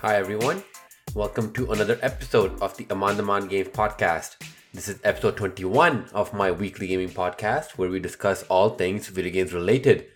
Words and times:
Hi, 0.00 0.16
everyone. 0.16 0.62
Welcome 1.14 1.54
to 1.54 1.72
another 1.72 1.98
episode 2.02 2.60
of 2.60 2.76
the 2.76 2.84
Amandaman 2.84 3.48
Games 3.48 3.68
podcast. 3.68 4.36
This 4.74 4.88
is 4.88 5.00
episode 5.02 5.38
21 5.38 6.10
of 6.12 6.34
my 6.34 6.50
weekly 6.50 6.86
gaming 6.86 7.08
podcast 7.08 7.78
where 7.78 7.88
we 7.88 7.98
discuss 7.98 8.42
all 8.50 8.68
things 8.68 9.08
video 9.08 9.32
games 9.32 9.54
related. 9.54 10.06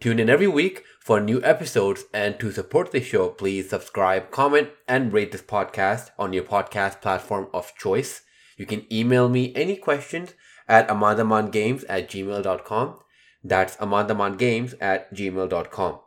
Tune 0.00 0.18
in 0.18 0.30
every 0.30 0.48
week 0.48 0.82
for 0.98 1.20
new 1.20 1.42
episodes 1.44 2.04
and 2.14 2.40
to 2.40 2.50
support 2.50 2.90
the 2.90 3.02
show, 3.02 3.28
please 3.28 3.68
subscribe, 3.68 4.30
comment, 4.30 4.70
and 4.88 5.12
rate 5.12 5.32
this 5.32 5.42
podcast 5.42 6.10
on 6.18 6.32
your 6.32 6.44
podcast 6.44 7.02
platform 7.02 7.48
of 7.52 7.74
choice. 7.76 8.22
You 8.56 8.64
can 8.64 8.90
email 8.90 9.28
me 9.28 9.52
any 9.54 9.76
questions 9.76 10.32
at 10.66 10.88
amandamangames 10.88 11.84
at 11.86 12.08
gmail.com. 12.08 12.98
That's 13.44 13.76
amandamangames 13.76 14.74
at 14.80 15.14
gmail.com. 15.14 16.00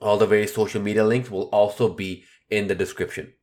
All 0.00 0.16
the 0.16 0.26
various 0.26 0.54
social 0.54 0.80
media 0.80 1.04
links 1.04 1.30
will 1.30 1.50
also 1.50 1.92
be 1.92 2.24
in 2.50 2.66
the 2.66 2.74
description. 2.74 3.34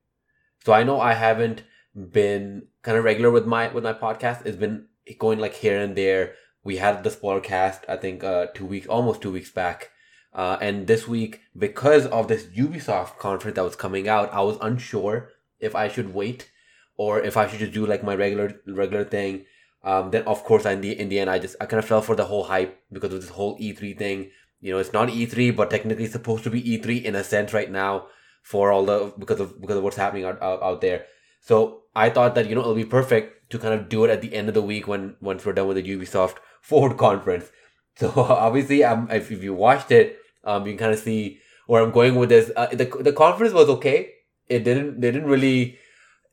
So 0.65 0.73
I 0.73 0.83
know 0.83 0.99
I 0.99 1.13
haven't 1.13 1.63
been 1.95 2.67
kind 2.81 2.97
of 2.97 3.03
regular 3.03 3.31
with 3.31 3.45
my 3.45 3.67
with 3.69 3.83
my 3.83 3.93
podcast. 3.93 4.45
It's 4.45 4.57
been 4.57 4.87
going 5.19 5.39
like 5.39 5.55
here 5.55 5.79
and 5.79 5.95
there. 5.95 6.33
We 6.63 6.77
had 6.77 7.03
the 7.03 7.11
spoiler 7.11 7.41
cast, 7.41 7.85
I 7.87 7.95
think, 7.97 8.23
uh, 8.23 8.47
two 8.53 8.65
weeks, 8.65 8.87
almost 8.87 9.21
two 9.21 9.31
weeks 9.31 9.51
back. 9.51 9.91
Uh, 10.33 10.57
and 10.59 10.87
this 10.87 11.07
week, 11.07 11.41
because 11.57 12.07
of 12.07 12.27
this 12.27 12.45
Ubisoft 12.45 13.19
conference 13.19 13.55
that 13.55 13.63
was 13.63 13.75
coming 13.75 14.07
out, 14.09 14.33
I 14.33 14.41
was 14.41 14.57
unsure 14.61 15.29
if 15.59 15.75
I 15.75 15.87
should 15.87 16.13
wait 16.13 16.51
or 16.97 17.21
if 17.21 17.37
I 17.37 17.47
should 17.47 17.59
just 17.59 17.71
do 17.71 17.85
like 17.85 18.03
my 18.03 18.15
regular 18.15 18.61
regular 18.67 19.05
thing. 19.05 19.45
Um, 19.83 20.09
then 20.09 20.23
of 20.23 20.43
course, 20.43 20.65
in 20.65 20.81
the 20.81 20.99
in 20.99 21.09
the 21.09 21.19
end, 21.19 21.29
I 21.29 21.37
just 21.39 21.55
I 21.61 21.67
kind 21.67 21.79
of 21.79 21.87
fell 21.87 22.01
for 22.01 22.15
the 22.15 22.25
whole 22.25 22.45
hype 22.45 22.81
because 22.91 23.13
of 23.13 23.21
this 23.21 23.29
whole 23.29 23.57
E3 23.59 23.97
thing 23.97 24.31
you 24.65 24.71
know, 24.71 24.79
it's 24.79 24.93
not 24.93 25.09
E3, 25.09 25.55
but 25.55 25.69
technically 25.69 26.07
supposed 26.07 26.43
to 26.43 26.49
be 26.49 26.59
E3 26.59 27.03
in 27.03 27.13
a 27.13 27.23
sense 27.23 27.53
right 27.53 27.69
now 27.69 28.07
for 28.45 28.71
all 28.71 28.85
the 28.85 29.11
because 29.17 29.39
of 29.39 29.59
because 29.59 29.75
of 29.75 29.83
what's 29.83 29.97
happening 29.97 30.23
out, 30.23 30.41
out, 30.41 30.61
out 30.61 30.79
there. 30.79 31.05
So 31.41 31.81
I 31.95 32.11
thought 32.11 32.35
that 32.35 32.47
you 32.47 32.53
know 32.53 32.61
it'll 32.61 32.75
be 32.75 32.85
perfect 32.85 33.49
to 33.49 33.57
kind 33.57 33.73
of 33.73 33.89
do 33.89 34.05
it 34.05 34.11
at 34.11 34.21
the 34.21 34.35
end 34.35 34.47
of 34.47 34.53
the 34.53 34.61
week 34.61 34.87
when 34.87 35.15
once 35.19 35.43
we're 35.43 35.53
done 35.53 35.67
with 35.67 35.77
the 35.77 35.83
Ubisoft 35.83 36.35
Forward 36.61 36.97
conference. 36.97 37.51
So 37.97 38.11
obviously, 38.15 38.83
um, 38.83 39.07
if, 39.11 39.31
if 39.31 39.43
you 39.43 39.53
watched 39.55 39.91
it, 39.91 40.19
um, 40.43 40.65
you 40.65 40.73
can 40.73 40.79
kind 40.79 40.93
of 40.93 40.99
see 40.99 41.39
where 41.65 41.81
I'm 41.81 41.91
going 41.91 42.15
with 42.15 42.29
this. 42.29 42.51
Uh, 42.55 42.67
the 42.67 42.85
the 42.99 43.13
conference 43.13 43.53
was 43.53 43.67
okay. 43.67 44.11
It 44.47 44.63
didn't 44.63 45.01
they 45.01 45.11
didn't 45.11 45.27
really 45.27 45.79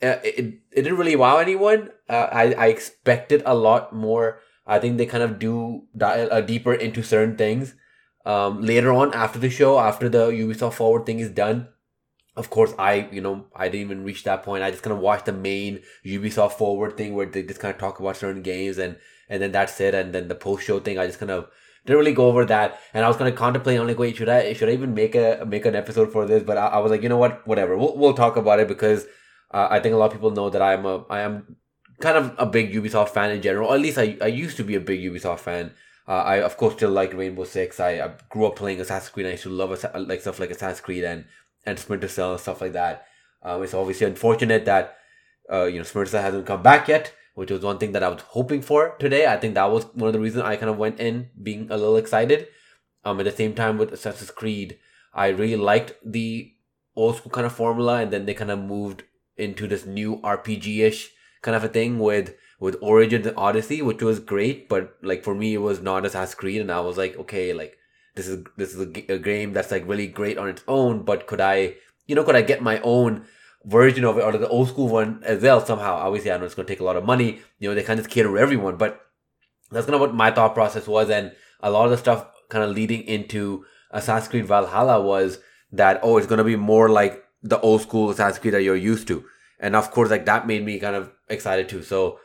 uh, 0.03 0.21
it, 0.23 0.61
it 0.71 0.83
didn't 0.83 0.99
really 0.99 1.17
wow 1.17 1.39
anyone. 1.39 1.91
Uh, 2.11 2.29
I 2.31 2.53
I 2.53 2.67
expected 2.67 3.43
a 3.47 3.55
lot 3.55 3.95
more. 3.95 4.41
I 4.67 4.79
think 4.79 4.99
they 4.99 5.07
kind 5.07 5.25
of 5.25 5.39
do 5.39 5.85
dive 5.97 6.29
uh, 6.31 6.43
deeper 6.43 6.75
into 6.75 7.03
certain 7.03 7.37
things 7.37 7.75
um, 8.25 8.61
later 8.61 8.93
on 8.93 9.15
after 9.15 9.39
the 9.39 9.51
show, 9.51 9.79
after 9.79 10.09
the 10.09 10.29
Ubisoft 10.29 10.75
Forward 10.75 11.07
thing 11.07 11.19
is 11.19 11.31
done, 11.31 11.69
of 12.37 12.51
course, 12.51 12.73
I 12.79 13.09
you 13.13 13.21
know 13.21 13.47
I 13.55 13.69
didn't 13.69 13.87
even 13.87 14.05
reach 14.05 14.25
that 14.25 14.43
point. 14.43 14.63
I 14.63 14.71
just 14.71 14.83
kind 14.83 14.95
of 14.95 15.01
watched 15.01 15.27
the 15.27 15.33
main 15.33 15.83
Ubisoft 16.05 16.53
Forward 16.53 16.97
thing 16.97 17.15
where 17.15 17.27
they 17.27 17.43
just 17.43 17.61
kind 17.61 17.75
of 17.75 17.81
talk 17.81 18.01
about 18.01 18.17
certain 18.17 18.43
games 18.43 18.79
and 18.79 18.97
and 19.29 19.43
then 19.43 19.53
that's 19.53 19.81
it. 19.81 19.95
And 19.95 20.15
then 20.15 20.29
the 20.29 20.35
post 20.35 20.65
show 20.65 20.81
thing, 20.81 20.99
I 20.99 21.07
just 21.07 21.19
kind 21.19 21.31
of 21.31 21.49
didn't 21.85 21.99
really 21.99 22.15
go 22.15 22.27
over 22.27 22.45
that. 22.47 22.81
And 22.95 23.05
I 23.05 23.09
was 23.09 23.17
kind 23.17 23.29
of 23.29 23.35
contemplating, 23.37 23.81
I'm 23.81 23.87
like, 23.87 23.99
wait, 23.99 24.17
should 24.17 24.29
I 24.29 24.53
should 24.53 24.69
I 24.69 24.73
even 24.73 24.95
make 24.95 25.15
a 25.15 25.45
make 25.47 25.67
an 25.67 25.75
episode 25.75 26.13
for 26.13 26.27
this? 26.27 26.43
But 26.43 26.57
I, 26.57 26.67
I 26.69 26.79
was 26.79 26.91
like, 26.91 27.03
you 27.03 27.09
know 27.09 27.19
what, 27.19 27.47
whatever. 27.47 27.77
We'll 27.77 27.97
we'll 27.97 28.15
talk 28.15 28.37
about 28.37 28.61
it 28.61 28.69
because 28.69 29.07
uh, 29.51 29.69
I 29.71 29.81
think 29.81 29.95
a 29.95 29.99
lot 29.99 30.07
of 30.07 30.13
people 30.13 30.31
know 30.31 30.51
that 30.51 30.63
I'm 30.63 30.87
a 30.87 31.05
I 31.09 31.21
am 31.21 31.57
kind 32.01 32.17
of 32.17 32.35
a 32.39 32.47
big 32.47 32.73
Ubisoft 32.73 33.11
fan 33.11 33.31
in 33.31 33.43
general. 33.43 33.73
At 33.73 33.81
least 33.81 33.99
I 33.99 34.17
I 34.21 34.27
used 34.27 34.57
to 34.59 34.65
be 34.65 34.75
a 34.75 34.81
big 34.81 35.01
Ubisoft 35.01 35.41
fan. 35.41 35.73
Uh, 36.07 36.23
I 36.23 36.37
of 36.43 36.57
course 36.57 36.75
still 36.75 36.91
like 36.91 37.15
Rainbow 37.15 37.45
Six. 37.45 37.79
I, 37.79 38.01
I 38.01 38.15
grew 38.29 38.47
up 38.47 38.57
playing 38.57 38.81
Assassin's 38.81 39.11
Creed. 39.11 39.27
I 39.27 39.31
used 39.31 39.45
to 39.45 39.51
love 39.51 39.85
like 39.95 40.21
stuff 40.21 40.41
like 40.41 40.51
Assassin's 40.51 40.81
Creed 40.81 41.05
and 41.05 41.25
and 41.65 41.79
Splinter 41.79 42.09
Cell 42.09 42.33
and 42.33 42.41
stuff 42.41 42.61
like 42.61 42.73
that. 42.73 43.07
Um, 43.43 43.63
it's 43.63 43.75
obviously 43.75 44.07
unfortunate 44.07 44.65
that 44.65 44.97
uh, 45.53 45.65
you 45.65 45.79
know 45.79 45.85
Splinter 45.85 46.11
Cell 46.11 46.23
hasn't 46.23 46.47
come 46.47 46.63
back 46.63 46.89
yet, 46.89 47.13
which 47.35 47.51
was 47.51 47.63
one 47.63 47.79
thing 47.79 47.93
that 47.93 48.03
I 48.03 48.09
was 48.09 48.23
hoping 48.23 48.63
for 48.63 48.97
today. 48.99 49.27
I 49.27 49.37
think 49.37 49.55
that 49.55 49.71
was 49.71 49.85
one 49.95 50.09
of 50.09 50.13
the 50.13 50.21
reasons 50.21 50.45
I 50.45 50.57
kind 50.57 50.71
of 50.71 50.79
went 50.79 51.01
in 51.01 51.31
being 51.43 51.71
a 51.71 51.77
little 51.77 51.97
excited. 51.97 52.49
Um, 53.05 53.19
at 53.19 53.25
the 53.25 53.33
same 53.33 53.55
time 53.55 53.79
with 53.79 53.93
Assassin's 53.93 54.31
Creed, 54.31 54.79
I 55.13 55.29
really 55.29 55.57
liked 55.57 55.95
the 56.05 56.53
old 56.95 57.17
school 57.17 57.33
kind 57.33 57.47
of 57.47 57.53
formula, 57.53 58.01
and 58.01 58.13
then 58.13 58.27
they 58.27 58.35
kind 58.35 58.51
of 58.51 58.61
moved 58.61 59.05
into 59.37 59.67
this 59.67 59.87
new 59.87 60.19
RPG 60.19 60.79
ish 60.81 61.11
kind 61.41 61.57
of 61.57 61.65
a 61.65 61.69
thing 61.69 61.99
with 61.99 62.35
with 62.61 62.77
Origins 62.81 63.27
and 63.27 63.37
Odyssey, 63.37 63.83
which 63.83 64.03
was 64.03 64.21
great, 64.21 64.69
but 64.69 64.97
like 65.03 65.25
for 65.25 65.35
me, 65.35 65.55
it 65.55 65.59
was 65.59 65.81
not 65.81 66.07
Assassin's 66.07 66.37
Creed, 66.37 66.61
and 66.61 66.71
I 66.71 66.81
was 66.81 66.97
like, 66.97 67.17
okay, 67.17 67.53
like 67.53 67.77
this 68.15 68.29
is 68.29 68.45
this 68.57 68.75
is 68.75 68.81
a, 68.81 69.15
a 69.15 69.19
game 69.19 69.53
that's 69.53 69.71
like 69.71 69.87
really 69.89 70.07
great 70.07 70.39
on 70.39 70.49
its 70.49 70.63
own, 70.69 71.03
but 71.03 71.27
could 71.27 71.41
I, 71.41 71.75
you 72.07 72.15
know, 72.15 72.25
could 72.25 72.37
I 72.37 72.43
get 72.43 72.63
my 72.63 72.81
own 72.81 73.25
version 73.65 74.05
of 74.05 74.19
it 74.19 74.25
or 74.25 74.33
the 74.33 74.49
old 74.49 74.69
school 74.69 74.89
one 74.89 75.23
as 75.25 75.43
well 75.43 75.65
somehow? 75.65 75.95
Obviously, 75.95 76.31
I 76.31 76.37
know 76.37 76.45
it's 76.45 76.55
gonna 76.55 76.69
take 76.69 76.81
a 76.81 76.85
lot 76.85 76.97
of 76.97 77.05
money. 77.05 77.41
You 77.59 77.69
know, 77.69 77.75
they 77.75 77.83
can't 77.83 77.99
just 77.99 78.11
cater 78.11 78.29
to 78.29 78.39
everyone, 78.39 78.77
but 78.77 79.01
that's 79.71 79.87
kind 79.87 79.95
of 79.95 80.01
what 80.01 80.15
my 80.15 80.31
thought 80.31 80.55
process 80.55 80.87
was, 80.87 81.09
and 81.11 81.33
a 81.61 81.71
lot 81.71 81.85
of 81.85 81.91
the 81.91 81.97
stuff 81.97 82.27
kind 82.49 82.65
of 82.65 82.77
leading 82.77 83.03
into 83.03 83.65
Assassin's 83.91 84.29
Creed 84.29 84.47
Valhalla 84.47 85.01
was 85.01 85.39
that 85.73 86.01
oh, 86.03 86.19
it's 86.19 86.27
gonna 86.27 86.45
be 86.45 86.57
more 86.57 86.89
like 86.91 87.25
the 87.43 87.61
old 87.61 87.81
school 87.81 88.11
Assassin's 88.11 88.39
Creed 88.41 88.55
that 88.55 88.63
you're 88.63 88.77
used 88.77 89.09
to, 89.09 89.25
and 89.59 89.75
of 89.75 89.91
course, 89.91 90.11
like 90.11 90.27
that 90.27 90.47
made 90.47 90.65
me 90.65 90.79
kind 90.79 90.97
of 90.97 91.11
excited 91.29 91.69
too. 91.69 91.83
So 91.83 92.19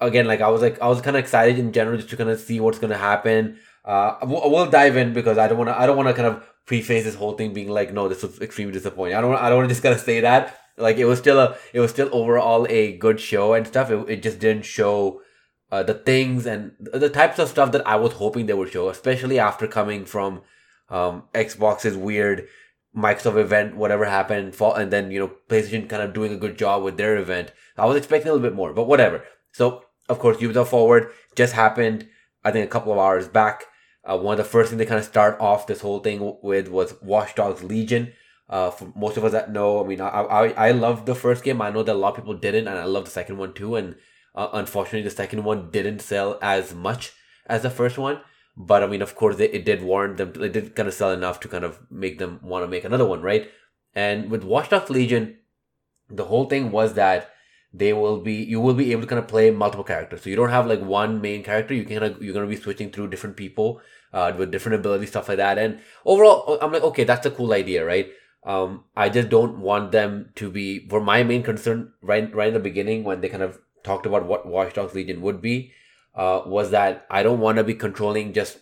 again, 0.00 0.26
like 0.26 0.40
I 0.40 0.48
was 0.48 0.62
like 0.62 0.80
I 0.80 0.88
was 0.88 1.00
kind 1.00 1.16
of 1.16 1.20
excited 1.20 1.58
in 1.58 1.72
general 1.72 1.96
just 1.96 2.10
to 2.10 2.16
kind 2.16 2.30
of 2.30 2.40
see 2.40 2.60
what's 2.60 2.78
gonna 2.78 2.98
happen. 2.98 3.58
Uh, 3.84 4.16
we'll, 4.22 4.70
dive 4.70 4.96
in 4.96 5.12
because 5.12 5.38
I 5.38 5.48
don't 5.48 5.58
want 5.58 5.68
to. 5.68 5.78
I 5.78 5.86
don't 5.86 5.96
want 5.96 6.08
to 6.08 6.14
kind 6.14 6.28
of 6.28 6.44
preface 6.66 7.04
this 7.04 7.14
whole 7.14 7.32
thing 7.32 7.54
being 7.54 7.68
like, 7.68 7.92
no, 7.92 8.08
this 8.08 8.22
was 8.22 8.40
extremely 8.40 8.72
disappointing. 8.72 9.16
I 9.16 9.20
don't. 9.20 9.34
I 9.34 9.48
don't 9.48 9.58
want 9.58 9.68
to 9.68 9.74
just 9.74 9.82
kind 9.82 9.94
of 9.94 10.00
say 10.00 10.20
that. 10.20 10.58
Like 10.76 10.98
it 10.98 11.06
was 11.06 11.18
still 11.18 11.38
a. 11.38 11.56
It 11.72 11.80
was 11.80 11.90
still 11.90 12.08
overall 12.12 12.66
a 12.68 12.96
good 12.98 13.20
show 13.20 13.54
and 13.54 13.66
stuff. 13.66 13.90
It, 13.90 14.08
it 14.08 14.22
just 14.22 14.38
didn't 14.38 14.64
show. 14.64 15.22
Uh, 15.72 15.84
the 15.84 15.94
things 15.94 16.46
and 16.46 16.72
the 16.80 17.08
types 17.08 17.38
of 17.38 17.48
stuff 17.48 17.70
that 17.70 17.86
I 17.86 17.94
was 17.94 18.14
hoping 18.14 18.46
they 18.46 18.54
would 18.54 18.72
show, 18.72 18.88
especially 18.88 19.38
after 19.38 19.68
coming 19.68 20.04
from 20.04 20.42
um, 20.88 21.22
Xbox's 21.32 21.96
weird 21.96 22.48
Microsoft 22.96 23.36
event, 23.36 23.76
whatever 23.76 24.04
happened, 24.04 24.56
and 24.60 24.92
then 24.92 25.12
you 25.12 25.20
know 25.20 25.32
PlayStation 25.48 25.88
kind 25.88 26.02
of 26.02 26.12
doing 26.12 26.32
a 26.32 26.36
good 26.36 26.58
job 26.58 26.82
with 26.82 26.96
their 26.96 27.16
event. 27.16 27.52
I 27.78 27.86
was 27.86 27.96
expecting 27.96 28.28
a 28.28 28.32
little 28.32 28.48
bit 28.48 28.56
more, 28.56 28.72
but 28.72 28.88
whatever. 28.88 29.22
So 29.52 29.84
of 30.10 30.18
course, 30.18 30.36
Ubisoft 30.38 30.68
Forward 30.68 31.10
just 31.36 31.54
happened, 31.54 32.08
I 32.44 32.50
think, 32.50 32.64
a 32.66 32.70
couple 32.70 32.92
of 32.92 32.98
hours 32.98 33.28
back. 33.28 33.64
Uh, 34.04 34.18
one 34.18 34.38
of 34.38 34.44
the 34.44 34.50
first 34.50 34.70
things 34.70 34.78
they 34.78 34.86
kind 34.86 34.98
of 34.98 35.04
start 35.04 35.38
off 35.40 35.66
this 35.66 35.80
whole 35.80 36.00
thing 36.00 36.36
with 36.42 36.68
was 36.68 36.94
Watch 37.02 37.34
Dogs 37.34 37.62
Legion. 37.62 38.12
Uh, 38.48 38.70
for 38.70 38.92
most 38.96 39.16
of 39.16 39.24
us 39.24 39.32
that 39.32 39.52
know, 39.52 39.82
I 39.82 39.86
mean, 39.86 40.00
I, 40.00 40.08
I 40.08 40.68
I 40.68 40.70
love 40.72 41.06
the 41.06 41.14
first 41.14 41.44
game. 41.44 41.62
I 41.62 41.70
know 41.70 41.84
that 41.84 41.94
a 41.94 41.98
lot 41.98 42.10
of 42.10 42.16
people 42.16 42.34
didn't, 42.34 42.66
and 42.66 42.76
I 42.76 42.84
love 42.84 43.04
the 43.04 43.10
second 43.10 43.38
one 43.38 43.52
too. 43.54 43.76
And 43.76 43.94
uh, 44.34 44.48
unfortunately, 44.52 45.02
the 45.02 45.14
second 45.14 45.44
one 45.44 45.70
didn't 45.70 46.00
sell 46.00 46.38
as 46.42 46.74
much 46.74 47.12
as 47.46 47.62
the 47.62 47.70
first 47.70 47.96
one. 47.96 48.20
But 48.56 48.82
I 48.82 48.86
mean, 48.88 49.02
of 49.02 49.14
course, 49.14 49.38
it, 49.38 49.54
it 49.54 49.64
did 49.64 49.82
warrant 49.82 50.16
them. 50.16 50.32
It 50.42 50.52
did 50.52 50.74
kind 50.74 50.88
of 50.88 50.94
sell 50.94 51.12
enough 51.12 51.38
to 51.40 51.48
kind 51.48 51.64
of 51.64 51.78
make 51.90 52.18
them 52.18 52.40
want 52.42 52.64
to 52.64 52.68
make 52.68 52.84
another 52.84 53.06
one, 53.06 53.22
right? 53.22 53.48
And 53.94 54.30
with 54.30 54.42
Watch 54.42 54.70
Dogs 54.70 54.90
Legion, 54.90 55.36
the 56.08 56.24
whole 56.24 56.46
thing 56.46 56.72
was 56.72 56.94
that 56.94 57.30
they 57.72 57.92
will 57.92 58.20
be 58.20 58.34
you 58.34 58.60
will 58.60 58.74
be 58.74 58.92
able 58.92 59.02
to 59.02 59.06
kind 59.06 59.18
of 59.18 59.28
play 59.28 59.50
multiple 59.50 59.84
characters. 59.84 60.22
So 60.22 60.30
you 60.30 60.36
don't 60.36 60.50
have 60.50 60.66
like 60.66 60.80
one 60.80 61.20
main 61.20 61.42
character. 61.42 61.74
You 61.74 61.84
can 61.84 62.16
you're 62.20 62.34
gonna 62.34 62.46
be 62.46 62.56
switching 62.56 62.90
through 62.90 63.08
different 63.08 63.36
people 63.36 63.80
uh, 64.12 64.32
with 64.36 64.50
different 64.50 64.80
abilities, 64.80 65.10
stuff 65.10 65.28
like 65.28 65.38
that. 65.38 65.58
And 65.58 65.80
overall, 66.04 66.58
I'm 66.60 66.72
like, 66.72 66.82
okay, 66.82 67.04
that's 67.04 67.26
a 67.26 67.30
cool 67.30 67.52
idea, 67.52 67.84
right? 67.84 68.10
Um, 68.44 68.84
I 68.96 69.08
just 69.08 69.28
don't 69.28 69.58
want 69.60 69.92
them 69.92 70.30
to 70.36 70.50
be 70.50 70.88
for 70.88 71.00
my 71.00 71.22
main 71.22 71.42
concern 71.42 71.92
right 72.02 72.34
right 72.34 72.48
in 72.48 72.54
the 72.54 72.60
beginning 72.60 73.04
when 73.04 73.20
they 73.20 73.28
kind 73.28 73.42
of 73.42 73.58
talked 73.84 74.06
about 74.06 74.26
what 74.26 74.46
Watch 74.46 74.74
Dogs 74.74 74.94
Legion 74.94 75.20
would 75.22 75.40
be, 75.40 75.72
uh, 76.14 76.42
was 76.46 76.70
that 76.70 77.06
I 77.10 77.22
don't 77.22 77.40
want 77.40 77.58
to 77.58 77.64
be 77.64 77.74
controlling 77.74 78.32
just 78.32 78.58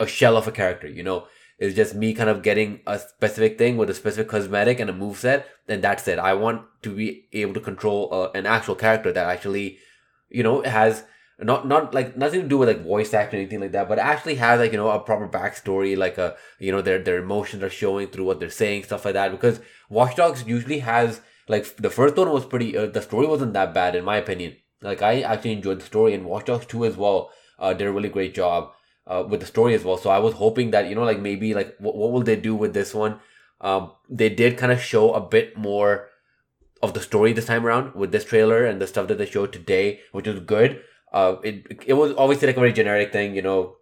a 0.00 0.06
shell 0.06 0.36
of 0.36 0.48
a 0.48 0.52
character. 0.52 0.88
You 0.88 1.02
know, 1.02 1.26
it's 1.62 1.76
just 1.76 1.94
me 1.94 2.12
kind 2.12 2.28
of 2.28 2.42
getting 2.42 2.80
a 2.88 2.98
specific 2.98 3.56
thing 3.56 3.76
with 3.76 3.88
a 3.88 3.94
specific 3.94 4.28
cosmetic 4.28 4.80
and 4.80 4.90
a 4.90 4.92
move 4.92 5.16
set, 5.16 5.46
then 5.68 5.80
that's 5.80 6.08
it. 6.08 6.18
I 6.18 6.34
want 6.34 6.62
to 6.82 6.92
be 6.92 7.28
able 7.32 7.54
to 7.54 7.60
control 7.60 8.12
uh, 8.12 8.30
an 8.36 8.46
actual 8.46 8.74
character 8.74 9.12
that 9.12 9.28
actually, 9.28 9.78
you 10.28 10.42
know, 10.42 10.62
has 10.62 11.04
not 11.38 11.68
not 11.68 11.94
like 11.94 12.16
nothing 12.16 12.42
to 12.42 12.48
do 12.48 12.58
with 12.58 12.68
like 12.68 12.82
voice 12.82 13.14
acting 13.14 13.38
or 13.38 13.42
anything 13.42 13.60
like 13.60 13.70
that, 13.70 13.88
but 13.88 14.00
actually 14.00 14.34
has 14.34 14.58
like 14.58 14.72
you 14.72 14.76
know 14.76 14.90
a 14.90 14.98
proper 14.98 15.28
backstory, 15.28 15.96
like 15.96 16.18
a 16.18 16.34
you 16.58 16.72
know 16.72 16.82
their 16.82 16.98
their 16.98 17.22
emotions 17.22 17.62
are 17.62 17.70
showing 17.70 18.08
through 18.08 18.24
what 18.24 18.40
they're 18.40 18.50
saying, 18.50 18.82
stuff 18.82 19.04
like 19.04 19.14
that. 19.14 19.30
Because 19.30 19.60
Watch 19.88 20.16
Dogs 20.16 20.44
usually 20.44 20.80
has 20.80 21.20
like 21.46 21.76
the 21.76 21.90
first 21.90 22.16
one 22.16 22.30
was 22.30 22.44
pretty, 22.44 22.76
uh, 22.76 22.86
the 22.86 23.02
story 23.02 23.28
wasn't 23.28 23.52
that 23.52 23.72
bad 23.72 23.94
in 23.94 24.04
my 24.04 24.16
opinion. 24.16 24.56
Like 24.80 25.00
I 25.00 25.20
actually 25.20 25.52
enjoyed 25.52 25.78
the 25.78 25.86
story, 25.86 26.12
and 26.12 26.24
Watch 26.24 26.46
Dogs 26.46 26.66
two 26.66 26.84
as 26.84 26.96
well 26.96 27.30
uh, 27.60 27.72
did 27.72 27.86
a 27.86 27.92
really 27.92 28.08
great 28.08 28.34
job 28.34 28.72
uh, 29.06 29.24
with 29.28 29.40
the 29.40 29.46
story 29.46 29.74
as 29.74 29.84
well. 29.84 29.96
So 29.96 30.10
I 30.10 30.18
was 30.18 30.34
hoping 30.34 30.70
that 30.70 30.88
you 30.88 30.94
know, 30.94 31.04
like 31.04 31.20
maybe 31.20 31.54
like 31.54 31.76
what 31.78 31.96
what 31.96 32.12
will 32.12 32.22
they 32.22 32.36
do 32.36 32.54
with 32.54 32.74
this 32.74 32.94
one? 32.94 33.20
Um, 33.60 33.92
they 34.08 34.28
did 34.28 34.58
kind 34.58 34.72
of 34.72 34.80
show 34.80 35.12
a 35.12 35.20
bit 35.20 35.56
more 35.56 36.08
of 36.82 36.94
the 36.94 37.00
story 37.00 37.32
this 37.32 37.46
time 37.46 37.64
around 37.64 37.94
with 37.94 38.10
this 38.10 38.24
trailer 38.24 38.64
and 38.64 38.80
the 38.80 38.86
stuff 38.86 39.06
that 39.08 39.18
they 39.18 39.26
showed 39.26 39.52
today, 39.52 40.00
which 40.10 40.26
was 40.26 40.40
good. 40.40 40.82
Uh, 41.12 41.36
it 41.44 41.84
it 41.86 41.92
was 41.94 42.12
obviously 42.16 42.46
like 42.48 42.56
a 42.56 42.60
very 42.60 42.72
generic 42.72 43.12
thing, 43.12 43.36
you 43.36 43.42
know. 43.42 43.76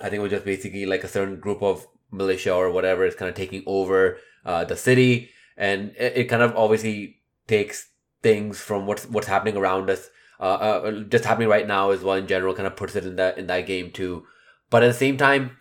I 0.00 0.08
think 0.08 0.20
it 0.20 0.22
was 0.22 0.32
just 0.32 0.44
basically 0.44 0.86
like 0.86 1.04
a 1.04 1.08
certain 1.08 1.38
group 1.38 1.62
of 1.62 1.86
militia 2.10 2.54
or 2.54 2.70
whatever 2.70 3.04
is 3.04 3.14
kind 3.14 3.28
of 3.28 3.34
taking 3.34 3.62
over 3.66 4.18
uh, 4.44 4.64
the 4.64 4.76
city, 4.76 5.30
and 5.56 5.92
it, 5.98 6.16
it 6.16 6.24
kind 6.24 6.42
of 6.42 6.56
obviously 6.56 7.20
takes 7.46 7.88
things 8.22 8.60
from 8.60 8.86
what's 8.86 9.04
what's 9.06 9.26
happening 9.26 9.56
around 9.56 9.90
us, 9.90 10.08
uh, 10.40 10.44
uh, 10.44 11.00
just 11.02 11.24
happening 11.24 11.48
right 11.48 11.66
now 11.66 11.90
as 11.90 12.02
well 12.02 12.16
in 12.16 12.26
general, 12.26 12.54
kind 12.54 12.66
of 12.66 12.76
puts 12.76 12.96
it 12.96 13.04
in 13.04 13.16
that 13.16 13.38
in 13.38 13.46
that 13.48 13.66
game 13.66 13.90
too. 13.90 14.24
But 14.72 14.82
at 14.82 14.88
the 14.88 14.94
same 15.04 15.18
time, 15.18 15.58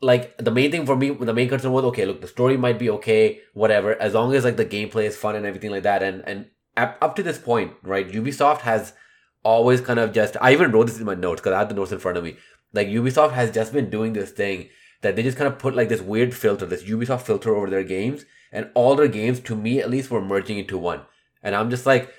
like 0.00 0.34
the 0.38 0.50
main 0.50 0.70
thing 0.70 0.86
for 0.86 0.96
me, 0.96 1.10
the 1.10 1.34
main 1.34 1.50
concern 1.50 1.72
was 1.72 1.84
okay. 1.84 2.06
Look, 2.06 2.22
the 2.22 2.26
story 2.26 2.56
might 2.56 2.78
be 2.78 2.88
okay, 2.90 3.40
whatever, 3.52 4.00
as 4.00 4.14
long 4.14 4.34
as 4.34 4.44
like 4.44 4.56
the 4.56 4.64
gameplay 4.64 5.04
is 5.04 5.16
fun 5.16 5.36
and 5.36 5.44
everything 5.44 5.70
like 5.70 5.82
that. 5.82 6.02
And 6.02 6.22
and 6.26 6.46
up, 6.76 7.14
to 7.16 7.22
this 7.22 7.36
point, 7.36 7.74
right, 7.82 8.10
Ubisoft 8.10 8.62
has 8.62 8.94
always 9.42 9.82
kind 9.82 9.98
of 9.98 10.14
just. 10.14 10.38
I 10.40 10.52
even 10.52 10.72
wrote 10.72 10.86
this 10.86 10.98
in 10.98 11.04
my 11.04 11.14
notes 11.14 11.42
because 11.42 11.52
I 11.52 11.58
had 11.58 11.68
the 11.68 11.74
notes 11.74 11.92
in 11.92 11.98
front 11.98 12.16
of 12.16 12.24
me. 12.24 12.38
Like 12.72 12.88
Ubisoft 12.88 13.32
has 13.32 13.50
just 13.50 13.74
been 13.74 13.90
doing 13.90 14.14
this 14.14 14.30
thing 14.30 14.70
that 15.02 15.16
they 15.16 15.22
just 15.22 15.36
kind 15.36 15.52
of 15.52 15.58
put 15.58 15.76
like 15.76 15.90
this 15.90 16.00
weird 16.00 16.34
filter, 16.34 16.64
this 16.64 16.84
Ubisoft 16.84 17.22
filter 17.22 17.54
over 17.54 17.68
their 17.68 17.84
games, 17.84 18.24
and 18.52 18.70
all 18.74 18.96
their 18.96 19.08
games, 19.08 19.38
to 19.40 19.54
me 19.54 19.80
at 19.80 19.90
least, 19.90 20.10
were 20.10 20.22
merging 20.22 20.56
into 20.56 20.78
one. 20.78 21.02
And 21.42 21.54
I'm 21.54 21.68
just 21.68 21.84
like, 21.84 22.10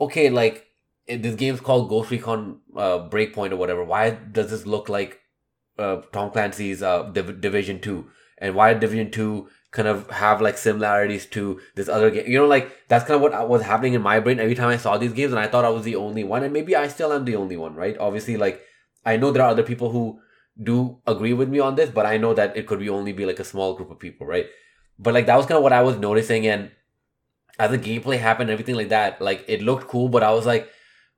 okay, 0.00 0.30
like 0.30 0.68
this 1.06 1.34
game's 1.34 1.60
called 1.60 1.90
Ghost 1.90 2.10
Recon 2.10 2.60
uh, 2.74 3.10
Breakpoint 3.10 3.52
or 3.52 3.56
whatever. 3.56 3.84
Why 3.84 4.10
does 4.10 4.50
this 4.50 4.64
look 4.64 4.88
like 4.88 5.20
uh, 5.78 6.02
Tom 6.12 6.30
Clancy's 6.30 6.82
uh, 6.82 7.04
Div- 7.04 7.40
Division 7.40 7.80
Two? 7.80 8.10
And 8.38 8.54
why 8.54 8.74
Division 8.74 9.10
Two 9.10 9.48
kind 9.70 9.88
of 9.88 10.10
have 10.10 10.40
like 10.40 10.58
similarities 10.58 11.26
to 11.26 11.60
this 11.74 11.88
other 11.88 12.10
game? 12.10 12.26
You 12.26 12.38
know, 12.38 12.46
like 12.46 12.70
that's 12.88 13.04
kind 13.06 13.16
of 13.16 13.22
what 13.22 13.48
was 13.48 13.62
happening 13.62 13.94
in 13.94 14.02
my 14.02 14.20
brain 14.20 14.40
every 14.40 14.54
time 14.54 14.68
I 14.68 14.76
saw 14.76 14.96
these 14.98 15.12
games, 15.12 15.32
and 15.32 15.40
I 15.40 15.46
thought 15.46 15.64
I 15.64 15.70
was 15.70 15.84
the 15.84 15.96
only 15.96 16.24
one, 16.24 16.42
and 16.42 16.52
maybe 16.52 16.76
I 16.76 16.88
still 16.88 17.12
am 17.12 17.24
the 17.24 17.36
only 17.36 17.56
one, 17.56 17.74
right? 17.74 17.96
Obviously, 17.98 18.36
like 18.36 18.62
I 19.04 19.16
know 19.16 19.30
there 19.30 19.42
are 19.42 19.50
other 19.50 19.62
people 19.62 19.90
who 19.90 20.20
do 20.62 20.98
agree 21.06 21.32
with 21.32 21.48
me 21.48 21.60
on 21.60 21.76
this, 21.76 21.90
but 21.90 22.06
I 22.06 22.16
know 22.16 22.34
that 22.34 22.56
it 22.56 22.66
could 22.66 22.80
be 22.80 22.88
only 22.88 23.12
be 23.12 23.26
like 23.26 23.38
a 23.38 23.44
small 23.44 23.74
group 23.74 23.90
of 23.90 23.98
people, 23.98 24.26
right? 24.26 24.46
But 24.98 25.14
like 25.14 25.26
that 25.26 25.36
was 25.36 25.46
kind 25.46 25.56
of 25.56 25.62
what 25.62 25.72
I 25.72 25.82
was 25.82 25.96
noticing, 25.96 26.46
and 26.46 26.70
as 27.58 27.70
the 27.70 27.78
gameplay 27.78 28.18
happened, 28.18 28.50
everything 28.50 28.74
like 28.74 28.90
that, 28.90 29.20
like 29.20 29.44
it 29.48 29.62
looked 29.62 29.88
cool, 29.88 30.08
but 30.08 30.22
I 30.22 30.32
was 30.32 30.46
like, 30.46 30.68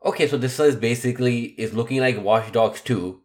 okay, 0.05 0.29
so 0.29 0.37
this 0.37 0.59
is 0.61 0.77
basically 0.77 1.45
is 1.59 1.75
looking 1.75 2.01
like 2.01 2.23
Watch 2.23 2.53
Dogs 2.53 2.81
2, 2.81 3.21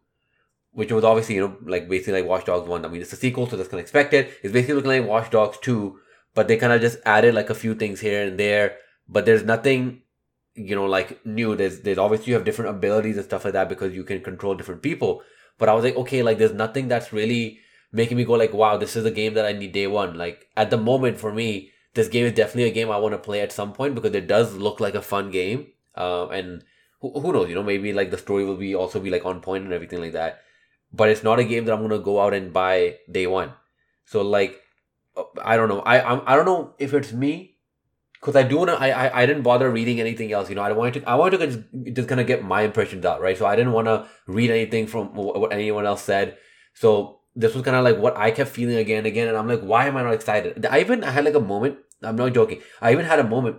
which 0.74 0.92
was 0.92 1.04
obviously, 1.04 1.36
you 1.36 1.40
know, 1.40 1.56
like 1.64 1.88
basically 1.88 2.20
like 2.20 2.28
Watch 2.28 2.44
Dogs 2.44 2.68
1. 2.68 2.84
I 2.84 2.88
mean, 2.88 3.00
it's 3.00 3.12
a 3.12 3.16
sequel, 3.16 3.48
so 3.48 3.56
that's 3.56 3.68
kind 3.68 3.78
of 3.78 3.84
expected. 3.84 4.28
It's 4.42 4.52
basically 4.52 4.74
looking 4.74 4.90
like 4.90 5.08
Watch 5.08 5.30
Dogs 5.30 5.58
2, 5.62 5.98
but 6.34 6.48
they 6.48 6.56
kind 6.56 6.72
of 6.72 6.80
just 6.80 6.98
added 7.06 7.34
like 7.34 7.48
a 7.48 7.54
few 7.54 7.74
things 7.74 8.00
here 8.00 8.26
and 8.26 8.38
there, 8.38 8.76
but 9.08 9.24
there's 9.24 9.44
nothing, 9.44 10.02
you 10.54 10.74
know, 10.74 10.86
like 10.86 11.24
new. 11.24 11.54
There's, 11.54 11.80
there's 11.80 11.98
obviously 11.98 12.28
you 12.28 12.34
have 12.34 12.44
different 12.44 12.76
abilities 12.76 13.16
and 13.16 13.24
stuff 13.24 13.44
like 13.44 13.54
that 13.54 13.68
because 13.68 13.94
you 13.94 14.04
can 14.04 14.20
control 14.20 14.54
different 14.54 14.82
people. 14.82 15.22
But 15.58 15.68
I 15.68 15.74
was 15.74 15.84
like, 15.84 15.96
okay, 15.96 16.22
like 16.22 16.38
there's 16.38 16.52
nothing 16.52 16.88
that's 16.88 17.12
really 17.12 17.60
making 17.92 18.16
me 18.16 18.24
go 18.24 18.32
like, 18.32 18.52
wow, 18.52 18.76
this 18.76 18.96
is 18.96 19.04
a 19.04 19.10
game 19.10 19.34
that 19.34 19.46
I 19.46 19.52
need 19.52 19.72
day 19.72 19.86
one. 19.86 20.18
Like 20.18 20.48
at 20.56 20.70
the 20.70 20.76
moment 20.76 21.18
for 21.18 21.32
me, 21.32 21.70
this 21.94 22.08
game 22.08 22.26
is 22.26 22.32
definitely 22.32 22.64
a 22.64 22.74
game 22.74 22.90
I 22.90 22.98
want 22.98 23.12
to 23.12 23.18
play 23.18 23.40
at 23.40 23.52
some 23.52 23.72
point 23.72 23.94
because 23.94 24.12
it 24.14 24.26
does 24.26 24.54
look 24.54 24.80
like 24.80 24.96
a 24.96 25.02
fun 25.02 25.30
game. 25.30 25.68
Um, 25.94 26.32
and 26.32 26.64
who, 27.00 27.20
who 27.20 27.32
knows, 27.32 27.48
you 27.48 27.54
know, 27.54 27.62
maybe 27.62 27.92
like 27.92 28.10
the 28.10 28.18
story 28.18 28.44
will 28.44 28.56
be 28.56 28.74
also 28.74 28.98
be 28.98 29.10
like 29.10 29.24
on 29.24 29.40
point 29.40 29.62
and 29.62 29.72
everything 29.72 30.00
like 30.00 30.12
that. 30.12 30.40
But 30.96 31.08
it's 31.08 31.24
not 31.28 31.42
a 31.42 31.44
game 31.44 31.64
that 31.64 31.72
I'm 31.74 31.82
gonna 31.82 31.98
go 31.98 32.20
out 32.20 32.34
and 32.34 32.52
buy 32.52 32.98
day 33.10 33.26
one. 33.26 33.52
So 34.04 34.22
like, 34.22 34.60
uh, 35.16 35.24
I 35.42 35.56
don't 35.56 35.68
know. 35.68 35.80
I 35.80 35.96
I'm, 36.12 36.22
I 36.26 36.36
don't 36.36 36.48
know 36.50 36.74
if 36.78 36.94
it's 36.94 37.12
me, 37.12 37.56
because 38.20 38.36
I 38.36 38.42
do 38.42 38.58
wanna. 38.58 38.74
I, 38.74 38.88
I 38.90 39.22
I 39.22 39.26
didn't 39.26 39.42
bother 39.42 39.70
reading 39.70 40.00
anything 40.00 40.32
else. 40.32 40.48
You 40.48 40.56
know, 40.56 40.62
I 40.62 40.72
wanted 40.72 41.00
to. 41.00 41.08
I 41.08 41.16
wanted 41.22 41.38
to 41.38 41.46
just 41.46 41.60
just 41.98 42.08
kind 42.08 42.20
of 42.20 42.26
get 42.26 42.44
my 42.44 42.62
impressions 42.62 43.04
out, 43.04 43.20
right? 43.20 43.36
So 43.36 43.46
I 43.46 43.56
didn't 43.56 43.72
want 43.72 43.88
to 43.92 44.06
read 44.26 44.50
anything 44.50 44.86
from 44.86 45.14
what 45.14 45.52
anyone 45.52 45.86
else 45.86 46.02
said. 46.02 46.36
So 46.74 47.20
this 47.34 47.54
was 47.54 47.64
kind 47.64 47.76
of 47.76 47.84
like 47.84 47.98
what 47.98 48.16
I 48.16 48.30
kept 48.30 48.50
feeling 48.50 48.76
again 48.76 48.98
and 48.98 49.06
again, 49.06 49.28
and 49.28 49.36
I'm 49.36 49.48
like, 49.48 49.62
why 49.62 49.86
am 49.88 49.96
I 49.96 50.04
not 50.04 50.14
excited? 50.14 50.66
I 50.66 50.80
even 50.80 51.02
I 51.02 51.10
had 51.10 51.24
like 51.24 51.34
a 51.34 51.40
moment 51.40 51.78
I'm 52.02 52.16
not 52.16 52.34
joking. 52.34 52.60
I 52.80 52.92
even 52.92 53.04
had 53.04 53.18
a 53.18 53.24
moment 53.24 53.56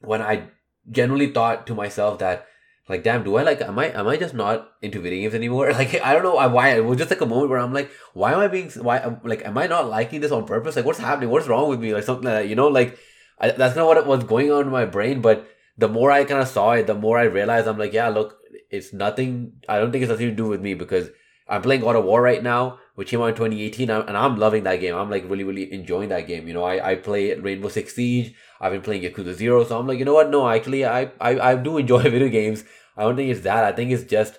when 0.00 0.22
I 0.22 0.48
genuinely 0.90 1.32
thought 1.32 1.66
to 1.66 1.74
myself 1.74 2.18
that 2.18 2.46
like 2.88 3.02
damn 3.02 3.24
do 3.24 3.36
i 3.36 3.42
like 3.42 3.60
am 3.60 3.78
i 3.78 3.86
am 3.86 4.06
i 4.06 4.16
just 4.16 4.34
not 4.34 4.70
into 4.80 5.00
video 5.00 5.22
games 5.22 5.34
anymore? 5.34 5.72
Like 5.80 6.00
i 6.02 6.12
don't 6.12 6.22
know 6.22 6.34
why 6.48 6.70
it 6.70 6.84
was 6.84 6.98
just 6.98 7.10
like 7.10 7.20
a 7.20 7.26
moment 7.26 7.50
where 7.50 7.58
i'm 7.58 7.72
like 7.72 7.90
why 8.14 8.32
am 8.32 8.40
i 8.40 8.48
being 8.48 8.70
why 8.70 9.16
like 9.24 9.44
am 9.44 9.58
i 9.58 9.66
not 9.66 9.88
liking 9.88 10.20
this 10.20 10.32
on 10.32 10.46
purpose? 10.46 10.76
Like 10.76 10.84
what's 10.84 10.98
happening? 10.98 11.30
What's 11.30 11.48
wrong 11.48 11.68
with 11.68 11.80
me? 11.80 11.94
Like 11.94 12.04
something 12.04 12.24
that 12.24 12.48
you 12.48 12.54
know? 12.54 12.68
Like 12.68 12.98
I, 13.38 13.50
that's 13.50 13.76
of 13.76 13.86
what 13.86 14.06
was 14.06 14.24
going 14.24 14.50
on 14.50 14.62
in 14.62 14.70
my 14.70 14.86
brain 14.86 15.20
but 15.20 15.46
the 15.76 15.88
more 15.88 16.10
i 16.10 16.24
kind 16.24 16.40
of 16.40 16.48
saw 16.48 16.72
it 16.72 16.86
the 16.86 16.94
more 16.94 17.18
i 17.18 17.24
realized 17.24 17.66
i'm 17.66 17.78
like 17.78 17.92
yeah 17.92 18.08
look 18.08 18.38
it's 18.70 18.92
nothing 18.92 19.52
i 19.68 19.78
don't 19.78 19.92
think 19.92 20.02
it's 20.02 20.10
nothing 20.10 20.30
to 20.30 20.34
do 20.34 20.46
with 20.46 20.60
me 20.60 20.74
because 20.74 21.10
i'm 21.48 21.62
playing 21.62 21.82
god 21.82 21.96
of 21.96 22.04
war 22.04 22.22
right 22.22 22.42
now 22.42 22.78
which 22.96 23.10
came 23.10 23.20
out 23.20 23.28
in 23.28 23.34
2018, 23.34 23.90
and 23.90 24.16
I'm 24.16 24.36
loving 24.36 24.64
that 24.64 24.80
game. 24.80 24.94
I'm 24.94 25.10
like 25.10 25.28
really, 25.28 25.44
really 25.44 25.72
enjoying 25.72 26.08
that 26.08 26.26
game. 26.26 26.48
You 26.48 26.54
know, 26.54 26.64
I, 26.64 26.92
I 26.92 26.94
play 26.96 27.34
Rainbow 27.34 27.68
Six 27.68 27.94
Siege. 27.94 28.34
I've 28.58 28.72
been 28.72 28.80
playing 28.80 29.02
Yakuza 29.02 29.34
Zero, 29.34 29.64
so 29.64 29.78
I'm 29.78 29.86
like, 29.86 29.98
you 29.98 30.06
know 30.06 30.14
what? 30.14 30.30
No, 30.30 30.48
actually, 30.48 30.84
I, 30.84 31.12
I, 31.20 31.38
I 31.50 31.54
do 31.56 31.76
enjoy 31.84 32.02
video 32.02 32.28
games. 32.28 32.64
I 32.96 33.02
don't 33.02 33.16
think 33.16 33.30
it's 33.30 33.42
that. 33.42 33.64
I 33.64 33.72
think 33.72 33.92
it's 33.92 34.04
just 34.04 34.38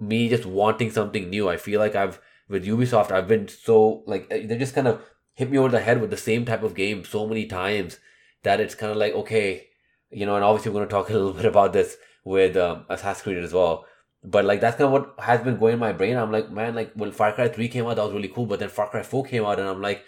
me 0.00 0.28
just 0.28 0.46
wanting 0.46 0.90
something 0.90 1.28
new. 1.28 1.48
I 1.48 1.58
feel 1.58 1.80
like 1.80 1.94
I've 1.94 2.18
with 2.48 2.64
Ubisoft, 2.64 3.10
I've 3.10 3.28
been 3.28 3.46
so 3.46 4.02
like 4.06 4.26
eh, 4.30 4.46
they 4.46 4.56
just 4.56 4.74
kind 4.74 4.88
of 4.88 5.02
hit 5.34 5.50
me 5.50 5.58
over 5.58 5.68
the 5.68 5.80
head 5.80 6.00
with 6.00 6.10
the 6.10 6.16
same 6.16 6.44
type 6.44 6.62
of 6.62 6.74
game 6.74 7.04
so 7.04 7.26
many 7.26 7.46
times 7.46 7.98
that 8.42 8.58
it's 8.60 8.74
kind 8.74 8.90
of 8.90 8.96
like 8.98 9.12
okay, 9.12 9.66
you 10.10 10.24
know. 10.24 10.34
And 10.34 10.44
obviously, 10.44 10.70
we're 10.70 10.80
going 10.80 10.88
to 10.88 10.94
talk 10.94 11.10
a 11.10 11.12
little 11.12 11.34
bit 11.34 11.44
about 11.44 11.72
this 11.72 11.96
with 12.24 12.56
um, 12.56 12.86
Assassin's 12.88 13.22
Creed 13.22 13.44
as 13.44 13.52
well. 13.52 13.84
But 14.24 14.44
like 14.44 14.60
that's 14.60 14.76
kind 14.76 14.86
of 14.86 14.92
what 14.92 15.14
has 15.24 15.40
been 15.40 15.58
going 15.58 15.74
in 15.74 15.78
my 15.78 15.92
brain. 15.92 16.16
I'm 16.16 16.32
like, 16.32 16.50
man, 16.50 16.74
like 16.74 16.92
when 16.94 17.12
Far 17.12 17.32
Cry 17.32 17.48
3 17.48 17.68
came 17.68 17.86
out, 17.86 17.96
that 17.96 18.04
was 18.04 18.12
really 18.12 18.28
cool. 18.28 18.46
But 18.46 18.58
then 18.58 18.68
Far 18.68 18.88
Cry 18.88 19.02
4 19.02 19.24
came 19.24 19.44
out 19.44 19.60
and 19.60 19.68
I'm 19.68 19.80
like, 19.80 20.04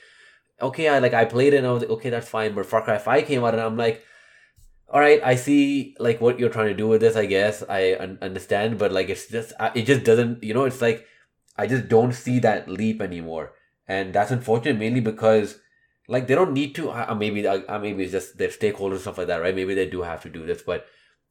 okay, 0.60 0.88
I 0.88 0.98
like 0.98 1.14
I 1.14 1.24
played 1.24 1.54
it 1.54 1.58
and 1.58 1.66
I 1.66 1.72
was 1.72 1.82
like, 1.82 1.90
okay, 1.90 2.10
that's 2.10 2.28
fine. 2.28 2.54
But 2.54 2.66
Far 2.66 2.82
Cry 2.82 2.98
5 2.98 3.26
came 3.26 3.44
out 3.44 3.54
and 3.54 3.62
I'm 3.62 3.76
like, 3.76 4.04
all 4.88 5.00
right, 5.00 5.20
I 5.24 5.36
see 5.36 5.94
like 6.00 6.20
what 6.20 6.40
you're 6.40 6.50
trying 6.50 6.68
to 6.68 6.74
do 6.74 6.88
with 6.88 7.00
this. 7.00 7.16
I 7.16 7.26
guess 7.26 7.62
I 7.68 7.94
un- 7.94 8.18
understand, 8.20 8.78
but 8.78 8.90
like 8.92 9.08
it's 9.08 9.28
just 9.28 9.52
it 9.74 9.82
just 9.82 10.04
doesn't. 10.04 10.42
You 10.42 10.54
know, 10.54 10.64
it's 10.64 10.82
like 10.82 11.06
I 11.56 11.66
just 11.66 11.88
don't 11.88 12.12
see 12.12 12.40
that 12.40 12.68
leap 12.68 13.00
anymore, 13.00 13.52
and 13.86 14.12
that's 14.12 14.32
unfortunate 14.32 14.78
mainly 14.78 15.00
because 15.00 15.58
like 16.08 16.26
they 16.26 16.34
don't 16.34 16.52
need 16.52 16.74
to. 16.74 16.90
Uh, 16.90 17.14
maybe 17.14 17.46
uh, 17.46 17.78
maybe 17.78 18.02
it's 18.02 18.12
just 18.12 18.36
their 18.36 18.48
stakeholders 18.48 19.00
stuff 19.00 19.18
like 19.18 19.28
that, 19.28 19.40
right? 19.40 19.54
Maybe 19.54 19.74
they 19.74 19.88
do 19.88 20.02
have 20.02 20.22
to 20.22 20.28
do 20.28 20.44
this, 20.44 20.62
but 20.62 20.86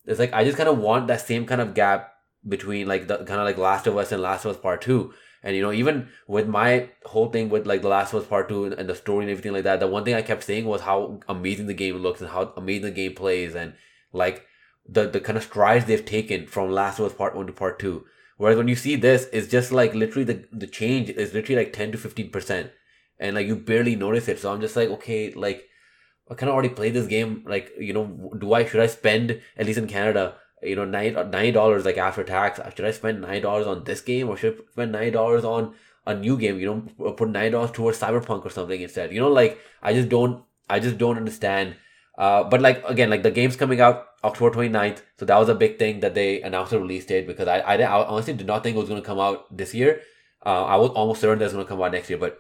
it's 0.06 0.20
like 0.20 0.34
I 0.34 0.46
just 0.46 0.58
kind 0.58 0.70
of 0.70 0.78
want 0.78 1.08
that 1.08 1.20
same 1.22 1.46
kind 1.46 1.60
of 1.60 1.74
gap 1.74 2.14
between 2.48 2.88
like 2.88 3.08
the 3.08 3.18
kind 3.18 3.40
of 3.40 3.46
like 3.46 3.58
Last 3.58 3.88
of 3.88 3.98
Us 3.98 4.12
and 4.12 4.22
Last 4.22 4.46
of 4.46 4.56
Us 4.56 4.62
Part 4.62 4.82
Two. 4.82 5.14
And 5.42 5.56
you 5.56 5.62
know, 5.62 5.72
even 5.72 6.10
with 6.28 6.48
my 6.48 6.90
whole 7.06 7.30
thing 7.30 7.50
with 7.50 7.66
like 7.66 7.82
The 7.82 7.88
Last 7.88 8.14
of 8.14 8.24
Us 8.24 8.28
Part 8.28 8.50
Two 8.50 8.66
and, 8.66 8.90
the 8.90 8.96
story 8.96 9.24
and 9.24 9.32
everything 9.32 9.54
like 9.54 9.64
that, 9.64 9.80
the 9.80 9.88
one 9.88 10.04
thing 10.04 10.16
I 10.16 10.22
kept 10.22 10.44
saying 10.44 10.66
was 10.66 10.82
how 10.82 11.20
amazing 11.30 11.68
the 11.68 11.74
game 11.74 11.96
looks 11.98 12.22
and 12.22 12.30
how 12.30 12.54
amazing 12.58 12.84
the 12.84 12.92
game 12.92 13.16
plays 13.16 13.56
and 13.56 13.74
like 14.12 14.46
the 14.88 15.08
the 15.08 15.20
kind 15.20 15.38
of 15.38 15.44
strides 15.44 15.86
they've 15.86 16.06
taken 16.06 16.48
from 16.48 16.72
Last 16.72 17.00
of 17.00 17.06
Us 17.06 17.14
Part 17.14 17.36
One 17.36 17.48
to 17.48 17.54
Part 17.54 17.80
Two. 17.80 18.06
Whereas 18.38 18.58
when 18.58 18.70
you 18.70 18.76
see 18.76 18.96
this, 18.96 19.28
it's 19.34 19.48
just 19.48 19.72
like 19.72 19.94
literally 19.94 20.26
the 20.26 20.46
the 20.52 20.68
change 20.68 21.10
is 21.10 21.34
literally 21.34 21.64
like 21.64 21.74
ten 21.74 21.92
to 21.92 21.98
fifteen 21.98 22.32
percent, 22.32 22.72
and 23.20 23.36
like 23.36 23.48
you 23.48 23.56
barely 23.56 23.96
notice 23.96 24.28
it. 24.28 24.40
So 24.40 24.52
I'm 24.52 24.62
just 24.62 24.76
like, 24.76 24.90
okay, 24.90 25.32
like 25.34 25.66
I 26.30 26.36
kind 26.36 26.50
of 26.50 26.54
already 26.54 26.70
played 26.70 26.94
this 26.94 27.08
game. 27.08 27.44
Like 27.48 27.72
you 27.80 27.94
know, 27.94 28.32
do 28.38 28.54
I 28.54 28.66
should 28.66 28.82
I 28.82 28.88
spend 28.88 29.42
at 29.58 29.66
least 29.66 29.80
in 29.80 29.88
Canada 29.88 30.36
you 30.62 30.76
know 30.76 30.86
nine 30.86 31.14
nine 31.32 31.54
dollars 31.54 31.86
like 31.86 31.98
after 31.98 32.24
tax. 32.24 32.60
Should 32.76 32.86
i 32.86 32.92
spend 32.92 33.22
nine 33.22 33.42
dollars 33.42 33.68
on 33.68 33.84
this 33.84 34.02
game 34.02 34.30
or 34.30 34.38
should 34.38 34.54
i 34.54 34.72
spend 34.72 34.92
nine 34.92 35.14
dollars 35.14 35.44
on 35.44 35.74
a 36.06 36.16
new 36.16 36.38
game? 36.38 36.60
You 36.60 36.68
know 36.68 37.12
put 37.14 37.30
nine 37.30 37.52
dollars 37.52 37.72
towards 37.72 38.00
cyberpunk 38.00 38.46
or 38.46 38.50
something 38.50 38.82
instead. 38.82 39.14
You 39.14 39.20
know 39.20 39.30
like 39.30 39.60
i 39.82 39.94
just 39.94 40.10
don't 40.10 40.44
i 40.70 40.80
just 40.80 40.98
don't 40.98 41.18
understand. 41.18 41.76
Uh 42.18 42.44
but 42.44 42.62
like 42.62 42.84
again 42.86 43.10
like 43.10 43.24
the 43.24 43.32
game's 43.32 43.56
coming 43.56 43.80
out 43.80 44.06
october 44.22 44.54
29th 44.54 45.02
so 45.18 45.26
that 45.26 45.38
was 45.38 45.48
a 45.48 45.56
big 45.56 45.80
thing 45.80 46.02
that 46.02 46.14
they 46.14 46.42
announced 46.42 46.74
a 46.74 46.80
release 46.80 47.06
date 47.06 47.26
because 47.26 47.48
i 47.48 47.60
i, 47.60 47.76
I 47.78 48.06
honestly 48.06 48.34
did 48.34 48.48
not 48.48 48.64
think 48.64 48.76
it 48.76 48.80
was 48.80 48.90
going 48.90 49.02
to 49.02 49.06
come 49.06 49.20
out 49.20 49.56
this 49.56 49.74
year. 49.74 50.02
Uh 50.46 50.66
i 50.66 50.76
was 50.76 50.90
almost 50.90 51.22
certain 51.22 51.40
that 51.40 51.46
it's 51.46 51.54
going 51.54 51.66
to 51.66 51.70
come 51.70 51.82
out 51.82 51.94
next 51.94 52.10
year 52.10 52.20
but 52.20 52.40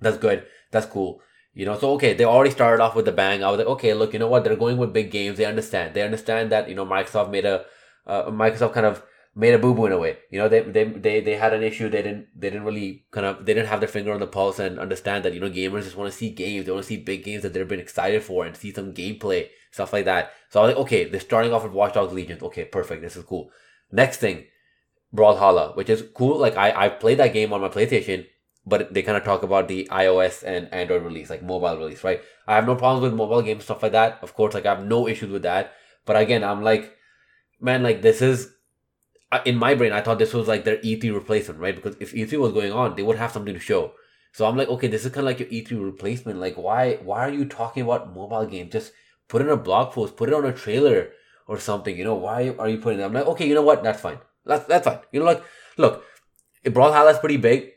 that's 0.00 0.18
good. 0.18 0.46
That's 0.70 0.86
cool 0.86 1.20
you 1.54 1.64
know, 1.64 1.78
so 1.78 1.92
okay, 1.92 2.14
they 2.14 2.24
already 2.24 2.50
started 2.50 2.82
off 2.82 2.96
with 2.96 3.04
the 3.04 3.12
bang. 3.12 3.44
I 3.44 3.50
was 3.50 3.58
like, 3.58 3.68
okay, 3.68 3.94
look, 3.94 4.12
you 4.12 4.18
know 4.18 4.28
what? 4.28 4.44
They're 4.44 4.56
going 4.56 4.76
with 4.76 4.92
big 4.92 5.10
games. 5.10 5.38
They 5.38 5.44
understand. 5.44 5.94
They 5.94 6.02
understand 6.02 6.50
that 6.52 6.68
you 6.68 6.74
know 6.74 6.84
Microsoft 6.84 7.30
made 7.30 7.44
a 7.44 7.64
uh, 8.06 8.24
Microsoft 8.30 8.74
kind 8.74 8.86
of 8.86 9.02
made 9.36 9.54
a 9.54 9.58
boo 9.58 9.74
boo 9.74 9.86
in 9.86 9.92
a 9.92 9.98
way. 9.98 10.18
You 10.30 10.40
know, 10.40 10.48
they, 10.48 10.60
they 10.60 10.84
they 10.84 11.20
they 11.20 11.36
had 11.36 11.54
an 11.54 11.62
issue. 11.62 11.88
They 11.88 12.02
didn't 12.02 12.28
they 12.34 12.50
didn't 12.50 12.64
really 12.64 13.04
kind 13.12 13.26
of 13.26 13.46
they 13.46 13.54
didn't 13.54 13.68
have 13.68 13.80
their 13.80 13.88
finger 13.88 14.12
on 14.12 14.20
the 14.20 14.26
pulse 14.26 14.58
and 14.58 14.78
understand 14.78 15.24
that 15.24 15.32
you 15.34 15.40
know 15.40 15.50
gamers 15.50 15.84
just 15.84 15.96
want 15.96 16.10
to 16.10 16.16
see 16.16 16.30
games. 16.30 16.66
They 16.66 16.72
want 16.72 16.84
to 16.84 16.88
see 16.88 16.96
big 16.96 17.24
games 17.24 17.42
that 17.42 17.52
they've 17.52 17.68
been 17.68 17.80
excited 17.80 18.22
for 18.22 18.44
and 18.44 18.56
see 18.56 18.72
some 18.72 18.92
gameplay 18.92 19.48
stuff 19.70 19.92
like 19.92 20.04
that. 20.04 20.32
So 20.50 20.60
I 20.60 20.66
was 20.66 20.74
like, 20.74 20.82
okay, 20.84 21.04
they're 21.04 21.20
starting 21.20 21.52
off 21.52 21.64
with 21.64 21.72
Watch 21.72 21.94
Dogs 21.94 22.12
Legion. 22.12 22.38
Okay, 22.42 22.64
perfect. 22.64 23.02
This 23.02 23.16
is 23.16 23.24
cool. 23.24 23.50
Next 23.90 24.18
thing, 24.18 24.44
Brawlhalla, 25.14 25.76
which 25.76 25.90
is 25.90 26.04
cool. 26.14 26.38
Like 26.38 26.56
I 26.56 26.86
I 26.86 26.88
played 26.88 27.18
that 27.18 27.32
game 27.32 27.52
on 27.52 27.60
my 27.60 27.68
PlayStation 27.68 28.26
but 28.66 28.92
they 28.94 29.02
kind 29.02 29.16
of 29.16 29.24
talk 29.24 29.42
about 29.42 29.68
the 29.68 29.86
iOS 29.90 30.42
and 30.42 30.72
Android 30.72 31.02
release, 31.02 31.30
like 31.30 31.42
mobile 31.42 31.76
release, 31.76 32.02
right? 32.02 32.22
I 32.46 32.54
have 32.54 32.66
no 32.66 32.76
problems 32.76 33.02
with 33.02 33.14
mobile 33.14 33.42
games, 33.42 33.64
stuff 33.64 33.82
like 33.82 33.92
that. 33.92 34.18
Of 34.22 34.34
course, 34.34 34.54
like 34.54 34.66
I 34.66 34.74
have 34.74 34.84
no 34.84 35.06
issues 35.06 35.30
with 35.30 35.42
that. 35.42 35.72
But 36.06 36.16
again, 36.16 36.42
I'm 36.42 36.62
like, 36.62 36.94
man, 37.60 37.82
like 37.82 38.02
this 38.02 38.22
is 38.22 38.52
in 39.44 39.56
my 39.56 39.74
brain. 39.74 39.92
I 39.92 40.00
thought 40.00 40.18
this 40.18 40.32
was 40.32 40.48
like 40.48 40.64
their 40.64 40.78
E3 40.78 41.12
replacement, 41.12 41.60
right? 41.60 41.74
Because 41.74 41.96
if 42.00 42.12
E3 42.12 42.38
was 42.38 42.52
going 42.52 42.72
on, 42.72 42.96
they 42.96 43.02
would 43.02 43.18
have 43.18 43.32
something 43.32 43.54
to 43.54 43.60
show. 43.60 43.92
So 44.32 44.46
I'm 44.46 44.56
like, 44.56 44.68
okay, 44.68 44.88
this 44.88 45.04
is 45.04 45.12
kind 45.12 45.26
of 45.28 45.38
like 45.38 45.40
your 45.40 45.48
E3 45.48 45.84
replacement. 45.84 46.40
Like, 46.40 46.56
why 46.56 46.98
why 47.02 47.20
are 47.20 47.32
you 47.32 47.44
talking 47.44 47.82
about 47.82 48.14
mobile 48.14 48.46
games? 48.46 48.72
Just 48.72 48.92
put 49.28 49.42
in 49.42 49.48
a 49.48 49.56
blog 49.56 49.92
post, 49.92 50.16
put 50.16 50.28
it 50.28 50.34
on 50.34 50.44
a 50.44 50.52
trailer 50.52 51.10
or 51.46 51.58
something. 51.58 51.96
You 51.96 52.04
know, 52.04 52.14
why 52.14 52.54
are 52.58 52.68
you 52.68 52.78
putting 52.78 53.00
it? 53.00 53.04
I'm 53.04 53.12
like, 53.12 53.26
okay, 53.26 53.46
you 53.46 53.54
know 53.54 53.62
what? 53.62 53.82
That's 53.82 54.00
fine. 54.00 54.18
That's 54.46 54.64
that's 54.66 54.86
fine. 54.86 55.00
You 55.12 55.20
know, 55.20 55.26
like, 55.26 55.42
look, 55.76 56.02
Brawlhalla 56.64 57.12
is 57.12 57.18
pretty 57.18 57.36
big 57.36 57.73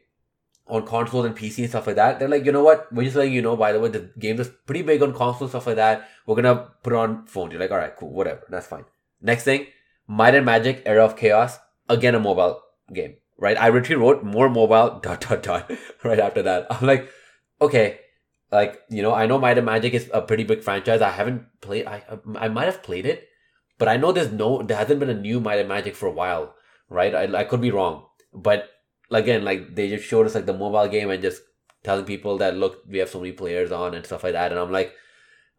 on 0.70 0.86
consoles 0.86 1.26
and 1.26 1.36
PC 1.36 1.60
and 1.60 1.70
stuff 1.70 1.88
like 1.88 1.96
that. 1.96 2.20
They're 2.20 2.28
like, 2.28 2.46
you 2.46 2.52
know 2.52 2.64
what? 2.64 2.92
We're 2.92 3.04
just 3.04 3.16
letting 3.16 3.34
you 3.34 3.42
know, 3.42 3.56
by 3.56 3.72
the 3.72 3.80
way, 3.80 3.90
the 3.90 4.12
game 4.20 4.40
is 4.40 4.50
pretty 4.66 4.82
big 4.82 5.02
on 5.02 5.14
consoles, 5.14 5.52
stuff 5.52 5.68
like 5.68 5.78
that. 5.78 6.10
We're 6.26 6.36
gonna 6.36 6.68
put 6.84 6.94
it 6.94 6.98
on 6.98 7.26
phones. 7.26 7.52
You're 7.52 7.62
like, 7.62 7.72
all 7.72 7.78
right, 7.78 7.96
cool, 7.96 8.10
whatever, 8.10 8.44
that's 8.50 8.68
fine. 8.68 8.86
Next 9.22 9.44
thing, 9.44 9.68
Might 10.08 10.36
and 10.36 10.46
Magic 10.46 10.84
Era 10.86 11.06
of 11.06 11.16
Chaos, 11.16 11.58
again 11.90 12.16
a 12.16 12.20
mobile 12.20 12.62
game, 12.94 13.16
right? 13.38 13.58
I 13.58 13.70
literally 13.70 14.02
wrote 14.02 14.24
more 14.24 14.50
mobile 14.50 15.00
dot 15.04 15.22
dot 15.22 15.44
dot 15.44 15.72
right 16.04 16.20
after 16.20 16.42
that. 16.44 16.68
I'm 16.70 16.86
like, 16.86 17.10
okay, 17.62 18.00
like 18.52 18.82
you 18.90 19.02
know, 19.02 19.14
I 19.14 19.26
know 19.26 19.40
Might 19.40 19.58
and 19.58 19.66
Magic 19.66 19.94
is 19.94 20.10
a 20.14 20.22
pretty 20.22 20.44
big 20.44 20.64
franchise. 20.64 21.02
I 21.02 21.12
haven't 21.12 21.46
played. 21.62 21.86
I 21.86 22.04
I 22.36 22.48
might 22.50 22.66
have 22.66 22.84
played 22.84 23.06
it, 23.06 23.28
but 23.78 23.88
I 23.88 23.98
know 23.98 24.12
there's 24.12 24.32
no, 24.32 24.62
there 24.62 24.78
hasn't 24.78 25.00
been 25.00 25.10
a 25.10 25.14
new 25.14 25.40
Might 25.40 25.60
and 25.60 25.70
Magic 25.70 25.96
for 25.96 26.08
a 26.08 26.12
while, 26.12 26.56
right? 26.90 27.14
I 27.14 27.40
I 27.40 27.44
could 27.44 27.62
be 27.62 27.72
wrong, 27.72 28.06
but 28.34 28.70
again, 29.12 29.44
like 29.44 29.76
they 29.76 29.90
just 29.90 30.06
showed 30.06 30.26
us 30.26 30.36
like 30.36 30.46
the 30.46 30.54
mobile 30.54 30.88
game 30.88 31.10
and 31.10 31.22
just 31.22 31.42
telling 31.84 32.06
people 32.06 32.38
that 32.40 32.58
look, 32.58 32.84
we 32.88 32.98
have 33.00 33.10
so 33.10 33.20
many 33.20 33.32
players 33.32 33.72
on 33.72 33.94
and 33.94 34.06
stuff 34.06 34.24
like 34.24 34.34
that, 34.34 34.52
and 34.52 34.60
I'm 34.60 34.72
like, 34.72 34.94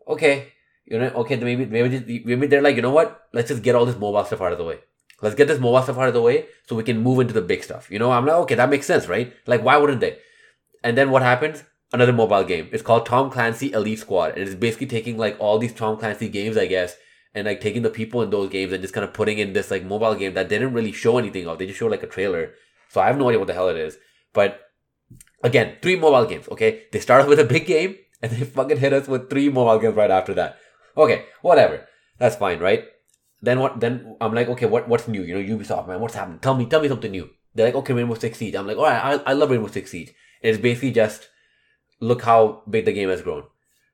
okay, 0.07 0.52
you 0.85 0.99
know, 0.99 1.09
okay, 1.09 1.37
maybe 1.37 1.67
maybe 1.67 2.23
maybe 2.25 2.47
they're 2.47 2.62
like, 2.62 2.76
you 2.76 2.83
know 2.83 2.90
what? 2.90 3.28
Let's 3.33 3.49
just 3.49 3.62
get 3.62 3.75
all 3.75 3.87
this 3.87 3.99
mobile 3.99 4.25
stuff 4.25 4.40
out 4.40 4.52
of 4.52 4.59
the 4.59 4.64
way. 4.64 4.81
Let's 5.21 5.35
get 5.35 5.49
this 5.49 5.61
mobile 5.61 5.83
stuff 5.83 5.99
out 5.99 6.09
of 6.09 6.14
the 6.14 6.23
way 6.23 6.47
so 6.69 6.76
we 6.76 6.85
can 6.85 7.02
move 7.02 7.19
into 7.21 7.35
the 7.35 7.43
big 7.43 7.64
stuff. 7.64 7.90
You 7.90 7.99
know, 7.99 8.11
I'm 8.12 8.25
like, 8.25 8.37
okay, 8.37 8.55
that 8.55 8.71
makes 8.71 8.87
sense, 8.87 9.09
right? 9.09 9.33
Like, 9.47 9.64
why 9.64 9.76
wouldn't 9.76 10.00
they? 10.00 10.19
And 10.85 10.97
then 10.97 11.11
what 11.11 11.23
happens? 11.23 11.64
Another 11.93 12.12
mobile 12.12 12.45
game. 12.45 12.69
It's 12.71 12.83
called 12.83 13.07
Tom 13.07 13.31
Clancy 13.31 13.73
Elite 13.73 13.99
Squad. 13.99 14.33
And 14.33 14.43
it's 14.43 14.55
basically 14.55 14.87
taking 14.87 15.17
like 15.17 15.37
all 15.40 15.59
these 15.59 15.73
Tom 15.73 15.99
Clancy 15.99 16.28
games, 16.28 16.57
I 16.57 16.67
guess, 16.67 16.97
and 17.35 17.47
like 17.47 17.61
taking 17.61 17.83
the 17.83 17.90
people 17.90 18.23
in 18.23 18.31
those 18.31 18.49
games 18.49 18.73
and 18.73 18.81
just 18.81 18.95
kind 18.95 19.05
of 19.05 19.12
putting 19.12 19.38
in 19.38 19.55
this 19.55 19.71
like 19.71 19.85
mobile 19.85 20.14
game 20.14 20.35
that 20.35 20.49
didn't 20.49 20.73
really 20.73 20.93
show 20.93 21.19
anything 21.19 21.49
of. 21.49 21.59
They 21.59 21.67
just 21.67 21.78
showed 21.78 21.90
like 21.90 22.02
a 22.05 22.07
trailer 22.07 22.52
so 22.88 23.00
I 23.00 23.07
have 23.07 23.18
no 23.18 23.28
idea 23.28 23.38
what 23.38 23.49
the 23.49 23.54
hell 23.54 23.68
it 23.68 23.76
is. 23.76 23.99
But 24.33 24.61
again, 25.42 25.76
three 25.83 25.97
mobile 25.97 26.26
games. 26.26 26.49
Okay, 26.49 26.85
they 26.92 27.00
start 27.00 27.23
off 27.23 27.28
with 27.28 27.40
a 27.40 27.45
big 27.45 27.66
game 27.66 27.97
and 28.23 28.33
they 28.33 28.45
fucking 28.57 28.78
hit 28.78 28.92
us 28.92 29.09
with 29.09 29.30
three 29.30 29.49
mobile 29.49 29.78
games 29.78 29.97
right 29.97 30.11
after 30.11 30.35
that. 30.35 30.59
Okay, 30.97 31.26
whatever. 31.42 31.87
That's 32.18 32.37
fine, 32.37 32.59
right? 32.59 32.85
Then 33.40 33.61
what? 33.61 33.78
Then 33.80 34.16
I'm 34.21 34.35
like, 34.35 34.49
okay, 34.49 34.66
what 34.66 34.88
what's 34.88 35.07
new? 35.07 35.23
You 35.23 35.35
know, 35.35 35.57
Ubisoft, 35.57 35.87
man, 35.87 36.00
what's 36.00 36.14
happening? 36.14 36.40
Tell 36.40 36.54
me, 36.54 36.66
tell 36.66 36.80
me 36.80 36.88
something 36.88 37.11
new. 37.11 37.30
They're 37.54 37.66
like, 37.66 37.76
okay, 37.76 37.92
Rainbow 37.92 38.14
Six 38.14 38.38
Siege. 38.38 38.54
I'm 38.54 38.66
like, 38.66 38.76
all 38.76 38.85
right, 38.85 39.21
I, 39.26 39.30
I 39.30 39.33
love 39.33 39.50
Rainbow 39.50 39.68
Six 39.68 39.90
Siege. 39.90 40.12
It's 40.42 40.59
basically 40.59 40.92
just 40.92 41.28
look 42.00 42.23
how 42.23 42.62
big 42.68 42.85
the 42.85 42.92
game 42.92 43.09
has 43.09 43.23
grown. 43.23 43.45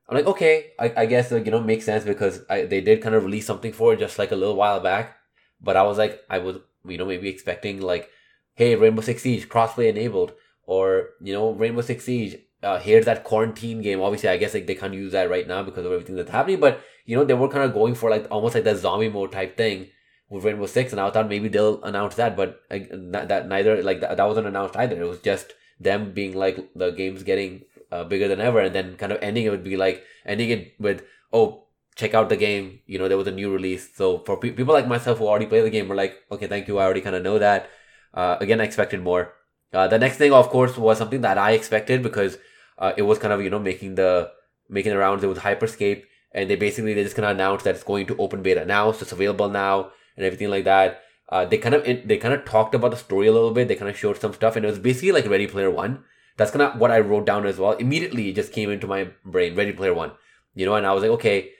I'm 0.08 0.16
like, 0.16 0.26
okay, 0.26 0.72
I, 0.78 0.92
I 0.96 1.06
guess 1.06 1.30
like, 1.30 1.44
you 1.46 1.50
know 1.50 1.60
makes 1.60 1.84
sense 1.84 2.04
because 2.04 2.40
I, 2.50 2.62
they 2.62 2.80
did 2.80 3.02
kind 3.02 3.14
of 3.14 3.24
release 3.24 3.46
something 3.46 3.72
for 3.72 3.92
it 3.92 3.98
just 3.98 4.18
like 4.18 4.32
a 4.32 4.36
little 4.36 4.56
while 4.56 4.80
back. 4.80 5.16
But 5.60 5.76
I 5.76 5.82
was 5.82 5.98
like, 5.98 6.20
I 6.28 6.38
was 6.38 6.58
you 6.86 6.98
know 6.98 7.06
maybe 7.06 7.28
expecting 7.28 7.80
like 7.80 8.10
hey, 8.54 8.74
Rainbow 8.76 9.02
Six 9.02 9.22
Siege 9.22 9.48
crossplay 9.48 9.88
enabled, 9.88 10.32
or 10.64 11.10
you 11.20 11.32
know, 11.32 11.50
Rainbow 11.52 11.82
Six 11.82 12.04
Siege. 12.04 12.38
Uh, 12.62 12.78
here's 12.78 13.04
that 13.04 13.24
quarantine 13.24 13.82
game. 13.82 14.00
Obviously, 14.00 14.28
I 14.30 14.38
guess 14.38 14.54
like 14.54 14.66
they 14.66 14.74
can't 14.74 14.94
use 14.94 15.12
that 15.12 15.28
right 15.28 15.46
now 15.46 15.62
because 15.62 15.84
of 15.84 15.92
everything 15.92 16.16
that's 16.16 16.30
happening. 16.30 16.60
But 16.60 16.80
you 17.04 17.16
know, 17.16 17.24
they 17.24 17.34
were 17.34 17.48
kind 17.48 17.64
of 17.64 17.74
going 17.74 17.94
for 17.94 18.10
like 18.10 18.26
almost 18.30 18.54
like 18.54 18.64
that 18.64 18.78
zombie 18.78 19.10
mode 19.10 19.32
type 19.32 19.56
thing 19.56 19.88
with 20.30 20.44
Rainbow 20.44 20.66
Six, 20.66 20.92
and 20.92 21.00
I 21.00 21.10
thought 21.10 21.28
maybe 21.28 21.48
they'll 21.48 21.82
announce 21.82 22.14
that, 22.16 22.36
but 22.36 22.60
like, 22.70 22.88
that 22.90 23.48
neither 23.48 23.82
like 23.82 24.00
that, 24.00 24.16
that 24.16 24.26
wasn't 24.26 24.46
announced 24.46 24.76
either. 24.76 25.00
It 25.00 25.08
was 25.08 25.20
just 25.20 25.52
them 25.78 26.12
being 26.12 26.34
like 26.34 26.70
the 26.74 26.90
game's 26.90 27.22
getting 27.22 27.62
uh, 27.92 28.04
bigger 28.04 28.28
than 28.28 28.40
ever, 28.40 28.60
and 28.60 28.74
then 28.74 28.96
kind 28.96 29.12
of 29.12 29.18
ending 29.22 29.44
it 29.44 29.50
would 29.50 29.64
be 29.64 29.76
like 29.76 30.02
ending 30.24 30.50
it 30.50 30.74
with 30.78 31.04
oh 31.32 31.64
check 31.96 32.14
out 32.14 32.28
the 32.28 32.36
game. 32.36 32.80
You 32.86 32.98
know, 32.98 33.08
there 33.08 33.18
was 33.18 33.26
a 33.26 33.32
new 33.32 33.52
release. 33.52 33.94
So 33.94 34.18
for 34.20 34.36
pe- 34.36 34.50
people 34.50 34.74
like 34.74 34.88
myself 34.88 35.18
who 35.18 35.26
already 35.26 35.46
play 35.46 35.60
the 35.60 35.70
game, 35.70 35.88
we're 35.88 35.94
like, 35.94 36.16
okay, 36.30 36.46
thank 36.46 36.66
you. 36.68 36.78
I 36.78 36.84
already 36.84 37.00
kind 37.00 37.16
of 37.16 37.22
know 37.22 37.38
that. 37.38 37.70
Uh, 38.14 38.36
again, 38.40 38.60
I 38.60 38.64
expected 38.64 39.02
more. 39.02 39.32
Uh, 39.72 39.88
the 39.88 39.98
next 39.98 40.16
thing, 40.16 40.32
of 40.32 40.48
course, 40.48 40.76
was 40.76 40.98
something 40.98 41.22
that 41.22 41.36
I 41.36 41.52
expected 41.52 42.02
because 42.02 42.38
uh, 42.78 42.92
it 42.96 43.02
was 43.02 43.18
kind 43.18 43.32
of 43.32 43.42
you 43.42 43.50
know 43.50 43.58
making 43.58 43.96
the 43.96 44.30
making 44.68 44.92
the 44.92 44.98
rounds. 44.98 45.24
It 45.24 45.26
was 45.26 45.38
Hyperscape, 45.38 46.04
and 46.32 46.48
they 46.48 46.56
basically 46.56 46.94
they 46.94 47.02
just 47.02 47.16
kind 47.16 47.26
of 47.26 47.32
announced 47.32 47.64
that 47.64 47.74
it's 47.74 47.84
going 47.84 48.06
to 48.06 48.16
open 48.18 48.42
beta 48.42 48.64
now, 48.64 48.92
so 48.92 49.02
it's 49.02 49.12
available 49.12 49.48
now 49.48 49.90
and 50.16 50.24
everything 50.24 50.50
like 50.50 50.64
that. 50.64 51.02
Uh, 51.28 51.44
they 51.44 51.58
kind 51.58 51.74
of 51.74 51.84
they 51.84 52.16
kind 52.18 52.34
of 52.34 52.44
talked 52.44 52.74
about 52.74 52.90
the 52.92 52.96
story 52.96 53.26
a 53.26 53.32
little 53.32 53.50
bit. 53.50 53.68
They 53.68 53.74
kind 53.74 53.90
of 53.90 53.98
showed 53.98 54.20
some 54.20 54.32
stuff, 54.32 54.56
and 54.56 54.64
it 54.64 54.68
was 54.68 54.78
basically 54.78 55.12
like 55.12 55.28
Ready 55.28 55.46
Player 55.46 55.70
One. 55.70 56.04
That's 56.36 56.50
kind 56.50 56.62
of 56.62 56.78
what 56.78 56.90
I 56.90 57.00
wrote 57.00 57.26
down 57.26 57.46
as 57.46 57.58
well. 57.58 57.72
Immediately, 57.72 58.28
it 58.28 58.34
just 58.36 58.52
came 58.52 58.70
into 58.70 58.86
my 58.86 59.10
brain, 59.24 59.54
Ready 59.54 59.72
Player 59.72 59.94
One. 59.94 60.12
You 60.54 60.66
know, 60.66 60.74
and 60.74 60.86
I 60.86 60.92
was 60.92 61.02
like, 61.02 61.12
okay, 61.12 61.50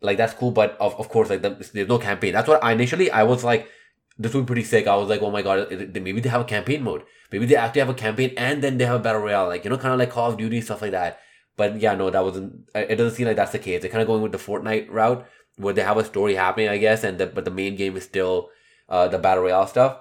like 0.00 0.18
that's 0.18 0.34
cool, 0.34 0.50
but 0.50 0.76
of, 0.78 0.94
of 0.96 1.08
course, 1.08 1.30
like 1.30 1.42
the, 1.42 1.50
there's 1.72 1.88
no 1.88 1.98
campaign. 1.98 2.32
That's 2.32 2.48
what 2.48 2.62
I 2.62 2.72
initially 2.72 3.10
I 3.10 3.24
was 3.24 3.42
like 3.42 3.68
this 4.18 4.34
would 4.34 4.42
be 4.42 4.46
pretty 4.46 4.64
sick. 4.64 4.86
I 4.86 4.96
was 4.96 5.08
like, 5.08 5.22
oh 5.22 5.30
my 5.30 5.42
god, 5.42 5.68
maybe 5.70 6.20
they 6.20 6.28
have 6.28 6.42
a 6.42 6.44
campaign 6.44 6.82
mode. 6.82 7.02
Maybe 7.32 7.46
they 7.46 7.56
actually 7.56 7.80
have 7.80 7.88
a 7.88 7.94
campaign 7.94 8.32
and 8.36 8.62
then 8.62 8.78
they 8.78 8.84
have 8.84 9.00
a 9.00 9.02
battle 9.02 9.22
royale, 9.22 9.48
like 9.48 9.64
you 9.64 9.70
know, 9.70 9.78
kind 9.78 9.92
of 9.92 9.98
like 9.98 10.10
Call 10.10 10.30
of 10.30 10.36
Duty 10.36 10.60
stuff 10.60 10.82
like 10.82 10.92
that. 10.92 11.20
But 11.56 11.80
yeah, 11.80 11.94
no, 11.94 12.10
that 12.10 12.24
wasn't. 12.24 12.68
It 12.74 12.96
doesn't 12.96 13.16
seem 13.16 13.26
like 13.26 13.36
that's 13.36 13.52
the 13.52 13.58
case. 13.58 13.80
They're 13.80 13.90
kind 13.90 14.02
of 14.02 14.08
going 14.08 14.22
with 14.22 14.32
the 14.32 14.38
Fortnite 14.38 14.90
route 14.90 15.26
where 15.56 15.74
they 15.74 15.82
have 15.82 15.96
a 15.96 16.04
story 16.04 16.34
happening, 16.34 16.68
I 16.68 16.78
guess, 16.78 17.04
and 17.04 17.18
the, 17.18 17.26
but 17.26 17.44
the 17.44 17.50
main 17.50 17.76
game 17.76 17.96
is 17.96 18.04
still 18.04 18.50
uh, 18.88 19.08
the 19.08 19.18
battle 19.18 19.44
royale 19.44 19.66
stuff. 19.66 20.00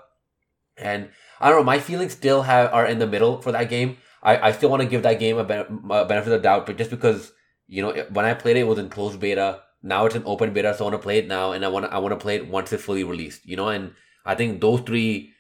And 0.77 1.10
I 1.39 1.50
don't 1.50 1.60
know, 1.60 1.63
my 1.63 1.79
feelings 1.79 2.13
still 2.13 2.43
have 2.43 2.74
are 2.74 2.86
in 2.86 3.00
the 3.00 3.08
middle 3.08 3.41
for 3.41 3.51
that 3.51 3.70
game. 3.70 3.98
I, 4.24 4.50
I 4.50 4.51
still 4.51 4.70
want 4.70 4.82
to 4.82 4.88
give 4.88 5.03
that 5.03 5.20
game 5.20 5.38
a, 5.38 5.43
ben- 5.43 5.82
a 5.91 6.05
benefit 6.05 6.34
of 6.34 6.39
the 6.41 6.43
doubt, 6.43 6.65
but 6.65 6.77
just 6.77 6.89
because 6.89 7.34
you 7.67 7.82
know 7.82 8.05
when 8.10 8.25
I 8.25 8.34
played 8.34 8.58
it, 8.58 8.62
it 8.62 8.67
was 8.67 8.79
in 8.79 8.89
closed 8.89 9.20
beta. 9.20 9.62
Now 9.84 10.06
it's 10.06 10.16
an 10.16 10.24
open 10.25 10.54
beta, 10.54 10.74
so 10.74 10.86
I 10.86 10.90
want 10.90 11.02
to 11.02 11.04
play 11.04 11.18
it 11.18 11.28
now, 11.28 11.52
and 11.52 11.63
I 11.66 11.68
want 11.68 11.86
I 11.86 12.00
want 12.00 12.13
to 12.13 12.24
play 12.24 12.38
it 12.38 12.48
once 12.48 12.72
it's 12.72 12.84
fully 12.84 13.04
released. 13.04 13.46
You 13.46 13.58
know, 13.58 13.68
and 13.68 13.94
I 14.25 14.36
think 14.36 14.62
those 14.62 14.82
three 14.82 15.34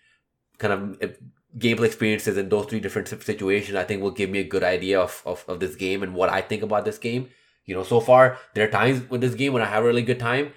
kind 0.57 0.73
of 0.73 1.01
eh, 1.01 1.13
gameplay 1.57 1.85
experiences 1.85 2.37
in 2.37 2.49
those 2.49 2.65
three 2.65 2.79
different 2.79 3.07
situations, 3.07 3.75
I 3.75 3.83
think 3.83 4.01
will 4.01 4.11
give 4.11 4.29
me 4.29 4.39
a 4.39 4.43
good 4.43 4.63
idea 4.63 4.99
of, 4.99 5.21
of, 5.25 5.45
of 5.47 5.59
this 5.59 5.75
game 5.75 6.03
and 6.03 6.13
what 6.13 6.29
I 6.29 6.41
think 6.41 6.63
about 6.63 6.85
this 6.85 6.97
game. 6.97 7.29
You 7.65 7.75
know, 7.75 7.83
so 7.83 7.99
far 8.01 8.37
there 8.53 8.67
are 8.67 8.71
times 8.71 9.09
with 9.09 9.21
this 9.21 9.35
game 9.35 9.53
when 9.53 9.61
I 9.61 9.67
have 9.67 9.83
a 9.83 9.87
really 9.87 10.01
good 10.01 10.19
time, 10.19 10.51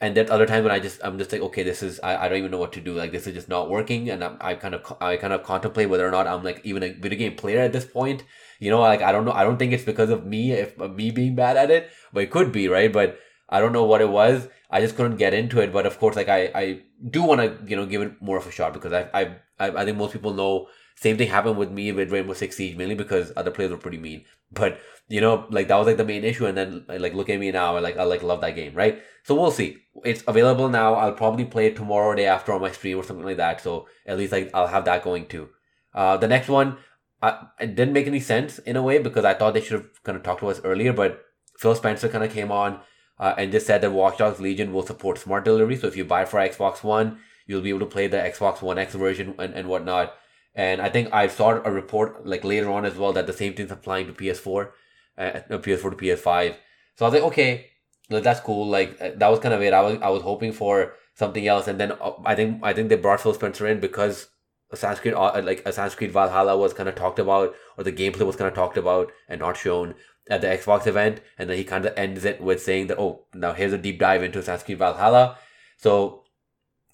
and 0.00 0.16
then 0.16 0.30
other 0.30 0.46
times 0.46 0.62
when 0.62 0.72
I 0.72 0.78
just 0.78 1.00
I'm 1.02 1.18
just 1.18 1.32
like, 1.32 1.40
okay, 1.40 1.64
this 1.64 1.82
is 1.82 1.98
I, 2.00 2.24
I 2.24 2.28
don't 2.28 2.38
even 2.38 2.52
know 2.52 2.58
what 2.58 2.72
to 2.74 2.80
do. 2.80 2.94
Like 2.94 3.10
this 3.10 3.26
is 3.26 3.34
just 3.34 3.48
not 3.48 3.68
working, 3.68 4.10
and 4.10 4.22
I'm, 4.22 4.36
I 4.40 4.54
kind 4.54 4.74
of 4.74 4.96
I 5.00 5.16
kind 5.16 5.32
of 5.32 5.42
contemplate 5.42 5.88
whether 5.88 6.06
or 6.06 6.12
not 6.12 6.28
I'm 6.28 6.44
like 6.44 6.60
even 6.64 6.84
a 6.84 6.92
video 6.92 7.18
game 7.18 7.34
player 7.34 7.60
at 7.60 7.72
this 7.72 7.84
point. 7.84 8.22
You 8.58 8.70
know, 8.70 8.80
like 8.80 9.02
I 9.02 9.12
don't 9.12 9.24
know. 9.24 9.32
I 9.32 9.44
don't 9.44 9.58
think 9.58 9.72
it's 9.72 9.84
because 9.84 10.10
of 10.10 10.26
me 10.26 10.52
if 10.52 10.76
me 10.78 11.10
being 11.10 11.34
bad 11.34 11.56
at 11.56 11.70
it, 11.70 11.90
but 12.12 12.22
it 12.22 12.30
could 12.30 12.52
be 12.52 12.68
right. 12.68 12.92
But 12.92 13.18
I 13.48 13.60
don't 13.60 13.72
know 13.72 13.84
what 13.84 14.00
it 14.00 14.08
was. 14.08 14.48
I 14.70 14.80
just 14.80 14.96
couldn't 14.96 15.16
get 15.16 15.34
into 15.34 15.60
it. 15.60 15.72
But 15.72 15.86
of 15.86 15.98
course, 15.98 16.16
like 16.16 16.28
I, 16.28 16.50
I 16.54 16.80
do 17.10 17.22
want 17.22 17.40
to, 17.40 17.68
you 17.68 17.76
know, 17.76 17.86
give 17.86 18.02
it 18.02 18.20
more 18.20 18.36
of 18.36 18.46
a 18.46 18.50
shot 18.50 18.72
because 18.72 18.92
I, 18.92 19.08
I, 19.14 19.36
I 19.58 19.84
think 19.84 19.96
most 19.96 20.12
people 20.12 20.34
know 20.34 20.68
same 20.96 21.18
thing 21.18 21.28
happened 21.28 21.58
with 21.58 21.70
me 21.70 21.92
with 21.92 22.10
Rainbow 22.10 22.32
Six 22.32 22.56
Siege 22.56 22.76
mainly 22.76 22.94
because 22.94 23.30
other 23.36 23.50
players 23.50 23.70
were 23.70 23.78
pretty 23.78 23.98
mean. 23.98 24.24
But 24.52 24.78
you 25.08 25.20
know, 25.20 25.46
like 25.50 25.68
that 25.68 25.76
was 25.76 25.86
like 25.86 25.96
the 25.96 26.04
main 26.04 26.24
issue. 26.24 26.46
And 26.46 26.56
then 26.56 26.84
like 26.88 27.14
look 27.14 27.28
at 27.28 27.38
me 27.40 27.50
now, 27.50 27.76
I 27.76 27.80
like 27.80 27.96
I 27.96 28.04
like 28.04 28.22
love 28.22 28.40
that 28.40 28.54
game, 28.54 28.74
right? 28.74 29.02
So 29.24 29.34
we'll 29.34 29.50
see. 29.50 29.78
It's 30.04 30.22
available 30.26 30.68
now. 30.68 30.94
I'll 30.94 31.12
probably 31.12 31.44
play 31.44 31.66
it 31.66 31.76
tomorrow 31.76 32.08
or 32.08 32.14
day 32.14 32.26
after 32.26 32.52
on 32.52 32.60
my 32.60 32.70
stream 32.70 32.98
or 32.98 33.04
something 33.04 33.26
like 33.26 33.38
that. 33.38 33.60
So 33.60 33.88
at 34.06 34.16
least 34.16 34.32
like 34.32 34.50
I'll 34.54 34.68
have 34.68 34.84
that 34.84 35.02
going 35.02 35.26
too. 35.26 35.48
Uh, 35.94 36.16
the 36.16 36.28
next 36.28 36.48
one, 36.48 36.78
I, 37.26 37.46
it 37.60 37.74
didn't 37.74 37.94
make 37.94 38.06
any 38.06 38.20
sense 38.20 38.58
in 38.60 38.76
a 38.76 38.82
way 38.82 38.98
because 38.98 39.24
I 39.24 39.34
thought 39.34 39.54
they 39.54 39.60
should 39.60 39.80
have 39.80 40.02
kind 40.04 40.16
of 40.16 40.22
talked 40.22 40.40
to 40.40 40.48
us 40.48 40.60
earlier, 40.64 40.92
but 40.92 41.24
Phil 41.58 41.74
Spencer 41.74 42.08
kind 42.08 42.24
of 42.24 42.32
came 42.32 42.52
on 42.52 42.80
uh, 43.18 43.34
and 43.38 43.52
just 43.52 43.66
said 43.66 43.80
that 43.80 43.90
Watch 43.90 44.18
Dogs 44.18 44.40
Legion 44.40 44.72
will 44.72 44.86
support 44.86 45.18
smart 45.18 45.44
delivery. 45.44 45.76
So 45.76 45.86
if 45.86 45.96
you 45.96 46.04
buy 46.04 46.24
for 46.24 46.38
Xbox 46.38 46.82
One, 46.82 47.18
you'll 47.46 47.62
be 47.62 47.70
able 47.70 47.80
to 47.80 47.86
play 47.86 48.06
the 48.06 48.18
Xbox 48.18 48.62
One 48.62 48.78
X 48.78 48.94
version 48.94 49.34
and, 49.38 49.54
and 49.54 49.68
whatnot. 49.68 50.14
And 50.54 50.80
I 50.80 50.88
think 50.88 51.12
I 51.12 51.26
saw 51.26 51.60
a 51.62 51.70
report 51.70 52.26
like 52.26 52.44
later 52.44 52.70
on 52.70 52.84
as 52.84 52.96
well 52.96 53.12
that 53.12 53.26
the 53.26 53.32
same 53.32 53.54
thing's 53.54 53.70
applying 53.70 54.06
to 54.06 54.12
PS4, 54.12 54.70
uh, 55.18 55.40
PS4 55.50 55.90
to 55.90 55.96
PS5. 55.96 56.56
So 56.96 57.04
I 57.04 57.08
was 57.08 57.14
like, 57.14 57.30
okay, 57.32 57.66
that's 58.08 58.40
cool. 58.40 58.66
Like 58.66 58.96
uh, 59.00 59.10
that 59.16 59.28
was 59.28 59.40
kind 59.40 59.54
of 59.54 59.62
it. 59.62 59.74
I 59.74 59.82
was 59.82 59.98
I 60.00 60.08
was 60.10 60.22
hoping 60.22 60.52
for 60.52 60.94
something 61.14 61.46
else, 61.46 61.68
and 61.68 61.78
then 61.78 61.92
uh, 61.92 62.12
I 62.24 62.34
think 62.34 62.60
I 62.62 62.72
think 62.72 62.88
they 62.88 62.96
brought 62.96 63.20
Phil 63.20 63.34
Spencer 63.34 63.66
in 63.66 63.80
because 63.80 64.28
Assassin's 64.70 65.00
Creed 65.00 65.14
uh, 65.14 65.40
like 65.44 65.62
Assassin's 65.64 65.94
Creed 65.94 66.12
Valhalla 66.12 66.56
was 66.56 66.72
kind 66.72 66.88
of 66.88 66.94
talked 66.94 67.18
about, 67.18 67.54
or 67.76 67.84
the 67.84 67.92
gameplay 67.92 68.26
was 68.26 68.36
kind 68.36 68.48
of 68.48 68.54
talked 68.54 68.76
about 68.76 69.12
and 69.28 69.40
not 69.40 69.56
shown 69.56 69.94
at 70.28 70.40
the 70.40 70.48
Xbox 70.48 70.86
event, 70.86 71.20
and 71.38 71.48
then 71.48 71.56
he 71.56 71.64
kind 71.64 71.86
of 71.86 71.96
ends 71.96 72.24
it 72.24 72.40
with 72.40 72.62
saying 72.62 72.88
that, 72.88 72.98
oh, 72.98 73.26
now 73.32 73.52
here's 73.52 73.72
a 73.72 73.78
deep 73.78 73.98
dive 73.98 74.22
into 74.22 74.40
Assassin's 74.40 74.64
Creed 74.64 74.78
Valhalla. 74.78 75.38
So 75.76 76.24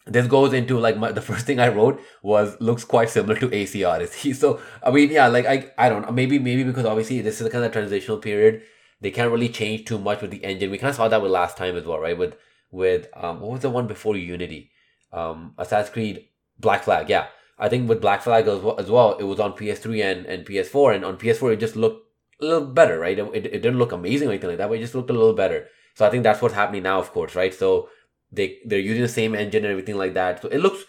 this 0.07 0.26
goes 0.26 0.52
into 0.52 0.79
like 0.79 0.97
my, 0.97 1.12
the 1.19 1.23
first 1.23 1.47
thing 1.47 1.61
I 1.61 1.69
wrote 1.69 2.00
was 2.23 2.61
looks 2.61 2.85
quite 2.85 3.11
similar 3.11 3.37
to 3.37 3.55
AC 3.55 3.85
Odyssey. 3.85 4.33
So 4.43 4.61
I 4.83 4.91
mean, 4.91 5.11
yeah, 5.11 5.29
like 5.29 5.47
I 5.47 5.73
I 5.79 5.88
don't 5.88 6.02
know, 6.02 6.12
maybe 6.12 6.38
maybe 6.38 6.64
because 6.64 6.85
obviously 6.85 7.21
this 7.21 7.41
is 7.41 7.47
a 7.47 7.50
kind 7.50 7.64
of 7.64 7.73
transitional 7.73 8.19
period, 8.19 8.62
they 9.00 9.11
can't 9.11 9.31
really 9.31 9.49
change 9.49 9.85
too 9.85 9.99
much 9.99 10.21
with 10.21 10.31
the 10.31 10.45
engine. 10.45 10.71
We 10.71 10.79
kind 10.79 10.91
of 10.91 10.97
saw 10.97 11.09
that 11.09 11.23
with 11.23 11.31
last 11.31 11.57
time 11.57 11.76
as 11.76 11.85
well, 11.85 11.99
right? 11.99 12.17
With 12.17 12.37
with 12.71 13.09
um 13.17 13.41
what 13.41 13.52
was 13.52 13.61
the 13.61 13.71
one 13.71 13.87
before 13.87 14.17
Unity, 14.17 14.71
um 15.12 15.55
Assassin's 15.59 15.93
Creed 15.93 16.29
Black 16.59 16.85
Flag, 16.85 17.09
yeah. 17.09 17.29
I 17.62 17.69
think 17.69 17.88
with 17.88 18.00
Black 18.00 18.23
Flag 18.23 18.49
as 18.49 18.90
well, 18.90 19.16
it 19.19 19.23
was 19.23 19.38
on 19.38 19.52
PS3 19.52 20.02
and, 20.02 20.26
and 20.26 20.45
PS4, 20.45 20.97
and 20.97 21.04
on 21.04 21.16
PS4 21.16 21.52
it 21.52 21.61
just 21.61 21.76
looked 21.76 22.04
a 22.40 22.45
little 22.45 22.66
better, 22.66 22.99
right? 22.99 23.16
It, 23.16 23.25
it, 23.33 23.47
it 23.47 23.62
didn't 23.62 23.78
look 23.78 23.92
amazing 23.92 24.26
or 24.26 24.33
anything 24.33 24.50
like 24.50 24.59
that, 24.59 24.69
but 24.69 24.78
it 24.78 24.81
just 24.81 24.97
looked 24.97 25.11
a 25.11 25.12
little 25.12 25.33
better. 25.33 25.69
So 25.95 26.04
I 26.04 26.11
think 26.11 26.25
that's 26.25 26.42
what's 26.42 26.57
happening 26.57 26.83
now, 26.83 26.99
of 26.99 27.12
course, 27.12 27.37
right? 27.37 27.54
So 27.54 27.88
they 28.33 28.59
they're 28.64 28.81
using 28.81 29.02
the 29.02 29.09
same 29.09 29.37
engine 29.37 29.64
and 29.64 29.71
everything 29.71 29.97
like 29.97 30.14
that. 30.14 30.42
So 30.42 30.49
it 30.49 30.59
looks 30.59 30.83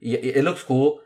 it, 0.00 0.44
looks 0.44 0.62
cool. 0.62 1.00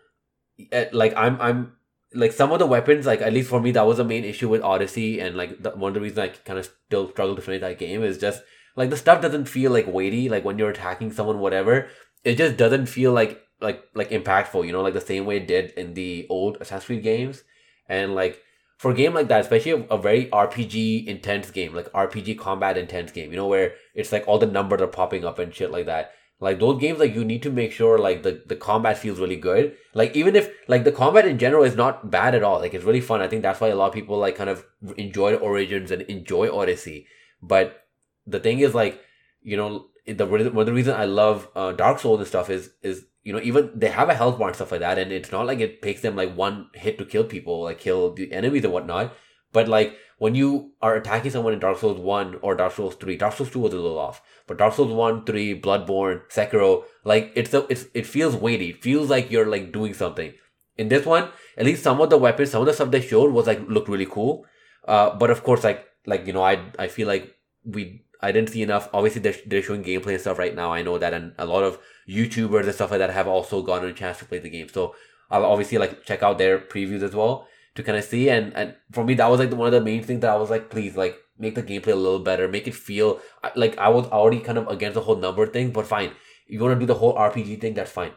Eh, 0.71 0.89
like 0.93 1.15
I'm 1.17 1.41
I'm 1.41 1.73
like 2.13 2.33
some 2.33 2.53
of 2.53 2.59
the 2.59 2.67
weapons, 2.67 3.07
like 3.07 3.23
at 3.23 3.33
least 3.33 3.49
for 3.49 3.61
me, 3.61 3.71
that 3.71 3.87
was 3.87 3.97
the 3.97 4.05
main 4.05 4.25
issue 4.25 4.51
with 4.51 4.63
Odyssey, 4.63 5.21
and 5.21 5.37
like 5.37 5.63
the, 5.63 5.71
one 5.71 5.89
of 5.91 5.95
the 5.95 6.01
reasons 6.01 6.19
I 6.19 6.29
kind 6.29 6.59
of 6.59 6.71
still 6.87 7.11
struggle 7.11 7.37
to 7.37 7.43
finish 7.43 7.63
that 7.63 7.79
game 7.79 8.03
is 8.03 8.19
just 8.19 8.43
like 8.77 8.91
the 8.91 8.97
stuff 8.99 9.23
doesn't 9.23 9.47
feel 9.47 9.73
like 9.73 9.87
weighty. 9.87 10.29
Like 10.29 10.45
when 10.45 10.59
you're 10.59 10.71
attacking 10.71 11.13
someone, 11.13 11.39
whatever, 11.39 11.89
it 12.25 12.37
just 12.37 12.59
doesn't 12.59 12.87
feel 12.87 13.13
like 13.13 13.41
like 13.65 13.83
like 13.95 14.11
impactful. 14.11 14.67
You 14.67 14.73
know, 14.73 14.83
like 14.83 14.95
the 14.95 15.01
same 15.01 15.27
way 15.27 15.39
it 15.39 15.49
did 15.49 15.73
in 15.73 15.95
the 15.95 16.27
old 16.31 16.59
Assassin's 16.61 16.85
Creed 16.85 17.03
games, 17.03 17.43
and 17.89 18.15
like 18.15 18.41
for 18.77 18.91
a 18.91 18.95
game 18.95 19.15
like 19.15 19.29
that, 19.29 19.41
especially 19.41 19.73
a, 19.73 19.83
a, 19.85 19.99
very 19.99 20.27
RPG 20.27 21.07
intense 21.07 21.51
game, 21.51 21.75
like 21.75 21.91
RPG 21.93 22.39
combat 22.39 22.77
intense 22.77 23.13
game, 23.13 23.31
you 23.31 23.37
know, 23.37 23.47
where 23.47 23.75
it's 23.95 24.13
like 24.13 24.27
all 24.27 24.39
the 24.39 24.47
numbers 24.47 24.83
are 24.83 24.87
popping 24.87 25.25
up 25.25 25.39
and 25.39 25.55
shit 25.55 25.71
like 25.71 25.87
that. 25.87 26.13
Like 26.41 26.59
those 26.59 26.81
games, 26.81 26.99
like 26.99 27.15
you 27.15 27.25
need 27.25 27.43
to 27.45 27.51
make 27.51 27.73
sure 27.73 27.97
like 27.97 28.23
the, 28.25 28.43
the 28.47 28.57
combat 28.57 28.99
feels 28.99 29.19
really 29.21 29.37
good. 29.37 29.77
Like 29.95 30.15
even 30.17 30.35
if 30.35 30.51
like 30.69 30.85
the 30.85 30.93
combat 30.93 31.27
in 31.27 31.39
general 31.39 31.65
is 31.65 31.77
not 31.77 32.11
bad 32.11 32.35
at 32.35 32.43
all, 32.43 32.59
like 32.59 32.75
it's 32.75 32.85
really 32.85 33.01
fun. 33.01 33.23
I 33.23 33.29
think 33.29 33.43
that's 33.43 33.61
why 33.61 33.69
a 33.69 33.77
lot 33.77 33.89
of 33.89 33.95
people 33.95 34.19
like 34.19 34.37
kind 34.37 34.51
of 34.51 34.67
enjoy 34.97 35.37
Origins 35.37 35.91
and 35.91 36.03
enjoy 36.03 36.55
Odyssey. 36.55 37.07
But 37.41 37.85
the 38.27 38.41
thing 38.41 38.59
is 38.59 38.75
like, 38.75 39.01
you 39.43 39.57
know, 39.57 39.87
the 40.07 40.27
one 40.27 40.41
of 40.41 40.67
the 40.67 40.73
reason 40.73 40.95
I 40.95 41.05
love 41.07 41.49
uh, 41.55 41.73
Dark 41.73 42.01
Souls 42.01 42.19
and 42.19 42.29
stuff 42.29 42.51
is 42.51 42.71
is 42.83 43.07
you 43.25 43.33
know 43.33 43.41
even 43.43 43.71
they 43.75 43.89
have 43.89 44.09
a 44.09 44.15
health 44.15 44.39
bar 44.39 44.49
and 44.49 44.57
stuff 44.57 44.71
like 44.71 44.81
that, 44.81 44.99
and 44.99 45.11
it's 45.11 45.33
not 45.33 45.47
like 45.47 45.61
it 45.61 45.83
takes 45.83 46.03
them 46.03 46.15
like 46.15 46.37
one 46.37 46.69
hit 46.75 46.99
to 46.99 47.05
kill 47.05 47.25
people, 47.25 47.65
like 47.65 47.81
kill 47.81 48.13
the 48.15 48.33
enemies 48.33 48.65
and 48.65 48.73
whatnot. 48.73 49.13
But 49.53 49.69
like 49.69 49.97
when 50.19 50.35
you 50.35 50.73
are 50.81 50.95
attacking 50.95 51.31
someone 51.31 51.53
in 51.53 51.59
Dark 51.59 51.79
Souls 51.79 51.99
1 51.99 52.39
or 52.43 52.55
Dark 52.55 52.73
Souls 52.73 52.95
3, 52.95 53.17
Dark 53.17 53.35
Souls 53.35 53.51
2 53.51 53.59
was 53.59 53.73
a 53.73 53.77
little 53.77 53.99
off, 53.99 54.23
but 54.47 54.59
Dark 54.59 54.75
Souls 54.75 54.93
1, 54.93 55.25
3, 55.25 55.61
Bloodborne, 55.61 56.23
Sekiro, 56.31 56.85
like 57.05 57.33
it's 57.35 57.53
a, 57.55 57.67
it's 57.69 57.87
it 57.95 58.07
feels 58.07 58.37
weighty. 58.37 58.71
It 58.71 58.83
feels 58.83 59.11
like 59.11 59.31
you're 59.31 59.47
like 59.47 59.73
doing 59.73 59.95
something. 59.95 60.33
In 60.77 60.89
this 60.89 61.07
one, 61.07 61.29
at 61.57 61.65
least 61.65 61.83
some 61.83 62.01
of 62.01 62.11
the 62.11 62.19
weapons, 62.19 62.51
some 62.51 62.63
of 62.63 62.67
the 62.67 62.73
stuff 62.73 62.91
they 62.91 63.01
showed 63.01 63.33
was 63.33 63.47
like 63.47 63.69
looked 63.69 63.89
really 63.89 64.07
cool. 64.07 64.45
Uh, 64.87 65.17
but 65.17 65.31
of 65.31 65.43
course, 65.43 65.65
like 65.65 65.85
like 66.07 66.27
you 66.27 66.33
know, 66.33 66.43
I 66.43 66.65
I 66.79 66.89
feel 66.89 67.09
like 67.09 67.35
we 67.65 68.04
I 68.25 68.33
didn't 68.33 68.51
see 68.51 68.63
enough. 68.63 68.89
Obviously, 68.93 69.21
they're, 69.21 69.37
they're 69.47 69.63
showing 69.63 69.85
gameplay 69.85 70.15
and 70.15 70.21
stuff 70.21 70.39
right 70.39 70.55
now. 70.55 70.73
I 70.73 70.83
know 70.83 70.97
that, 70.99 71.13
and 71.13 71.33
a 71.39 71.45
lot 71.45 71.63
of 71.63 71.79
YouTubers 72.09 72.65
and 72.65 72.75
stuff 72.75 72.91
like 72.91 72.99
that 73.01 73.11
have 73.11 73.29
also 73.29 73.63
gotten 73.63 73.91
a 73.91 73.93
chance 73.93 74.19
to 74.19 74.25
play 74.25 74.39
the 74.39 74.49
game. 74.49 74.69
So 74.69 74.95
I'll 75.31 75.45
obviously 75.45 75.79
like 75.79 76.05
check 76.05 76.23
out 76.23 76.39
their 76.39 76.59
previews 76.59 77.03
as 77.03 77.15
well 77.15 77.47
to 77.75 77.83
kind 77.83 77.99
of 77.99 78.05
see. 78.05 78.31
And 78.31 78.55
and 78.55 78.75
for 78.93 79.05
me, 79.05 79.15
that 79.15 79.31
was 79.31 79.41
like 79.41 79.53
one 79.53 79.67
of 79.67 79.73
the 79.73 79.81
main 79.81 80.03
things 80.03 80.21
that 80.23 80.31
I 80.31 80.37
was 80.37 80.51
like, 80.51 80.71
please, 80.71 80.97
like 80.97 81.19
make 81.39 81.55
the 81.55 81.63
gameplay 81.63 81.93
a 81.93 81.97
little 81.97 82.21
better, 82.21 82.49
make 82.49 82.67
it 82.67 82.75
feel 82.75 83.21
like 83.57 83.77
I 83.79 83.89
was 83.89 84.07
already 84.07 84.41
kind 84.41 84.59
of 84.59 84.69
against 84.69 84.95
the 84.95 85.03
whole 85.03 85.17
number 85.17 85.47
thing. 85.47 85.71
But 85.71 85.87
fine, 85.87 86.13
you 86.47 86.61
want 86.61 86.75
to 86.75 86.81
do 86.81 86.87
the 86.87 86.95
whole 86.95 87.15
RPG 87.15 87.61
thing, 87.61 87.75
that's 87.75 87.91
fine. 87.91 88.13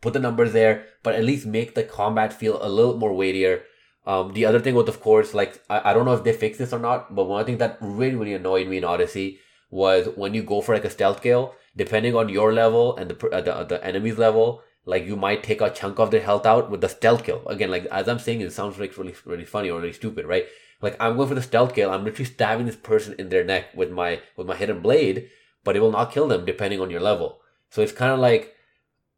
Put 0.00 0.14
the 0.14 0.18
numbers 0.18 0.52
there, 0.52 0.86
but 1.02 1.14
at 1.14 1.24
least 1.24 1.46
make 1.46 1.74
the 1.74 1.84
combat 1.84 2.32
feel 2.32 2.58
a 2.62 2.68
little 2.68 2.96
more 2.96 3.12
weightier. 3.12 3.62
Um, 4.06 4.32
the 4.32 4.46
other 4.46 4.60
thing 4.60 4.74
was, 4.74 4.88
of 4.88 5.00
course, 5.00 5.34
like 5.34 5.62
I, 5.68 5.90
I 5.90 5.92
don't 5.92 6.04
know 6.06 6.14
if 6.14 6.24
they 6.24 6.32
fixed 6.32 6.58
this 6.58 6.72
or 6.72 6.78
not, 6.78 7.14
but 7.14 7.24
one 7.24 7.44
thing 7.44 7.58
that 7.58 7.78
really 7.80 8.16
really 8.16 8.34
annoyed 8.34 8.68
me 8.68 8.78
in 8.78 8.84
Odyssey 8.84 9.38
was 9.70 10.08
when 10.16 10.34
you 10.34 10.42
go 10.42 10.60
for 10.60 10.74
like 10.74 10.84
a 10.84 10.90
stealth 10.90 11.22
kill, 11.22 11.54
depending 11.76 12.14
on 12.16 12.28
your 12.28 12.52
level 12.52 12.96
and 12.96 13.10
the 13.10 13.28
uh, 13.28 13.40
the, 13.40 13.64
the 13.64 13.84
enemy's 13.84 14.18
level, 14.18 14.62
like 14.84 15.04
you 15.04 15.16
might 15.16 15.42
take 15.42 15.60
a 15.60 15.70
chunk 15.70 15.98
of 15.98 16.10
their 16.10 16.22
health 16.22 16.46
out 16.46 16.70
with 16.70 16.80
the 16.80 16.88
stealth 16.88 17.24
kill. 17.24 17.46
Again, 17.46 17.70
like 17.70 17.84
as 17.86 18.08
I'm 18.08 18.18
saying, 18.18 18.40
it 18.40 18.52
sounds 18.52 18.78
like 18.78 18.96
really 18.96 19.14
really 19.24 19.44
funny 19.44 19.70
or 19.70 19.80
really 19.80 19.92
stupid, 19.92 20.26
right? 20.26 20.46
Like 20.80 20.96
I'm 20.98 21.16
going 21.16 21.28
for 21.28 21.34
the 21.34 21.42
stealth 21.42 21.74
kill. 21.74 21.90
I'm 21.90 22.04
literally 22.04 22.24
stabbing 22.24 22.66
this 22.66 22.76
person 22.76 23.14
in 23.18 23.28
their 23.28 23.44
neck 23.44 23.74
with 23.74 23.90
my 23.90 24.20
with 24.36 24.46
my 24.46 24.56
hidden 24.56 24.80
blade, 24.80 25.28
but 25.62 25.76
it 25.76 25.80
will 25.80 25.92
not 25.92 26.12
kill 26.12 26.28
them 26.28 26.44
depending 26.44 26.80
on 26.80 26.90
your 26.90 27.00
level. 27.00 27.40
So 27.68 27.82
it's 27.82 27.92
kind 27.92 28.12
of 28.12 28.18
like, 28.18 28.54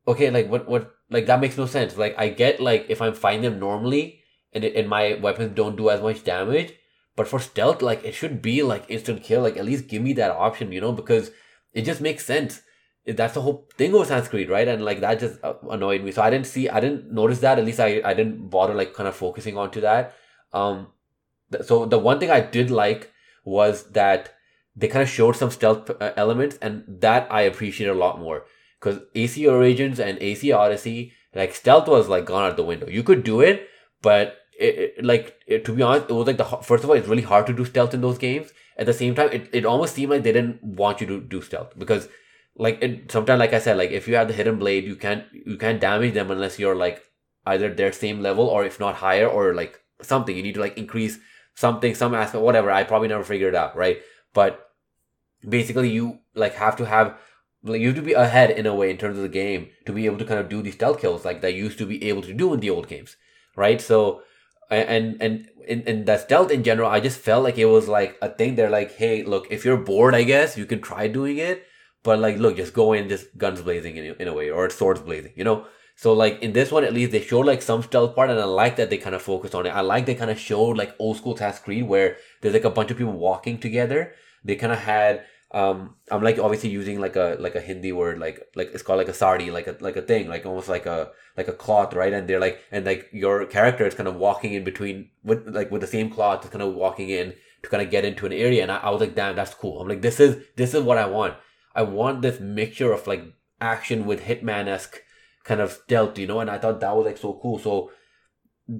okay, 0.09 0.31
like 0.31 0.51
what 0.51 0.69
what 0.69 0.93
like 1.09 1.27
that 1.27 1.41
makes 1.41 1.57
no 1.57 1.67
sense. 1.67 1.97
Like 1.97 2.19
I 2.19 2.29
get 2.29 2.61
like 2.61 2.87
if 2.89 3.01
I'm 3.01 3.15
fighting 3.15 3.43
them 3.43 3.61
normally 3.61 4.22
and 4.53 4.65
it, 4.65 4.75
and 4.77 4.89
my 4.89 5.15
weapons 5.15 5.55
don't 5.55 5.77
do 5.77 5.91
as 5.91 6.01
much 6.01 6.25
damage, 6.25 6.75
but 7.17 7.29
for 7.29 7.39
stealth, 7.39 7.83
like 7.83 8.05
it 8.05 8.13
should 8.15 8.43
be 8.43 8.63
like 8.63 8.85
instant 8.89 9.23
kill. 9.23 9.43
Like 9.43 9.57
at 9.57 9.65
least 9.65 9.89
give 9.89 10.03
me 10.03 10.13
that 10.15 10.31
option, 10.31 10.73
you 10.73 10.81
know, 10.81 10.93
because 10.93 11.31
it 11.73 11.83
just 11.83 12.01
makes 12.01 12.25
sense 12.25 12.63
that's 13.07 13.35
the 13.35 13.41
whole 13.41 13.69
thing 13.77 13.95
of 13.95 14.31
Creed, 14.31 14.49
right? 14.49 14.69
And 14.69 14.85
like 14.85 15.01
that 15.01 15.19
just 15.19 15.43
uh, 15.43 15.55
annoyed 15.71 16.05
me. 16.05 16.13
So 16.13 16.23
I 16.23 16.31
didn't 16.31 16.47
see, 16.47 16.69
I 16.69 16.81
didn't 16.81 17.13
notice 17.13 17.41
that. 17.41 17.59
At 17.59 17.65
least 17.65 17.81
I, 17.81 18.01
I 18.05 18.15
didn't 18.15 18.49
bother 18.49 18.75
like 18.75 18.95
kind 18.95 19.09
of 19.09 19.17
focusing 19.17 19.57
onto 19.57 19.81
that. 19.81 20.15
Um, 20.53 20.89
th- 21.51 21.65
so 21.65 21.85
the 21.85 21.99
one 21.99 22.21
thing 22.21 22.31
I 22.31 22.41
did 22.41 22.71
like 22.71 23.11
was 23.45 23.91
that 23.91 24.35
they 24.77 24.89
kind 24.89 25.03
of 25.03 25.09
showed 25.09 25.37
some 25.37 25.51
stealth 25.51 25.91
uh, 25.91 26.13
elements, 26.17 26.59
and 26.63 26.85
that 26.87 27.27
I 27.31 27.43
appreciated 27.43 27.93
a 27.93 27.99
lot 27.99 28.21
more. 28.21 28.45
Because 28.81 29.01
AC 29.15 29.47
Origins 29.47 29.99
and 29.99 30.19
AC 30.21 30.53
Odyssey, 30.53 31.13
like 31.35 31.55
stealth 31.55 31.89
was 31.89 32.09
like 32.09 32.25
gone 32.25 32.49
out 32.49 32.57
the 32.57 32.65
window. 32.65 32.89
You 32.89 33.03
could 33.03 33.25
do 33.25 33.41
it, 33.41 33.69
but 34.01 34.37
it, 34.63 35.05
like 35.05 35.41
it, 35.47 35.65
to 35.65 35.73
be 35.73 35.83
honest, 35.83 36.11
it 36.11 36.15
was 36.15 36.27
like 36.27 36.37
the 36.37 36.45
first 36.45 36.85
of 36.85 36.91
all, 36.91 36.97
it's 36.97 37.09
really 37.09 37.23
hard 37.23 37.47
to 37.47 37.53
do 37.53 37.65
stealth 37.65 37.95
in 37.95 38.01
those 38.01 38.19
games. 38.19 38.53
At 38.77 38.87
the 38.87 38.93
same 38.93 39.15
time, 39.15 39.31
it, 39.33 39.49
it 39.53 39.67
almost 39.67 39.95
seemed 39.95 40.11
like 40.11 40.23
they 40.23 40.33
didn't 40.33 40.63
want 40.63 41.01
you 41.01 41.07
to 41.09 41.21
do 41.21 41.43
stealth 41.43 41.79
because 41.79 42.09
like 42.57 42.83
it, 42.83 43.11
sometimes 43.11 43.39
like 43.39 43.55
i 43.55 43.59
said 43.59 43.79
like 43.79 43.91
if 43.91 44.07
you 44.07 44.15
have 44.15 44.29
the 44.29 44.35
hidden 44.35 44.59
blade 44.59 44.85
you 44.85 44.95
can't 44.95 45.25
you 45.33 45.57
can't 45.57 45.81
damage 45.81 46.13
them 46.13 46.31
unless 46.31 46.59
you're 46.59 46.77
like 46.77 47.03
either 47.47 47.73
their 47.73 47.93
same 47.93 48.21
level 48.21 48.47
or 48.47 48.63
if 48.63 48.79
not 48.79 48.97
higher 48.97 49.27
or 49.27 49.55
like 49.55 49.81
something. 50.03 50.37
You 50.37 50.43
need 50.43 50.55
to 50.55 50.61
like 50.61 50.79
increase 50.79 51.19
something 51.55 51.95
some 51.95 52.15
aspect 52.15 52.43
whatever. 52.43 52.71
I 52.71 52.85
probably 52.85 53.09
never 53.09 53.25
figured 53.25 53.55
it 53.55 53.57
out 53.57 53.77
right? 53.77 54.01
But 54.33 54.71
basically 55.49 55.91
you 55.91 56.21
like 56.35 56.55
have 56.55 56.77
to 56.77 56.87
have 56.87 57.19
like 57.65 57.81
you 57.81 57.89
have 57.89 57.97
to 57.97 58.03
be 58.03 58.13
ahead 58.13 58.51
in 58.51 58.67
a 58.67 58.75
way 58.75 58.91
in 58.91 58.97
terms 58.97 59.17
of 59.17 59.23
the 59.23 59.29
game 59.29 59.69
to 59.87 59.93
be 59.93 60.07
able 60.07 60.19
to 60.19 60.25
kind 60.25 60.41
of 60.41 60.49
do 60.49 60.63
these 60.63 60.75
stealth 60.75 61.01
kills 61.01 61.25
like 61.25 61.41
that 61.41 61.55
used 61.55 61.79
to 61.79 61.87
be 61.87 62.05
able 62.09 62.23
to 62.23 62.33
do 62.33 62.53
in 62.55 62.61
the 62.61 62.71
old 62.71 62.89
games 62.89 63.17
right? 63.57 63.81
So 63.81 64.23
and 64.77 65.21
and 65.23 65.49
in, 65.67 65.83
in 65.83 66.05
that 66.07 66.21
stealth 66.21 66.51
in 66.51 66.65
general 66.65 66.91
i 66.91 66.99
just 66.99 67.21
felt 67.21 67.45
like 67.45 67.57
it 67.57 67.67
was 67.67 67.87
like 67.87 68.19
a 68.21 68.29
thing 68.29 68.57
they're 68.57 68.71
like 68.71 68.93
hey 68.97 69.23
look 69.23 69.47
if 69.51 69.65
you're 69.65 69.77
bored 69.77 70.15
i 70.15 70.23
guess 70.25 70.59
you 70.59 70.67
can 70.67 70.81
try 70.81 71.07
doing 71.07 71.39
it 71.39 71.65
but 72.03 72.19
like, 72.19 72.39
look, 72.39 72.57
just 72.57 72.75
go 72.75 72.93
in, 72.93 73.09
just 73.09 73.37
guns 73.39 73.63
blazing 73.63 73.97
in, 73.97 74.17
in 74.19 74.29
a 74.29 74.33
way, 74.33 74.51
or 74.51 74.69
swords 74.71 75.01
blazing, 75.01 75.33
you 75.37 75.45
know. 75.45 75.67
So 75.95 76.13
like 76.13 76.43
in 76.43 76.53
this 76.53 76.73
one, 76.73 76.85
at 76.85 76.95
least 76.95 77.13
they 77.13 77.21
showed 77.21 77.47
like 77.47 77.63
some 77.63 77.83
stealth 77.83 78.15
part, 78.15 78.31
and 78.31 78.41
I 78.41 78.45
like 78.45 78.77
that 78.77 78.91
they 78.91 78.99
kind 78.99 79.15
of 79.15 79.23
focused 79.23 79.55
on 79.55 79.67
it. 79.67 79.71
I 79.71 79.83
like 79.83 80.07
they 80.07 80.15
kind 80.15 80.31
of 80.31 80.39
showed 80.39 80.77
like 80.77 80.95
old 80.99 81.17
school 81.17 81.35
Task 81.35 81.65
Creed 81.65 81.87
where 81.87 82.17
there's 82.41 82.55
like 82.55 82.65
a 82.65 82.71
bunch 82.71 82.91
of 82.91 82.97
people 82.97 83.13
walking 83.13 83.59
together. 83.59 84.15
They 84.45 84.57
kind 84.57 84.73
of 84.73 84.81
had 84.81 85.25
um 85.53 85.97
I'm 86.11 86.23
like 86.23 86.39
obviously 86.39 86.71
using 86.71 86.99
like 86.99 87.17
a 87.17 87.37
like 87.39 87.55
a 87.55 87.61
Hindi 87.61 87.93
word 87.93 88.19
like 88.19 88.41
like 88.57 88.71
it's 88.73 88.83
called 88.83 88.99
like 88.99 89.09
a 89.09 89.15
sari 89.15 89.51
like 89.51 89.67
a 89.67 89.77
like 89.81 89.97
a 89.97 90.03
thing 90.03 90.29
like 90.29 90.47
almost 90.47 90.69
like 90.69 90.87
a 90.87 91.11
like 91.37 91.49
a 91.49 91.53
cloth 91.53 91.95
right? 91.95 92.13
And 92.13 92.27
they're 92.27 92.41
like 92.41 92.63
and 92.71 92.87
like 92.87 93.09
your 93.13 93.45
character 93.47 93.87
is 93.87 93.95
kind 93.95 94.09
of 94.09 94.17
walking 94.17 94.55
in 94.55 94.65
between 94.65 95.11
with 95.23 95.47
like 95.49 95.71
with 95.71 95.83
the 95.83 95.87
same 95.87 96.11
cloth 96.11 96.45
is 96.45 96.51
kind 96.51 96.63
of 96.63 96.75
walking 96.75 97.11
in 97.11 97.35
to 97.63 97.69
kind 97.69 97.83
of 97.83 97.91
get 97.91 98.05
into 98.05 98.25
an 98.27 98.33
area. 98.33 98.63
And 98.63 98.73
I, 98.73 98.79
I 98.79 98.91
was 98.91 99.01
like 99.01 99.15
damn 99.15 99.37
that's 99.37 99.55
cool. 99.55 99.81
I'm 99.81 99.89
like 99.89 100.03
this 100.03 100.21
is 100.21 100.43
this 100.57 100.73
is 100.73 100.83
what 100.83 100.99
I 100.99 101.07
want. 101.07 101.35
I 101.75 101.83
want 101.83 102.23
this 102.23 102.41
mixture 102.41 102.93
of 102.93 103.07
like 103.07 103.23
action 103.61 104.07
with 104.07 104.23
Hitman 104.23 104.69
esque 104.69 105.01
kind 105.45 105.61
of 105.61 105.73
stealth, 105.73 106.19
you 106.19 106.27
know, 106.27 106.41
and 106.41 106.51
I 106.51 106.59
thought 106.59 106.81
that 106.81 106.97
was 106.97 107.07
like 107.07 107.19
so 107.19 107.39
cool. 107.43 107.59
So 107.59 107.91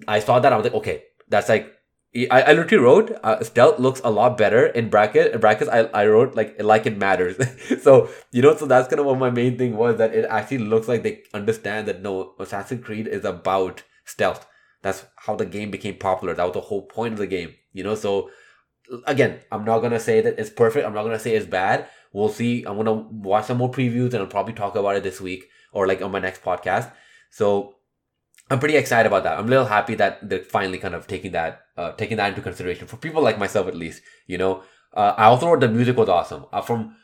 I 0.09 0.21
saw 0.21 0.41
that 0.41 0.53
I 0.53 0.57
was 0.57 0.65
like, 0.65 0.75
okay, 0.75 1.05
that's 1.29 1.49
like 1.49 1.73
I, 2.15 2.43
I 2.43 2.53
literally 2.53 2.85
wrote 2.85 3.11
uh, 3.23 3.43
stealth 3.43 3.79
looks 3.79 4.01
a 4.05 4.11
lot 4.11 4.37
better 4.37 4.67
in 4.67 4.91
bracket 4.91 5.33
in 5.33 5.41
brackets. 5.41 5.71
I, 5.71 5.85
I 5.95 6.07
wrote 6.07 6.35
like 6.35 6.63
like 6.63 6.87
it 6.87 6.99
matters. 6.99 7.37
so 7.83 8.11
you 8.31 8.43
know, 8.43 8.55
so 8.57 8.67
that's 8.67 8.89
kind 8.89 9.01
of 9.01 9.07
what 9.07 9.19
my 9.19 9.31
main 9.31 9.57
thing 9.57 9.77
was 9.77 9.97
that 9.99 10.15
it 10.15 10.27
actually 10.27 10.59
looks 10.59 10.89
like 10.89 11.03
they 11.03 11.23
understand 11.33 11.89
that 11.89 12.03
no 12.03 12.35
Assassin's 12.39 12.85
Creed 12.85 13.09
is 13.09 13.25
about 13.25 13.83
stealth. 14.05 14.47
That's 14.83 15.05
how 15.17 15.37
the 15.37 15.47
game 15.47 15.71
became 15.71 15.97
popular. 15.97 16.35
That 16.35 16.45
was 16.45 16.55
the 16.55 16.61
whole 16.61 16.83
point 16.83 17.15
of 17.15 17.19
the 17.19 17.27
game. 17.27 17.55
You 17.73 17.85
know, 17.85 17.95
so 17.95 18.31
again, 19.07 19.41
I'm 19.51 19.65
not 19.65 19.79
gonna 19.79 20.01
say 20.01 20.21
that 20.21 20.39
it's 20.39 20.51
perfect. 20.51 20.87
I'm 20.87 20.95
not 20.95 21.05
gonna 21.05 21.19
say 21.19 21.35
it's 21.35 21.47
bad, 21.47 21.89
We'll 22.13 22.29
see. 22.29 22.65
I'm 22.65 22.77
gonna 22.77 22.93
watch 22.93 23.47
some 23.47 23.57
more 23.57 23.71
previews 23.71 24.13
and 24.13 24.17
I'll 24.17 24.27
probably 24.27 24.53
talk 24.53 24.77
about 24.77 24.97
it 24.97 25.03
this 25.03 25.21
week 25.21 25.49
or 25.73 25.87
like 25.87 26.03
on 26.03 26.13
my 26.13 26.19
next 26.19 26.43
podcast. 26.43 26.93
So 27.31 27.77
I'm 28.51 28.59
pretty 28.59 28.77
excited 28.77 29.07
about 29.07 29.25
that. 29.25 29.39
I'm 29.39 29.47
a 29.47 29.51
little 29.51 29.67
happy 29.67 29.95
that 29.95 30.29
they're 30.29 30.41
finally 30.41 30.79
kind 30.79 30.95
of 30.95 31.07
taking 31.07 31.33
that, 31.33 31.63
uh, 31.77 31.93
taking 31.93 32.17
that 32.19 32.29
into 32.29 32.43
consideration 32.43 32.87
for 32.87 32.97
people 32.97 33.23
like 33.23 33.39
myself 33.39 33.67
at 33.67 33.75
least. 33.75 34.03
You 34.27 34.39
know, 34.39 34.63
uh, 34.95 35.15
I 35.17 35.25
also 35.25 35.47
thought 35.47 35.61
the 35.61 35.69
music 35.69 35.97
was 35.97 36.09
awesome. 36.09 36.47
Uh, 36.53 36.61
from 36.61 36.97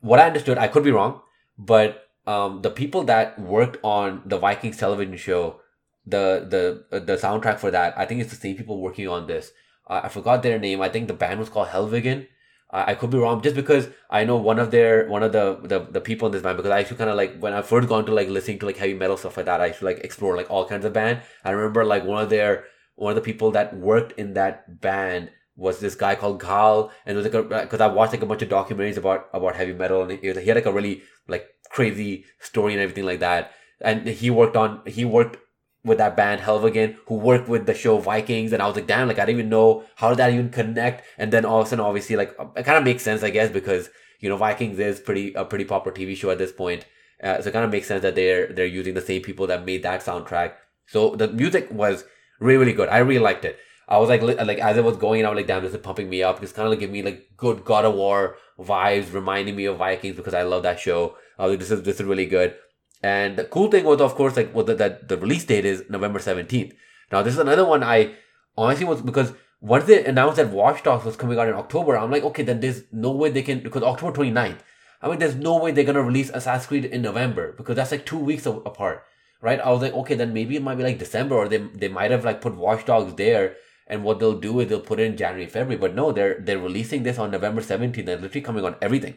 what 0.00 0.18
I 0.18 0.26
understood, 0.26 0.58
I 0.58 0.68
could 0.68 0.84
be 0.84 0.90
wrong, 0.90 1.20
but 1.58 2.08
um, 2.26 2.62
the 2.62 2.70
people 2.70 3.04
that 3.04 3.38
worked 3.38 3.78
on 3.84 4.22
the 4.26 4.38
Vikings 4.38 4.78
television 4.78 5.16
show, 5.16 5.60
the 6.04 6.46
the 6.48 6.96
uh, 6.96 7.00
the 7.00 7.16
soundtrack 7.16 7.58
for 7.58 7.70
that, 7.70 7.96
I 7.96 8.04
think 8.04 8.20
it's 8.20 8.30
the 8.30 8.36
same 8.36 8.56
people 8.56 8.80
working 8.80 9.08
on 9.08 9.26
this. 9.26 9.52
Uh, 9.88 10.00
I 10.04 10.08
forgot 10.08 10.42
their 10.42 10.58
name. 10.58 10.80
I 10.80 10.88
think 10.88 11.06
the 11.06 11.14
band 11.14 11.38
was 11.38 11.48
called 11.48 11.68
Helvegen 11.68 12.26
I, 12.70 12.92
I 12.92 12.94
could 12.94 13.10
be 13.10 13.18
wrong, 13.18 13.42
just 13.42 13.56
because 13.56 13.88
I 14.10 14.24
know 14.24 14.36
one 14.36 14.58
of 14.58 14.70
their 14.70 15.08
one 15.08 15.22
of 15.22 15.32
the 15.32 15.58
the, 15.62 15.80
the 15.90 16.00
people 16.00 16.26
in 16.26 16.32
this 16.32 16.42
band. 16.42 16.56
Because 16.56 16.72
I 16.72 16.82
to 16.82 16.94
kind 16.94 17.10
of 17.10 17.16
like 17.16 17.38
when 17.38 17.52
I 17.52 17.62
first 17.62 17.88
gone 17.88 18.06
to 18.06 18.14
like 18.14 18.28
listening 18.28 18.58
to 18.60 18.66
like 18.66 18.76
heavy 18.76 18.94
metal 18.94 19.16
stuff 19.16 19.36
like 19.36 19.46
that. 19.46 19.60
I 19.60 19.70
to 19.70 19.84
like 19.84 19.98
explore 19.98 20.36
like 20.36 20.50
all 20.50 20.66
kinds 20.66 20.84
of 20.84 20.92
band. 20.92 21.22
I 21.44 21.50
remember 21.50 21.84
like 21.84 22.04
one 22.04 22.22
of 22.22 22.30
their 22.30 22.64
one 22.96 23.10
of 23.10 23.16
the 23.16 23.22
people 23.22 23.50
that 23.52 23.76
worked 23.76 24.12
in 24.18 24.34
that 24.34 24.80
band 24.80 25.30
was 25.56 25.80
this 25.80 25.94
guy 25.94 26.14
called 26.14 26.40
Gaahl, 26.40 26.90
and 27.04 27.16
it 27.16 27.22
was 27.22 27.32
like 27.32 27.64
because 27.64 27.80
uh, 27.80 27.88
I 27.88 27.92
watched 27.92 28.12
like 28.12 28.22
a 28.22 28.26
bunch 28.26 28.42
of 28.42 28.48
documentaries 28.48 28.98
about 28.98 29.28
about 29.32 29.56
heavy 29.56 29.72
metal, 29.72 30.02
and 30.02 30.12
he, 30.12 30.18
he 30.18 30.46
had 30.46 30.56
like 30.56 30.66
a 30.66 30.72
really 30.72 31.02
like 31.28 31.46
crazy 31.70 32.24
story 32.40 32.72
and 32.72 32.82
everything 32.82 33.04
like 33.04 33.20
that. 33.20 33.52
And 33.80 34.06
he 34.06 34.30
worked 34.30 34.56
on 34.56 34.82
he 34.86 35.04
worked 35.04 35.38
with 35.86 35.98
that 35.98 36.16
band 36.16 36.42
Helvegen, 36.42 36.96
who 37.06 37.14
worked 37.14 37.48
with 37.48 37.66
the 37.66 37.74
show 37.74 37.98
Vikings, 37.98 38.52
and 38.52 38.62
I 38.62 38.66
was 38.66 38.76
like, 38.76 38.86
damn, 38.86 39.08
like 39.08 39.18
I 39.18 39.24
didn't 39.24 39.38
even 39.38 39.50
know 39.50 39.84
how 39.94 40.10
did 40.10 40.18
that 40.18 40.32
even 40.32 40.50
connect. 40.50 41.04
And 41.16 41.32
then 41.32 41.44
all 41.44 41.60
of 41.60 41.66
a 41.66 41.70
sudden, 41.70 41.84
obviously, 41.84 42.16
like 42.16 42.36
it 42.56 42.64
kind 42.64 42.76
of 42.76 42.84
makes 42.84 43.02
sense, 43.02 43.22
I 43.22 43.30
guess, 43.30 43.50
because 43.50 43.88
you 44.20 44.28
know 44.28 44.36
Vikings 44.36 44.78
is 44.78 45.00
pretty 45.00 45.32
a 45.34 45.44
pretty 45.44 45.64
popular 45.64 45.96
TV 45.96 46.16
show 46.16 46.30
at 46.30 46.38
this 46.38 46.52
point, 46.52 46.84
uh, 47.22 47.40
so 47.40 47.48
it 47.48 47.52
kind 47.52 47.64
of 47.64 47.70
makes 47.70 47.86
sense 47.86 48.02
that 48.02 48.16
they're 48.16 48.52
they're 48.52 48.66
using 48.66 48.94
the 48.94 49.00
same 49.00 49.22
people 49.22 49.46
that 49.46 49.64
made 49.64 49.82
that 49.84 50.04
soundtrack. 50.04 50.54
So 50.86 51.14
the 51.16 51.28
music 51.28 51.68
was 51.70 52.04
really 52.40 52.58
really 52.58 52.72
good. 52.72 52.88
I 52.88 52.98
really 52.98 53.20
liked 53.20 53.44
it. 53.44 53.58
I 53.88 53.98
was 53.98 54.08
like 54.08 54.22
like 54.22 54.58
as 54.58 54.76
it 54.76 54.84
was 54.84 54.96
going, 54.96 55.24
I 55.24 55.30
was 55.30 55.36
like, 55.36 55.46
damn, 55.46 55.62
this 55.62 55.72
is 55.72 55.80
pumping 55.80 56.10
me 56.10 56.22
up. 56.22 56.42
It's 56.42 56.52
kind 56.52 56.66
of 56.66 56.70
like 56.70 56.80
giving 56.80 56.92
me 56.92 57.02
like 57.02 57.30
good 57.36 57.64
God 57.64 57.84
of 57.84 57.94
War 57.94 58.36
vibes, 58.58 59.12
reminding 59.12 59.54
me 59.54 59.66
of 59.66 59.76
Vikings 59.78 60.16
because 60.16 60.34
I 60.34 60.42
love 60.42 60.64
that 60.64 60.80
show. 60.80 61.16
I 61.38 61.44
was 61.44 61.50
like, 61.52 61.60
this 61.60 61.70
is 61.70 61.82
this 61.82 62.00
is 62.00 62.06
really 62.06 62.26
good. 62.26 62.56
And 63.02 63.36
the 63.36 63.44
cool 63.44 63.70
thing 63.70 63.84
was, 63.84 64.00
of 64.00 64.14
course, 64.14 64.36
like 64.36 64.54
was 64.54 64.66
that 64.66 65.08
the 65.08 65.16
release 65.16 65.44
date 65.44 65.64
is 65.64 65.84
November 65.88 66.18
17th. 66.18 66.72
Now, 67.12 67.22
this 67.22 67.34
is 67.34 67.40
another 67.40 67.64
one 67.64 67.82
I 67.82 68.14
honestly 68.56 68.86
was 68.86 69.02
because 69.02 69.32
once 69.60 69.84
they 69.84 70.04
announced 70.04 70.36
that 70.36 70.50
Watch 70.50 70.82
Dogs 70.82 71.04
was 71.04 71.16
coming 71.16 71.38
out 71.38 71.48
in 71.48 71.54
October, 71.54 71.96
I'm 71.96 72.10
like, 72.10 72.24
okay, 72.24 72.42
then 72.42 72.60
there's 72.60 72.82
no 72.92 73.10
way 73.10 73.30
they 73.30 73.42
can, 73.42 73.60
because 73.60 73.82
October 73.82 74.16
29th, 74.16 74.58
I 75.02 75.08
mean, 75.08 75.18
there's 75.18 75.34
no 75.34 75.58
way 75.58 75.72
they're 75.72 75.84
to 75.84 76.02
release 76.02 76.30
Assassin's 76.30 76.66
Creed 76.66 76.84
in 76.84 77.02
November 77.02 77.52
because 77.52 77.76
that's 77.76 77.92
like 77.92 78.06
two 78.06 78.18
weeks 78.18 78.46
apart, 78.46 79.04
right? 79.40 79.60
I 79.60 79.70
was 79.70 79.82
like, 79.82 79.92
okay, 79.92 80.14
then 80.14 80.32
maybe 80.32 80.56
it 80.56 80.62
might 80.62 80.76
be 80.76 80.84
like 80.84 80.98
December 80.98 81.36
or 81.36 81.48
they, 81.48 81.58
they 81.58 81.88
might 81.88 82.10
have 82.10 82.24
like 82.24 82.40
put 82.40 82.56
Watch 82.56 82.86
Dogs 82.86 83.14
there 83.14 83.56
and 83.86 84.02
what 84.02 84.18
they'll 84.18 84.40
do 84.40 84.60
is 84.60 84.68
they'll 84.68 84.80
put 84.80 84.98
it 84.98 85.04
in 85.04 85.16
January, 85.16 85.46
February. 85.46 85.78
But 85.78 85.94
no, 85.94 86.12
they're, 86.12 86.40
they're 86.40 86.58
releasing 86.58 87.02
this 87.02 87.18
on 87.18 87.30
November 87.30 87.60
17th. 87.60 88.04
They're 88.04 88.16
literally 88.16 88.40
coming 88.40 88.64
on 88.64 88.76
everything. 88.82 89.16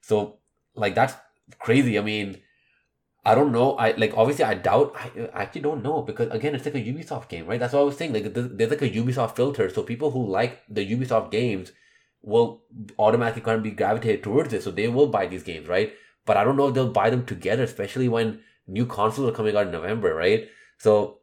So, 0.00 0.38
like, 0.74 0.94
that's 0.94 1.14
crazy. 1.58 1.98
I 1.98 2.02
mean, 2.02 2.40
I 3.26 3.34
don't 3.34 3.52
know. 3.52 3.76
I 3.76 3.92
like 3.92 4.12
obviously 4.16 4.44
I 4.44 4.54
doubt. 4.54 4.94
I, 4.96 5.28
I 5.34 5.42
actually 5.42 5.62
don't 5.62 5.82
know 5.82 6.02
because 6.02 6.30
again, 6.30 6.54
it's 6.54 6.64
like 6.64 6.74
a 6.74 6.78
Ubisoft 6.78 7.28
game, 7.28 7.46
right? 7.46 7.58
That's 7.58 7.72
what 7.72 7.80
I 7.80 7.84
was 7.84 7.96
saying. 7.96 8.12
Like 8.12 8.34
there's, 8.34 8.50
there's 8.50 8.70
like 8.70 8.82
a 8.82 8.90
Ubisoft 8.90 9.36
filter, 9.36 9.70
so 9.70 9.82
people 9.82 10.10
who 10.10 10.26
like 10.26 10.62
the 10.68 10.88
Ubisoft 10.88 11.30
games 11.30 11.72
will 12.22 12.62
automatically 12.98 13.42
kind 13.42 13.56
of 13.56 13.62
be 13.62 13.70
gravitated 13.70 14.22
towards 14.22 14.52
it, 14.52 14.62
so 14.62 14.70
they 14.70 14.88
will 14.88 15.06
buy 15.06 15.26
these 15.26 15.42
games, 15.42 15.68
right? 15.68 15.94
But 16.26 16.36
I 16.36 16.44
don't 16.44 16.56
know 16.56 16.68
if 16.68 16.74
they'll 16.74 16.90
buy 16.90 17.10
them 17.10 17.24
together, 17.24 17.62
especially 17.62 18.08
when 18.08 18.40
new 18.66 18.86
consoles 18.86 19.28
are 19.28 19.34
coming 19.34 19.56
out 19.56 19.66
in 19.66 19.72
November, 19.72 20.14
right? 20.14 20.48
So 20.78 21.20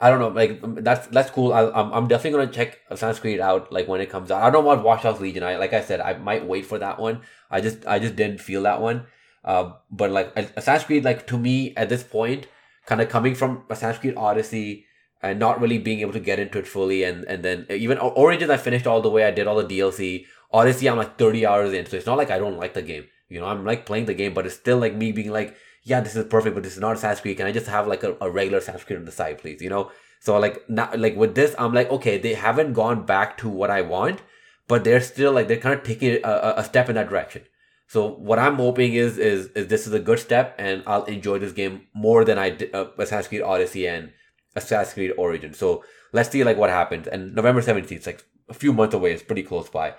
I 0.00 0.08
don't 0.08 0.20
know. 0.20 0.28
Like 0.28 0.62
um, 0.62 0.76
that's 0.80 1.06
that's 1.08 1.30
cool. 1.30 1.52
I, 1.52 1.64
am 1.64 1.92
I'm 1.92 2.08
definitely 2.08 2.38
gonna 2.38 2.52
check 2.52 2.78
Assassin's 2.88 3.20
Creed 3.20 3.40
out 3.40 3.70
like 3.70 3.88
when 3.88 4.00
it 4.00 4.08
comes 4.08 4.30
out. 4.30 4.42
I 4.42 4.48
don't 4.48 4.64
want 4.64 4.82
Watch 4.82 5.02
Dogs 5.02 5.20
Legion. 5.20 5.42
I 5.42 5.56
like 5.56 5.74
I 5.74 5.82
said, 5.82 6.00
I 6.00 6.14
might 6.14 6.46
wait 6.46 6.64
for 6.64 6.78
that 6.78 6.98
one. 6.98 7.20
I 7.50 7.60
just 7.60 7.86
I 7.86 7.98
just 7.98 8.16
didn't 8.16 8.40
feel 8.40 8.62
that 8.62 8.80
one. 8.80 9.06
Uh, 9.44 9.72
but 9.90 10.10
like 10.10 10.36
Assassin's 10.56 10.86
Creed, 10.86 11.04
like 11.04 11.26
to 11.28 11.38
me 11.38 11.74
at 11.76 11.88
this 11.88 12.02
point, 12.02 12.46
kind 12.86 13.00
of 13.00 13.08
coming 13.08 13.34
from 13.34 13.64
Assassin's 13.70 14.00
Creed 14.00 14.14
Odyssey 14.16 14.86
and 15.22 15.38
not 15.38 15.60
really 15.60 15.78
being 15.78 16.00
able 16.00 16.12
to 16.12 16.20
get 16.20 16.38
into 16.38 16.58
it 16.58 16.66
fully, 16.66 17.04
and 17.04 17.24
and 17.24 17.42
then 17.42 17.66
even 17.70 17.98
Origins, 17.98 18.50
I 18.50 18.56
finished 18.56 18.86
all 18.86 19.00
the 19.00 19.10
way. 19.10 19.24
I 19.24 19.30
did 19.30 19.46
all 19.46 19.62
the 19.62 19.78
DLC. 19.78 20.26
Odyssey, 20.52 20.88
I'm 20.88 20.96
like 20.98 21.16
30 21.16 21.46
hours 21.46 21.72
in, 21.72 21.86
so 21.86 21.96
it's 21.96 22.06
not 22.06 22.18
like 22.18 22.30
I 22.30 22.38
don't 22.38 22.56
like 22.56 22.74
the 22.74 22.82
game. 22.82 23.06
You 23.28 23.40
know, 23.40 23.46
I'm 23.46 23.64
like 23.64 23.86
playing 23.86 24.06
the 24.06 24.14
game, 24.14 24.34
but 24.34 24.46
it's 24.46 24.56
still 24.56 24.78
like 24.78 24.94
me 24.94 25.12
being 25.12 25.30
like, 25.30 25.56
yeah, 25.84 26.00
this 26.00 26.16
is 26.16 26.24
perfect, 26.24 26.54
but 26.54 26.64
this 26.64 26.74
is 26.74 26.80
not 26.80 26.96
Assassin's 26.96 27.20
Creed. 27.20 27.36
Can 27.36 27.46
I 27.46 27.52
just 27.52 27.68
have 27.68 27.86
like 27.86 28.02
a, 28.02 28.16
a 28.20 28.30
regular 28.30 28.58
Assassin's 28.58 28.84
Creed 28.84 28.98
on 28.98 29.04
the 29.04 29.12
side, 29.12 29.38
please? 29.38 29.62
You 29.62 29.70
know. 29.70 29.90
So 30.20 30.38
like 30.38 30.68
now, 30.68 30.90
like 30.96 31.16
with 31.16 31.34
this, 31.34 31.54
I'm 31.58 31.72
like, 31.72 31.90
okay, 31.90 32.18
they 32.18 32.34
haven't 32.34 32.74
gone 32.74 33.06
back 33.06 33.38
to 33.38 33.48
what 33.48 33.70
I 33.70 33.80
want, 33.80 34.20
but 34.68 34.84
they're 34.84 35.00
still 35.00 35.32
like 35.32 35.48
they're 35.48 35.56
kind 35.56 35.78
of 35.78 35.84
taking 35.84 36.20
a, 36.22 36.54
a 36.58 36.64
step 36.64 36.88
in 36.88 36.96
that 36.96 37.08
direction. 37.08 37.42
So 37.90 38.06
what 38.06 38.38
I'm 38.38 38.54
hoping 38.54 38.94
is 38.94 39.18
is 39.18 39.48
is 39.56 39.66
this 39.66 39.88
is 39.88 39.92
a 39.92 39.98
good 39.98 40.20
step, 40.20 40.54
and 40.58 40.84
I'll 40.86 41.06
enjoy 41.06 41.40
this 41.40 41.50
game 41.50 41.88
more 41.92 42.24
than 42.24 42.38
I 42.38 42.50
did 42.50 42.72
uh, 42.72 42.86
Assassin's 42.96 43.26
Creed 43.26 43.42
Odyssey 43.42 43.88
and 43.88 44.12
Assassin's 44.54 44.94
Creed 44.94 45.12
Origin. 45.18 45.52
So 45.52 45.82
let's 46.12 46.30
see 46.30 46.44
like 46.44 46.56
what 46.56 46.70
happens. 46.70 47.08
And 47.08 47.34
November 47.34 47.60
17th, 47.60 47.90
it's 47.90 48.06
like 48.06 48.22
a 48.48 48.54
few 48.54 48.72
months 48.72 48.94
away. 48.94 49.10
It's 49.10 49.24
pretty 49.24 49.42
close 49.42 49.68
by. 49.68 49.94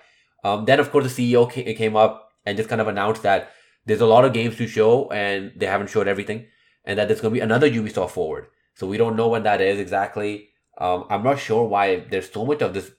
Um, 0.45 0.63
then 0.63 0.79
of 0.79 0.89
course 0.89 1.13
the 1.13 1.35
CEO 1.35 1.51
came 1.51 1.97
up 1.97 2.31
and 2.45 2.55
just 2.55 2.69
kind 2.69 2.79
of 2.79 2.87
announced 2.87 3.23
that 3.23 3.51
there's 3.85 3.99
a 3.99 4.05
lot 4.05 4.23
of 4.23 4.31
games 4.31 4.55
to 4.55 4.67
show, 4.67 5.09
and 5.11 5.51
they 5.57 5.65
haven't 5.65 5.89
showed 5.89 6.07
everything, 6.07 6.45
and 6.85 6.97
that 6.97 7.09
there's 7.09 7.19
gonna 7.19 7.33
be 7.33 7.41
another 7.41 7.69
Ubisoft 7.69 8.11
Forward. 8.11 8.47
So 8.73 8.87
we 8.87 8.95
don't 8.95 9.17
know 9.17 9.27
when 9.27 9.43
that 9.43 9.59
is 9.59 9.81
exactly. 9.81 10.47
Um, 10.77 11.03
I'm 11.09 11.23
not 11.23 11.39
sure 11.39 11.67
why 11.67 12.05
there's 12.09 12.31
so 12.31 12.45
much 12.45 12.61
of 12.61 12.73
this. 12.73 12.91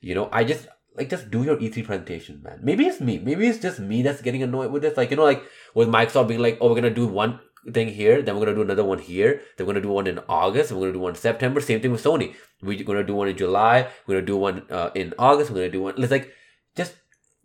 You 0.00 0.16
know, 0.16 0.28
I 0.32 0.42
just 0.42 0.66
like 0.96 1.08
just 1.08 1.30
do 1.30 1.42
your 1.42 1.56
E3 1.56 1.84
presentation, 1.84 2.42
man. 2.42 2.60
Maybe 2.62 2.86
it's 2.86 3.00
me. 3.00 3.18
Maybe 3.18 3.46
it's 3.46 3.58
just 3.58 3.78
me 3.78 4.02
that's 4.02 4.22
getting 4.22 4.42
annoyed 4.42 4.72
with 4.72 4.82
this. 4.82 4.96
Like, 4.96 5.10
you 5.10 5.16
know, 5.16 5.24
like 5.24 5.42
with 5.74 5.88
Microsoft 5.88 6.28
being 6.28 6.40
like, 6.40 6.58
oh, 6.60 6.68
we're 6.68 6.74
gonna 6.74 6.90
do 6.90 7.06
one 7.06 7.40
thing 7.72 7.88
here, 7.88 8.22
then 8.22 8.34
we're 8.34 8.44
gonna 8.44 8.56
do 8.56 8.62
another 8.62 8.84
one 8.84 8.98
here, 8.98 9.40
then 9.56 9.66
we're 9.66 9.74
gonna 9.74 9.82
do 9.82 9.90
one 9.90 10.06
in 10.06 10.18
August, 10.28 10.72
we're 10.72 10.80
gonna 10.80 10.92
do 10.92 11.00
one 11.00 11.10
in 11.10 11.16
September. 11.16 11.60
Same 11.60 11.80
thing 11.80 11.92
with 11.92 12.02
Sony. 12.02 12.34
We're 12.62 12.82
gonna 12.82 13.04
do 13.04 13.14
one 13.14 13.28
in 13.28 13.36
July, 13.36 13.88
we're 14.06 14.16
gonna 14.16 14.26
do 14.26 14.36
one 14.36 14.62
uh, 14.70 14.90
in 14.94 15.14
August, 15.18 15.50
we're 15.50 15.58
gonna 15.58 15.70
do 15.70 15.82
one. 15.82 15.94
It's 15.96 16.10
like 16.10 16.32
just 16.76 16.94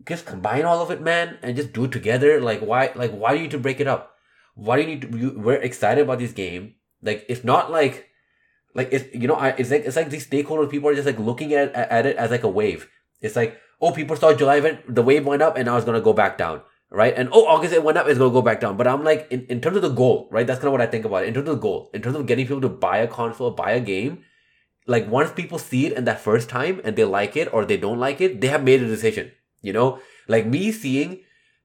just 0.06 0.26
combine 0.26 0.66
all 0.66 0.82
of 0.82 0.92
it, 0.92 1.02
man, 1.02 1.38
and 1.42 1.56
just 1.56 1.74
do 1.74 1.86
it 1.86 1.92
together. 1.92 2.42
Like 2.42 2.62
why 2.62 2.92
like 2.96 3.12
why 3.12 3.32
do 3.32 3.38
you 3.38 3.44
need 3.44 3.52
to 3.52 3.60
break 3.60 3.80
it 3.80 3.88
up? 3.88 4.16
Why 4.56 4.78
do 4.78 4.82
you 4.82 4.88
need 4.88 5.02
to 5.02 5.18
you, 5.18 5.34
we're 5.38 5.56
excited 5.56 6.02
about 6.02 6.20
this 6.20 6.34
game. 6.34 6.76
Like 7.02 7.26
it's 7.30 7.44
not 7.44 7.72
like 7.72 8.08
like 8.74 8.90
it's 8.92 9.14
you 9.14 9.28
know, 9.28 9.36
I 9.36 9.50
it's 9.50 9.70
like 9.70 9.86
it's 9.86 9.96
like 9.96 10.10
these 10.10 10.26
stakeholder 10.26 10.68
people 10.68 10.90
are 10.90 10.96
just 10.96 11.06
like 11.06 11.20
looking 11.20 11.54
at 11.54 11.74
at 11.74 12.06
it 12.06 12.16
as 12.18 12.32
like 12.32 12.44
a 12.44 12.50
wave 12.50 12.90
it's 13.22 13.36
like, 13.36 13.60
oh, 13.82 13.92
people 13.92 14.16
saw 14.16 14.34
July 14.34 14.58
event, 14.58 14.94
the 14.94 15.02
wave 15.02 15.26
went 15.26 15.42
up 15.42 15.58
and 15.58 15.66
now 15.66 15.78
it's 15.78 15.86
to 15.86 16.02
go 16.02 16.14
back 16.14 16.38
down, 16.38 16.62
right? 16.90 17.14
And 17.16 17.30
oh, 17.32 17.46
August 17.46 17.74
it 17.74 17.84
went 17.84 17.98
up, 17.98 18.08
it's 18.08 18.20
to 18.20 18.30
go 18.30 18.42
back 18.42 18.60
down. 18.60 18.78
But 18.78 18.88
I'm 18.88 19.04
like, 19.04 19.28
in, 19.30 19.46
in 19.48 19.62
terms 19.62 19.76
of 19.76 19.82
the 19.82 19.90
goal, 19.90 20.28
right? 20.32 20.46
That's 20.46 20.60
kind 20.60 20.68
of 20.68 20.74
what 20.74 20.82
I 20.82 20.88
think 20.88 21.06
about 21.06 21.24
it. 21.24 21.28
In 21.28 21.34
terms 21.34 21.50
of 21.50 21.56
the 21.56 21.62
goal, 21.62 21.90
in 21.94 22.02
terms 22.02 22.16
of 22.16 22.26
getting 22.26 22.46
people 22.46 22.62
to 22.62 22.70
buy 22.70 22.98
a 22.98 23.08
console, 23.08 23.52
buy 23.52 23.72
a 23.72 23.80
game, 23.80 24.24
like 24.88 25.10
once 25.10 25.32
people 25.32 25.58
see 25.58 25.88
it 25.88 25.94
in 25.94 26.06
that 26.06 26.20
first 26.20 26.50
time 26.50 26.82
and 26.84 26.96
they 26.96 27.04
like 27.04 27.36
it 27.36 27.52
or 27.54 27.66
they 27.66 27.78
don't 27.78 28.00
like 28.00 28.22
it, 28.22 28.42
they 28.42 28.48
have 28.48 28.64
made 28.64 28.82
a 28.82 28.88
decision, 28.88 29.32
you 29.62 29.74
know? 29.74 30.00
Like 30.28 30.46
me 30.46 30.72
seeing 30.72 31.22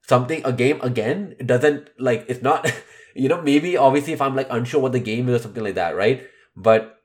something, 0.07 0.43
a 0.45 0.53
game 0.53 0.81
again, 0.81 1.37
doesn't 1.45 1.91
like, 1.99 2.25
it's 2.29 2.43
not, 2.43 2.71
you 3.15 3.29
know, 3.29 3.43
maybe 3.43 3.77
obviously 3.77 4.13
if 4.13 4.23
I'm 4.23 4.37
like 4.37 4.49
unsure 4.51 4.81
what 4.81 4.93
the 4.93 5.01
game 5.01 5.29
is 5.29 5.41
or 5.41 5.43
something 5.43 5.65
like 5.65 5.75
that, 5.75 5.97
right? 5.97 6.27
But 6.57 7.00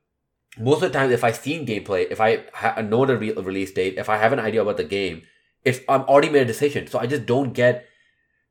most 0.58 0.82
of 0.82 0.92
the 0.92 0.98
time, 0.98 1.12
if 1.12 1.24
I 1.24 1.32
seen 1.32 1.66
gameplay, 1.66 2.08
if 2.10 2.22
I 2.22 2.44
ha- 2.54 2.82
know 2.82 3.06
the 3.06 3.18
re- 3.18 3.34
release 3.34 3.72
date, 3.72 3.98
if 3.98 4.10
I 4.10 4.18
have 4.18 4.34
an 4.34 4.40
idea 4.40 4.62
about 4.62 4.78
the 4.78 4.84
game, 4.84 5.24
it's 5.64 5.80
I'm 5.90 6.02
already 6.02 6.30
made 6.30 6.44
a 6.44 6.46
decision. 6.46 6.88
So 6.88 7.00
I 7.00 7.08
just 7.08 7.26
don't 7.26 7.54
get 7.54 7.86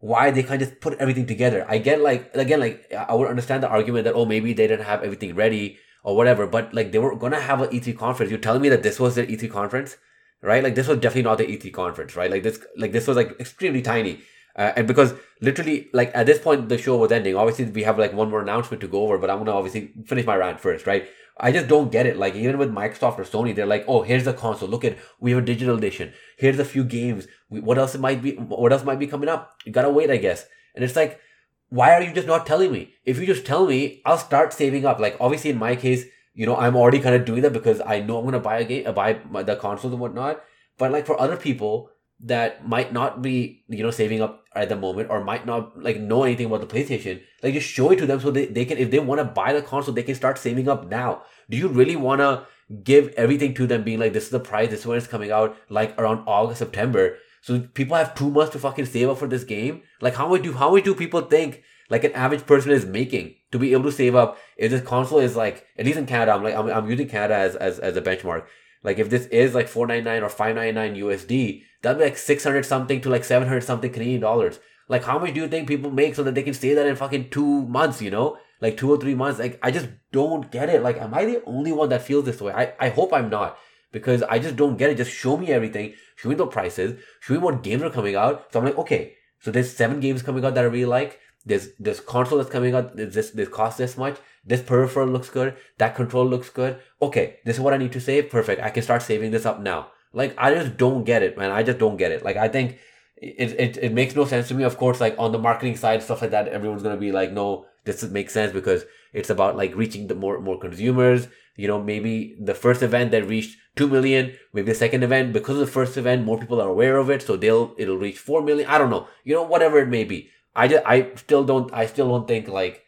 why 0.01 0.31
they 0.31 0.43
can't 0.43 0.61
just 0.61 0.81
put 0.81 0.99
everything 0.99 1.27
together. 1.27 1.65
I 1.69 1.79
get 1.79 2.01
like 2.01 2.35
again, 2.35 2.61
like 2.61 2.93
I 2.93 3.15
would 3.15 3.29
understand 3.29 3.63
the 3.63 3.69
argument 3.69 4.05
that 4.05 4.15
oh 4.15 4.27
maybe 4.27 4.53
they 4.53 4.67
didn't 4.67 4.85
have 4.85 5.03
everything 5.03 5.35
ready 5.35 5.79
or 6.03 6.15
whatever, 6.15 6.47
but 6.47 6.75
like 6.75 6.93
they 6.93 6.99
were 6.99 7.17
gonna 7.17 7.41
have 7.41 7.63
an 7.63 7.71
E3 7.71 7.97
conference. 7.97 8.31
You're 8.31 8.41
telling 8.41 8.63
me 8.63 8.69
that 8.69 8.83
this 8.83 9.01
was 9.01 9.15
their 9.15 9.27
E3 9.27 9.51
conference, 9.51 9.97
right? 10.43 10.63
Like 10.63 10.75
this 10.75 10.87
was 10.87 10.99
definitely 10.99 11.23
not 11.23 11.39
the 11.39 11.47
E3 11.47 11.73
conference, 11.73 12.17
right? 12.17 12.31
Like 12.31 12.43
this, 12.43 12.59
like 12.77 12.93
this 12.93 13.07
was 13.07 13.17
like 13.17 13.41
extremely 13.41 13.81
tiny. 13.81 14.21
Uh, 14.57 14.73
and 14.77 14.87
because 14.87 15.15
literally, 15.41 15.89
like 15.93 16.13
at 16.15 16.27
this 16.27 16.39
point, 16.39 16.69
the 16.69 16.79
show 16.79 16.97
was 16.97 17.11
ending. 17.11 17.35
Obviously, 17.35 17.65
we 17.65 17.83
have 17.83 17.99
like 17.99 18.13
one 18.13 18.31
more 18.31 18.41
announcement 18.43 18.81
to 18.83 18.87
go 18.87 19.03
over, 19.03 19.19
but 19.19 19.31
I'm 19.31 19.39
gonna 19.39 19.53
obviously 19.53 19.93
finish 20.07 20.27
my 20.27 20.37
rant 20.37 20.61
first, 20.61 20.87
right? 20.87 21.09
I 21.37 21.51
just 21.51 21.67
don't 21.67 21.91
get 21.91 22.07
it. 22.07 22.17
Like 22.17 22.35
even 22.35 22.59
with 22.59 22.73
Microsoft 22.73 23.19
or 23.19 23.25
Sony, 23.25 23.55
they're 23.55 23.67
like, 23.67 23.85
oh, 23.89 24.03
here's 24.03 24.25
the 24.25 24.33
console. 24.33 24.69
Look 24.69 24.85
at 24.85 24.99
we 25.19 25.33
have 25.33 25.43
a 25.43 25.47
digital 25.47 25.77
edition. 25.77 26.13
Here's 26.39 26.59
a 26.59 26.65
few 26.65 26.85
games. 26.85 27.27
what 27.49 27.79
else 27.79 27.97
might 27.97 28.23
be? 28.23 28.37
What 28.37 28.73
else 28.73 28.85
might 28.85 28.99
be 28.99 29.07
coming 29.07 29.29
up? 29.29 29.57
You 29.65 29.73
gotta 29.73 29.91
wait, 29.91 30.11
I 30.11 30.17
guess. 30.17 30.47
And 30.75 30.85
it's 30.85 30.97
like, 30.97 31.21
why 31.69 31.93
are 31.93 32.03
you 32.03 32.13
just 32.13 32.29
not 32.29 32.47
telling 32.47 32.71
me? 32.71 32.95
If 33.05 33.19
you 33.19 33.27
just 33.27 33.47
tell 33.47 33.67
me, 33.67 34.03
I'll 34.07 34.19
start 34.19 34.53
saving 34.53 34.87
up. 34.87 35.01
Like 35.01 35.17
obviously 35.21 35.51
in 35.51 35.59
my 35.59 35.75
case, 35.75 36.05
you 36.35 36.47
know, 36.47 36.57
I'm 36.57 36.77
already 36.77 37.01
kind 37.01 37.15
of 37.15 37.25
doing 37.25 37.43
that 37.43 37.53
because 37.53 37.81
I 37.81 38.01
know 38.01 38.19
I'm 38.19 38.25
gonna 38.25 38.41
buy 38.41 38.59
a 38.59 38.65
game, 38.65 38.87
uh, 38.87 38.93
buy 38.93 39.15
the 39.43 39.57
consoles 39.57 39.93
and 39.93 40.01
whatnot. 40.01 40.43
But 40.79 40.93
like 40.93 41.07
for 41.07 41.21
other 41.21 41.37
people 41.37 41.91
that 42.21 42.67
might 42.67 42.93
not 42.93 43.23
be, 43.23 43.65
you 43.69 43.83
know, 43.83 43.91
saving 43.91 44.23
up 44.23 44.44
at 44.55 44.69
the 44.69 44.77
moment 44.77 45.11
or 45.11 45.23
might 45.23 45.47
not 45.47 45.81
like 45.83 46.01
know 46.01 46.25
anything 46.25 46.47
about 46.47 46.61
the 46.61 46.67
PlayStation, 46.67 47.23
like 47.43 47.55
just 47.55 47.69
show 47.69 47.91
it 47.91 47.97
to 47.97 48.07
them 48.07 48.21
so 48.21 48.31
they, 48.31 48.47
they 48.47 48.65
can 48.65 48.79
if 48.79 48.91
they 48.91 48.99
want 48.99 49.21
to 49.21 49.25
buy 49.25 49.53
the 49.53 49.63
console, 49.63 49.95
they 49.95 50.03
can 50.03 50.15
start 50.15 50.39
saving 50.39 50.69
up 50.69 50.89
now. 50.89 51.23
Do 51.51 51.57
you 51.57 51.69
really 51.69 51.97
want 51.97 52.21
to 52.21 52.47
give 52.83 53.09
everything 53.17 53.55
to 53.55 53.67
them 53.67 53.83
being 53.83 53.99
like 53.99 54.13
this 54.13 54.25
is 54.25 54.31
the 54.31 54.41
price, 54.41 54.71
this 54.71 54.87
one 54.87 54.97
is 54.97 55.07
coming 55.07 55.31
out, 55.31 55.57
like 55.69 55.99
around 55.99 56.25
August, 56.27 56.59
September? 56.59 57.17
So 57.43 57.61
people 57.61 57.97
have 57.97 58.15
two 58.15 58.31
months 58.31 58.53
to 58.53 58.59
fucking 58.59 58.87
save 58.87 59.11
up 59.11 59.19
for 59.19 59.29
this 59.29 59.45
game. 59.45 59.83
Like 60.01 60.15
how 60.15 60.29
much 60.29 60.43
do 60.43 60.53
how 60.53 60.71
much 60.71 60.85
do 60.85 60.95
people 60.95 61.21
think 61.21 61.63
like 61.91 62.05
an 62.05 62.13
average 62.13 62.47
person 62.47 62.71
is 62.71 62.87
making 62.87 63.35
to 63.53 63.59
be 63.59 63.73
able 63.73 63.85
to 63.85 63.93
save 63.93 64.15
up 64.15 64.39
if 64.57 64.71
this 64.71 64.83
console 64.83 65.19
is 65.19 65.37
like 65.37 65.67
at 65.77 65.85
least 65.85 65.99
in 65.99 66.07
Canada, 66.07 66.33
I'm 66.33 66.43
like 66.43 66.55
I'm, 66.55 66.69
I'm 66.69 66.89
using 66.89 67.09
Canada 67.09 67.37
as, 67.37 67.57
as 67.57 67.79
as 67.79 67.97
a 67.97 68.03
benchmark. 68.03 68.47
Like 68.83 68.99
if 68.99 69.11
this 69.11 69.27
is 69.27 69.55
like 69.55 69.69
499 69.69 70.23
or 70.23 70.29
599 70.29 71.03
USD, 71.03 71.63
that'd 71.85 71.99
be 71.99 72.05
like 72.05 72.19
600 72.19 72.67
something 72.67 73.01
to 73.03 73.09
like 73.09 73.25
700 73.25 73.63
something 73.63 73.93
Canadian 73.93 74.21
dollars. 74.21 74.59
Like, 74.89 75.05
how 75.05 75.19
much 75.19 75.33
do 75.35 75.41
you 75.41 75.49
think 75.49 75.69
people 75.69 75.91
make 75.91 76.15
so 76.15 76.23
that 76.25 76.35
they 76.35 76.43
can 76.43 76.55
stay 76.55 76.75
there 76.75 76.89
in 76.89 76.97
fucking 76.97 77.31
two 77.31 77.63
months, 77.63 78.03
you 78.03 78.11
know? 78.11 78.39
Like, 78.61 78.77
two 78.77 78.91
or 78.91 78.99
three 78.99 79.15
months. 79.15 79.39
Like, 79.39 79.59
I 79.63 79.71
just 79.71 79.89
don't 80.13 80.51
get 80.51 80.69
it. 80.69 80.83
Like, 80.83 80.99
am 80.99 81.15
I 81.15 81.25
the 81.25 81.43
only 81.47 81.73
one 81.73 81.89
that 81.91 82.03
feels 82.03 82.25
this 82.25 82.41
way? 82.41 82.53
I, 82.53 82.75
I 82.79 82.89
hope 82.91 83.13
I'm 83.13 83.31
not 83.31 83.57
because 83.93 84.23
I 84.25 84.39
just 84.39 84.57
don't 84.57 84.77
get 84.77 84.91
it. 84.91 84.97
Just 84.97 85.11
show 85.11 85.37
me 85.37 85.53
everything. 85.53 85.95
Show 86.17 86.29
me 86.29 86.35
the 86.35 86.47
prices. 86.47 87.01
Show 87.21 87.35
me 87.35 87.41
what 87.41 87.63
games 87.63 87.83
are 87.83 87.91
coming 87.91 88.17
out. 88.17 88.53
So 88.53 88.59
I'm 88.59 88.67
like, 88.67 88.79
okay, 88.79 89.15
so 89.41 89.51
there's 89.51 89.75
seven 89.75 90.01
games 90.01 90.23
coming 90.23 90.45
out 90.45 90.55
that 90.55 90.65
I 90.65 90.69
really 90.69 90.85
like. 90.85 91.21
There's 91.47 91.69
this 91.79 92.01
console 92.01 92.39
that's 92.39 92.51
coming 92.51 92.75
out. 92.75 92.97
This 92.97 93.31
this 93.31 93.49
costs 93.49 93.79
this 93.79 93.99
much. 93.99 94.17
This 94.45 94.63
peripheral 94.63 95.09
looks 95.09 95.29
good. 95.29 95.57
That 95.79 95.95
control 95.95 96.27
looks 96.27 96.49
good. 96.49 96.81
Okay, 97.01 97.37
this 97.45 97.57
is 97.57 97.61
what 97.61 97.75
I 97.75 97.77
need 97.77 97.93
to 97.93 98.01
save. 98.01 98.31
Perfect. 98.31 98.63
I 98.63 98.71
can 98.71 98.83
start 98.83 99.03
saving 99.03 99.31
this 99.31 99.45
up 99.47 99.61
now. 99.61 99.89
Like 100.15 100.35
I 100.39 100.55
just 100.55 100.77
don't 100.77 101.05
get 101.05 101.23
it, 101.23 101.37
man. 101.37 101.51
I 101.51 101.63
just 101.63 101.79
don't 101.79 101.97
get 101.97 102.13
it. 102.13 102.25
Like 102.25 102.37
I 102.37 102.49
think 102.49 102.79
it 103.17 103.53
it, 103.59 103.77
it 103.77 103.93
makes 103.93 104.15
no 104.15 104.25
sense 104.25 104.49
to 104.49 104.55
me. 104.55 104.65
Of 104.65 104.77
course, 104.79 105.01
like 105.01 105.17
on 105.19 105.33
the 105.33 105.39
marketing 105.39 105.77
side, 105.77 106.03
stuff 106.03 106.23
like 106.23 106.31
that, 106.31 106.49
everyone's 106.49 106.83
gonna 106.83 106.97
be 106.97 107.13
like, 107.13 107.33
no, 107.33 107.67
this 107.85 108.03
makes 108.05 108.33
sense 108.33 108.53
because 108.53 108.85
it's 109.13 109.31
about 109.31 109.57
like 109.57 109.75
reaching 109.77 110.07
the 110.07 110.15
more 110.15 110.41
more 110.41 110.59
consumers. 110.59 111.29
You 111.57 111.69
know, 111.69 111.81
maybe 111.81 112.37
the 112.41 112.55
first 112.55 112.83
event 112.83 113.13
that 113.13 113.29
reached 113.29 113.57
two 113.77 113.89
million, 113.89 114.35
maybe 114.53 114.73
the 114.73 114.75
second 114.75 115.05
event 115.05 115.33
because 115.33 115.55
of 115.59 115.67
the 115.67 115.73
first 115.73 115.97
event, 115.97 116.25
more 116.25 116.39
people 116.39 116.61
are 116.61 116.69
aware 116.69 116.97
of 116.97 117.11
it, 117.11 117.23
so 117.23 117.37
they'll 117.37 117.75
it'll 117.79 117.99
reach 117.99 118.19
four 118.19 118.43
million. 118.43 118.69
I 118.69 118.79
don't 118.79 118.91
know. 118.91 119.09
You 119.25 119.35
know, 119.35 119.43
whatever 119.43 119.79
it 119.79 119.89
may 119.89 120.05
be. 120.05 120.31
I 120.55 120.69
just 120.69 120.85
I 120.87 121.11
still 121.17 121.45
don't 121.45 121.73
I 121.73 121.87
still 121.87 122.09
don't 122.09 122.29
think 122.29 122.49
like 122.49 122.84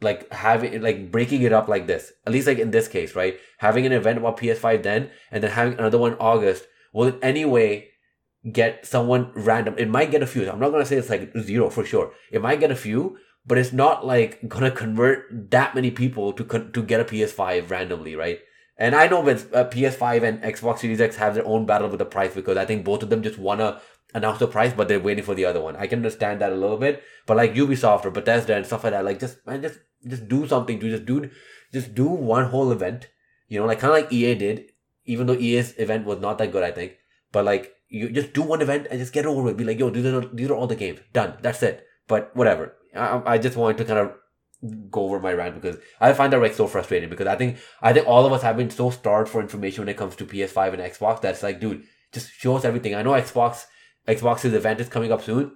like 0.00 0.32
having 0.32 0.80
like 0.80 1.10
breaking 1.10 1.42
it 1.42 1.52
up 1.52 1.68
like 1.68 1.86
this. 1.86 2.12
At 2.26 2.32
least 2.32 2.46
like 2.46 2.58
in 2.58 2.70
this 2.70 2.88
case 2.88 3.14
right? 3.14 3.38
Having 3.58 3.86
an 3.86 3.92
event 3.92 4.18
about 4.18 4.38
ps5 4.38 4.82
then 4.82 5.10
and 5.30 5.42
then 5.42 5.50
having 5.50 5.78
another 5.78 5.98
one 5.98 6.16
august 6.18 6.66
will 6.92 7.08
in 7.08 7.18
any 7.22 7.44
way 7.44 7.88
get 8.50 8.86
someone 8.86 9.32
random. 9.34 9.74
It 9.78 9.88
might 9.88 10.10
get 10.10 10.22
a 10.22 10.26
few. 10.26 10.50
I'm 10.50 10.60
not 10.60 10.70
gonna 10.70 10.86
say 10.86 10.96
it's 10.96 11.10
like 11.10 11.32
zero 11.38 11.70
for 11.70 11.84
sure. 11.84 12.12
It 12.32 12.40
might 12.40 12.60
get 12.60 12.70
a 12.70 12.76
few 12.76 13.18
but 13.46 13.58
it's 13.58 13.72
not 13.72 14.06
like 14.06 14.48
gonna 14.48 14.70
convert 14.70 15.50
that 15.50 15.74
many 15.74 15.90
people 15.90 16.32
to 16.32 16.44
con- 16.44 16.72
to 16.72 16.82
get 16.82 17.00
a 17.00 17.04
ps5 17.04 17.70
randomly 17.70 18.14
right? 18.16 18.40
And 18.76 18.94
i 18.94 19.08
know 19.08 19.22
that 19.22 19.54
uh, 19.54 19.68
ps5 19.68 20.22
and 20.22 20.42
xbox 20.42 20.78
series 20.78 21.00
x 21.02 21.16
have 21.16 21.34
their 21.34 21.46
own 21.46 21.66
battle 21.66 21.88
with 21.88 21.98
the 21.98 22.06
price 22.06 22.34
because 22.34 22.56
i 22.56 22.64
think 22.64 22.82
both 22.84 23.02
of 23.02 23.10
them 23.10 23.22
just 23.22 23.38
wanna 23.38 23.80
announce 24.14 24.38
the 24.38 24.46
price, 24.46 24.72
but 24.72 24.88
they're 24.88 25.00
waiting 25.00 25.24
for 25.24 25.34
the 25.34 25.44
other 25.44 25.60
one. 25.60 25.76
I 25.76 25.86
can 25.86 25.98
understand 25.98 26.40
that 26.40 26.52
a 26.52 26.56
little 26.56 26.76
bit, 26.76 27.02
but 27.26 27.36
like 27.36 27.54
Ubisoft 27.54 28.04
or 28.04 28.10
Bethesda 28.10 28.56
and 28.56 28.66
stuff 28.66 28.84
like 28.84 28.92
that, 28.92 29.04
like 29.04 29.20
just 29.20 29.44
man, 29.46 29.62
just 29.62 29.78
just 30.06 30.28
do 30.28 30.46
something 30.46 30.80
to 30.80 30.90
just 30.90 31.06
do 31.06 31.30
just 31.72 31.94
do 31.94 32.06
one 32.06 32.46
whole 32.46 32.72
event. 32.72 33.08
You 33.48 33.60
know, 33.60 33.66
like 33.66 33.80
kind 33.80 33.94
of 33.94 34.02
like 34.02 34.12
EA 34.12 34.34
did, 34.34 34.70
even 35.04 35.26
though 35.26 35.34
EA's 35.34 35.74
event 35.78 36.06
was 36.06 36.20
not 36.20 36.38
that 36.38 36.52
good, 36.52 36.62
I 36.62 36.70
think. 36.70 36.92
But 37.32 37.44
like 37.44 37.74
you 37.88 38.10
just 38.10 38.32
do 38.32 38.42
one 38.42 38.62
event 38.62 38.86
and 38.90 38.98
just 38.98 39.12
get 39.12 39.26
over 39.26 39.48
it. 39.50 39.56
Be 39.56 39.64
like, 39.64 39.78
yo, 39.78 39.90
these 39.90 40.06
are 40.06 40.20
these 40.20 40.48
are 40.48 40.54
all 40.54 40.66
the 40.66 40.76
games 40.76 41.00
done. 41.12 41.36
That's 41.42 41.62
it. 41.62 41.84
But 42.06 42.34
whatever. 42.34 42.76
I, 42.94 43.22
I 43.26 43.38
just 43.38 43.56
wanted 43.56 43.78
to 43.78 43.84
kind 43.84 43.98
of 43.98 44.12
go 44.90 45.04
over 45.04 45.20
my 45.20 45.32
rant 45.32 45.54
because 45.54 45.80
I 46.00 46.12
find 46.12 46.32
that 46.32 46.40
like 46.40 46.54
so 46.54 46.66
frustrating 46.66 47.08
because 47.08 47.26
I 47.26 47.36
think 47.36 47.58
I 47.80 47.92
think 47.92 48.06
all 48.06 48.26
of 48.26 48.32
us 48.32 48.42
have 48.42 48.56
been 48.56 48.70
so 48.70 48.90
starved 48.90 49.30
for 49.30 49.40
information 49.40 49.82
when 49.82 49.88
it 49.88 49.96
comes 49.96 50.16
to 50.16 50.26
PS5 50.26 50.74
and 50.74 50.82
Xbox 50.82 51.20
that's 51.20 51.42
like, 51.42 51.60
dude, 51.60 51.84
just 52.12 52.30
show 52.32 52.56
us 52.56 52.64
everything. 52.64 52.94
I 52.94 53.02
know 53.02 53.12
Xbox 53.12 53.66
Xbox's 54.14 54.54
event 54.54 54.80
is 54.80 54.88
coming 54.88 55.12
up 55.12 55.22
soon. 55.22 55.52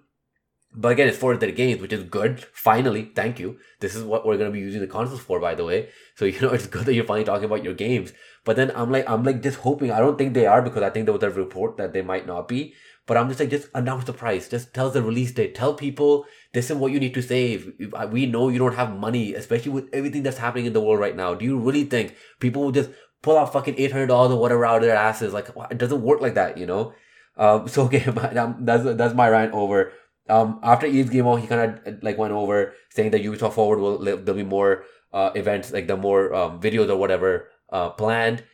But 0.77 0.93
again, 0.93 1.09
it's 1.09 1.19
for 1.19 1.37
the 1.37 1.53
games, 1.53 1.81
which 1.81 1.93
is 1.93 2.03
good. 2.03 2.45
Finally, 2.53 3.13
thank 3.15 3.39
you. 3.39 3.59
This 3.81 3.95
is 3.95 4.03
what 4.03 4.27
we're 4.27 4.37
gonna 4.37 4.51
be 4.51 4.59
using 4.59 4.81
the 4.81 4.89
consoles 4.89 5.21
for, 5.21 5.39
by 5.39 5.55
the 5.55 5.65
way. 5.65 5.89
So 6.17 6.25
you 6.33 6.41
know, 6.41 6.51
it's 6.51 6.67
good 6.67 6.87
that 6.87 6.95
you're 6.95 7.05
finally 7.05 7.25
talking 7.25 7.45
about 7.45 7.65
your 7.65 7.75
games. 7.75 8.13
But 8.45 8.57
then 8.57 8.73
I'm 8.75 8.91
like, 8.91 9.09
I'm 9.09 9.23
like 9.23 9.43
just 9.43 9.59
hoping. 9.59 9.91
I 9.91 10.01
don't 10.01 10.19
think 10.19 10.35
they 10.35 10.47
are 10.47 10.63
because 10.63 10.83
I 10.83 10.91
think 10.91 11.07
there 11.07 11.15
was 11.15 11.23
a 11.23 11.31
report 11.31 11.77
that 11.77 11.93
they 11.93 12.03
might 12.03 12.27
not 12.27 12.49
be. 12.49 12.75
But 13.07 13.19
I'm 13.19 13.29
just 13.29 13.39
like, 13.39 13.51
just 13.51 13.69
announce 13.75 14.05
the 14.05 14.15
price. 14.15 14.49
Just 14.49 14.73
tell 14.73 14.91
the 14.91 15.03
release 15.03 15.33
date. 15.33 15.55
Tell 15.55 15.75
people 15.75 16.27
this 16.55 16.71
is 16.71 16.77
what 16.77 16.91
you 16.91 16.99
need 16.99 17.15
to 17.15 17.23
save. 17.23 17.73
We 18.11 18.27
know 18.27 18.49
you 18.49 18.59
don't 18.59 18.75
have 18.75 18.99
money, 18.99 19.35
especially 19.35 19.73
with 19.73 19.91
everything 19.93 20.23
that's 20.23 20.39
happening 20.39 20.67
in 20.67 20.73
the 20.73 20.81
world 20.81 21.01
right 21.01 21.15
now. 21.15 21.35
Do 21.35 21.45
you 21.45 21.59
really 21.59 21.85
think 21.85 22.17
people 22.41 22.63
will 22.63 22.73
just 22.73 22.91
pull 23.23 23.37
out 23.39 23.53
fucking 23.53 23.75
eight 23.77 23.93
hundred 23.93 24.07
dollars 24.07 24.33
or 24.33 24.41
whatever 24.41 24.65
out 24.65 24.77
of 24.77 24.89
their 24.89 24.97
asses? 24.97 25.35
Like, 25.35 25.51
it 25.71 25.79
doesn't 25.79 26.03
work 26.03 26.23
like 26.23 26.35
that, 26.35 26.57
you 26.57 26.67
know. 26.67 26.95
Um, 27.37 27.69
so 27.73 27.85
okay, 27.85 27.99
that's 28.61 28.85
that's 28.97 29.15
my 29.15 29.29
rant 29.29 29.53
over. 29.53 29.93
Um, 30.29 30.61
after 30.63 30.87
Yves 30.87 31.11
Guillemot, 31.11 31.43
he 31.43 31.47
kind 31.47 31.81
of 31.85 32.03
like 32.03 32.17
went 32.17 32.33
over 32.33 32.75
saying 32.91 33.11
that 33.11 33.23
Ubisoft 33.23 33.53
Forward 33.53 33.79
will 33.79 33.99
there'll 33.99 34.35
be 34.35 34.43
more 34.43 34.85
uh, 35.13 35.31
events 35.35 35.73
like 35.73 35.87
the 35.87 35.97
more 35.97 36.35
um, 36.35 36.61
videos 36.61 36.89
or 36.89 36.97
whatever 36.97 37.49
uh, 37.71 37.91
planned. 37.91 38.45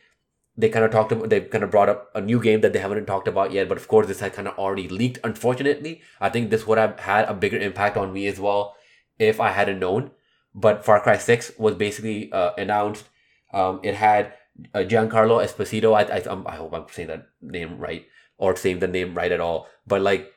They 0.57 0.69
kind 0.69 0.83
of 0.83 0.91
talked 0.91 1.13
about 1.13 1.29
they 1.29 1.41
kind 1.41 1.63
of 1.63 1.71
brought 1.71 1.87
up 1.87 2.09
a 2.13 2.19
new 2.21 2.41
game 2.41 2.61
that 2.61 2.73
they 2.73 2.79
haven't 2.79 3.05
talked 3.05 3.27
about 3.27 3.53
yet, 3.53 3.69
but 3.69 3.77
of 3.77 3.87
course 3.87 4.07
this 4.07 4.19
had 4.19 4.33
kind 4.33 4.47
of 4.47 4.57
already 4.59 4.89
leaked. 4.89 5.19
Unfortunately, 5.23 6.01
I 6.19 6.29
think 6.29 6.49
this 6.49 6.67
would 6.67 6.77
have 6.77 6.99
had 6.99 7.25
a 7.25 7.33
bigger 7.33 7.57
impact 7.57 7.95
on 7.95 8.11
me 8.11 8.27
as 8.27 8.39
well 8.39 8.75
if 9.17 9.39
I 9.39 9.51
hadn't 9.51 9.79
known. 9.79 10.11
But 10.53 10.83
Far 10.83 10.99
Cry 10.99 11.17
Six 11.17 11.53
was 11.57 11.75
basically 11.75 12.31
uh, 12.33 12.51
announced. 12.57 13.05
Um, 13.53 13.79
it 13.81 13.95
had 13.95 14.33
uh, 14.73 14.79
Giancarlo 14.79 15.41
Esposito. 15.41 15.95
I 15.95 16.03
I, 16.17 16.19
um, 16.23 16.45
I 16.45 16.57
hope 16.57 16.73
I'm 16.73 16.85
saying 16.91 17.07
that 17.07 17.29
name 17.41 17.79
right 17.79 18.05
or 18.41 18.55
saying 18.55 18.79
the 18.79 18.87
name 18.87 19.13
right 19.13 19.31
at 19.31 19.39
all. 19.39 19.67
But 19.87 20.01
like 20.01 20.33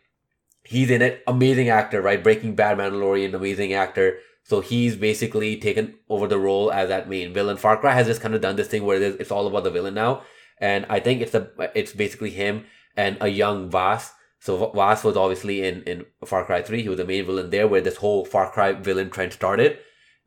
he's 0.62 0.90
in 0.90 1.03
it, 1.03 1.25
amazing 1.27 1.71
actor, 1.71 2.01
right? 2.01 2.23
Breaking 2.23 2.55
Bad, 2.55 2.79
Mandalorian, 2.79 3.35
amazing 3.35 3.73
actor. 3.73 4.19
So 4.45 4.61
he's 4.61 4.95
basically 4.95 5.57
taken 5.57 5.95
over 6.09 6.29
the 6.29 6.38
role 6.38 6.71
as 6.71 6.90
that 6.90 7.09
main 7.09 7.33
villain. 7.33 7.57
Far 7.57 7.79
Cry 7.79 7.95
has 7.95 8.07
just 8.07 8.21
kind 8.21 8.35
of 8.35 8.43
done 8.43 8.57
this 8.57 8.69
thing 8.69 8.85
where 8.85 9.03
it's 9.03 9.17
it's 9.19 9.31
all 9.31 9.47
about 9.47 9.64
the 9.64 9.71
villain 9.71 9.95
now, 9.95 10.23
and 10.59 10.87
I 10.88 11.01
think 11.01 11.23
it's 11.23 11.35
a 11.35 11.49
it's 11.75 11.95
basically 11.95 12.31
him 12.31 12.67
and 12.95 13.17
a 13.23 13.29
young 13.29 13.71
Vaas. 13.71 14.11
So 14.38 14.71
Vaas 14.75 15.03
was 15.03 15.17
obviously 15.17 15.64
in 15.64 15.83
in 15.85 16.05
Far 16.27 16.45
Cry 16.45 16.61
Three. 16.61 16.83
He 16.83 16.90
was 16.90 16.99
the 16.99 17.07
main 17.07 17.25
villain 17.25 17.49
there, 17.49 17.67
where 17.67 17.81
this 17.81 17.97
whole 17.97 18.27
Far 18.27 18.51
Cry 18.53 18.73
villain 18.73 19.09
trend 19.09 19.33
started. 19.33 19.79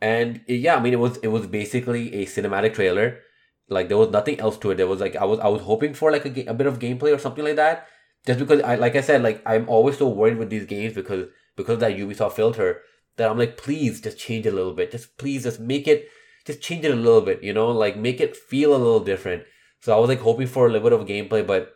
And 0.02 0.42
yeah, 0.48 0.76
I 0.76 0.80
mean 0.80 0.94
it 0.94 1.00
was 1.00 1.18
it 1.18 1.28
was 1.28 1.46
basically 1.46 2.16
a 2.16 2.26
cinematic 2.26 2.74
trailer 2.74 3.20
like 3.70 3.90
there 3.90 3.98
was 3.98 4.10
nothing 4.10 4.40
else 4.40 4.58
to 4.60 4.72
it. 4.72 4.76
There 4.76 4.88
was 4.88 5.02
like 5.02 5.16
I 5.16 5.26
was 5.26 5.40
I 5.40 5.48
was 5.48 5.62
hoping 5.62 5.94
for 5.94 6.12
like 6.12 6.26
a, 6.26 6.46
a 6.46 6.54
bit 6.54 6.68
of 6.68 6.80
gameplay 6.80 7.14
or 7.14 7.20
something 7.20 7.44
like 7.44 7.56
that. 7.58 7.88
Just 8.26 8.40
because 8.40 8.62
I 8.62 8.76
like 8.76 8.96
I 8.96 9.02
said 9.02 9.24
like 9.24 9.42
I'm 9.46 9.68
always 9.70 9.98
so 9.98 10.08
worried 10.08 10.38
with 10.38 10.50
these 10.50 10.66
games 10.66 10.94
because 10.94 11.28
because 11.56 11.76
of 11.76 11.80
that 11.82 11.98
Ubisoft 11.98 12.34
filter 12.34 12.82
that 13.18 13.30
I'm 13.30 13.38
like 13.38 13.58
please 13.58 14.02
just 14.02 14.18
change 14.18 14.46
it 14.46 14.54
a 14.54 14.56
little 14.56 14.74
bit. 14.74 14.92
Just 14.92 15.18
please 15.18 15.44
just 15.44 15.60
make 15.60 15.88
it 15.88 16.08
just 16.46 16.62
change 16.62 16.86
it 16.86 16.92
a 16.92 16.96
little 16.96 17.22
bit. 17.22 17.44
You 17.44 17.54
know 17.54 17.70
like 17.72 17.98
make 17.98 18.22
it 18.22 18.36
feel 18.36 18.76
a 18.76 18.78
little 18.78 19.02
different. 19.02 19.44
So 19.82 19.96
I 19.96 20.00
was 20.00 20.10
like 20.10 20.20
hoping 20.20 20.48
for 20.48 20.68
a 20.68 20.72
little 20.72 20.90
bit 20.90 21.00
of 21.00 21.08
gameplay, 21.08 21.46
but 21.46 21.74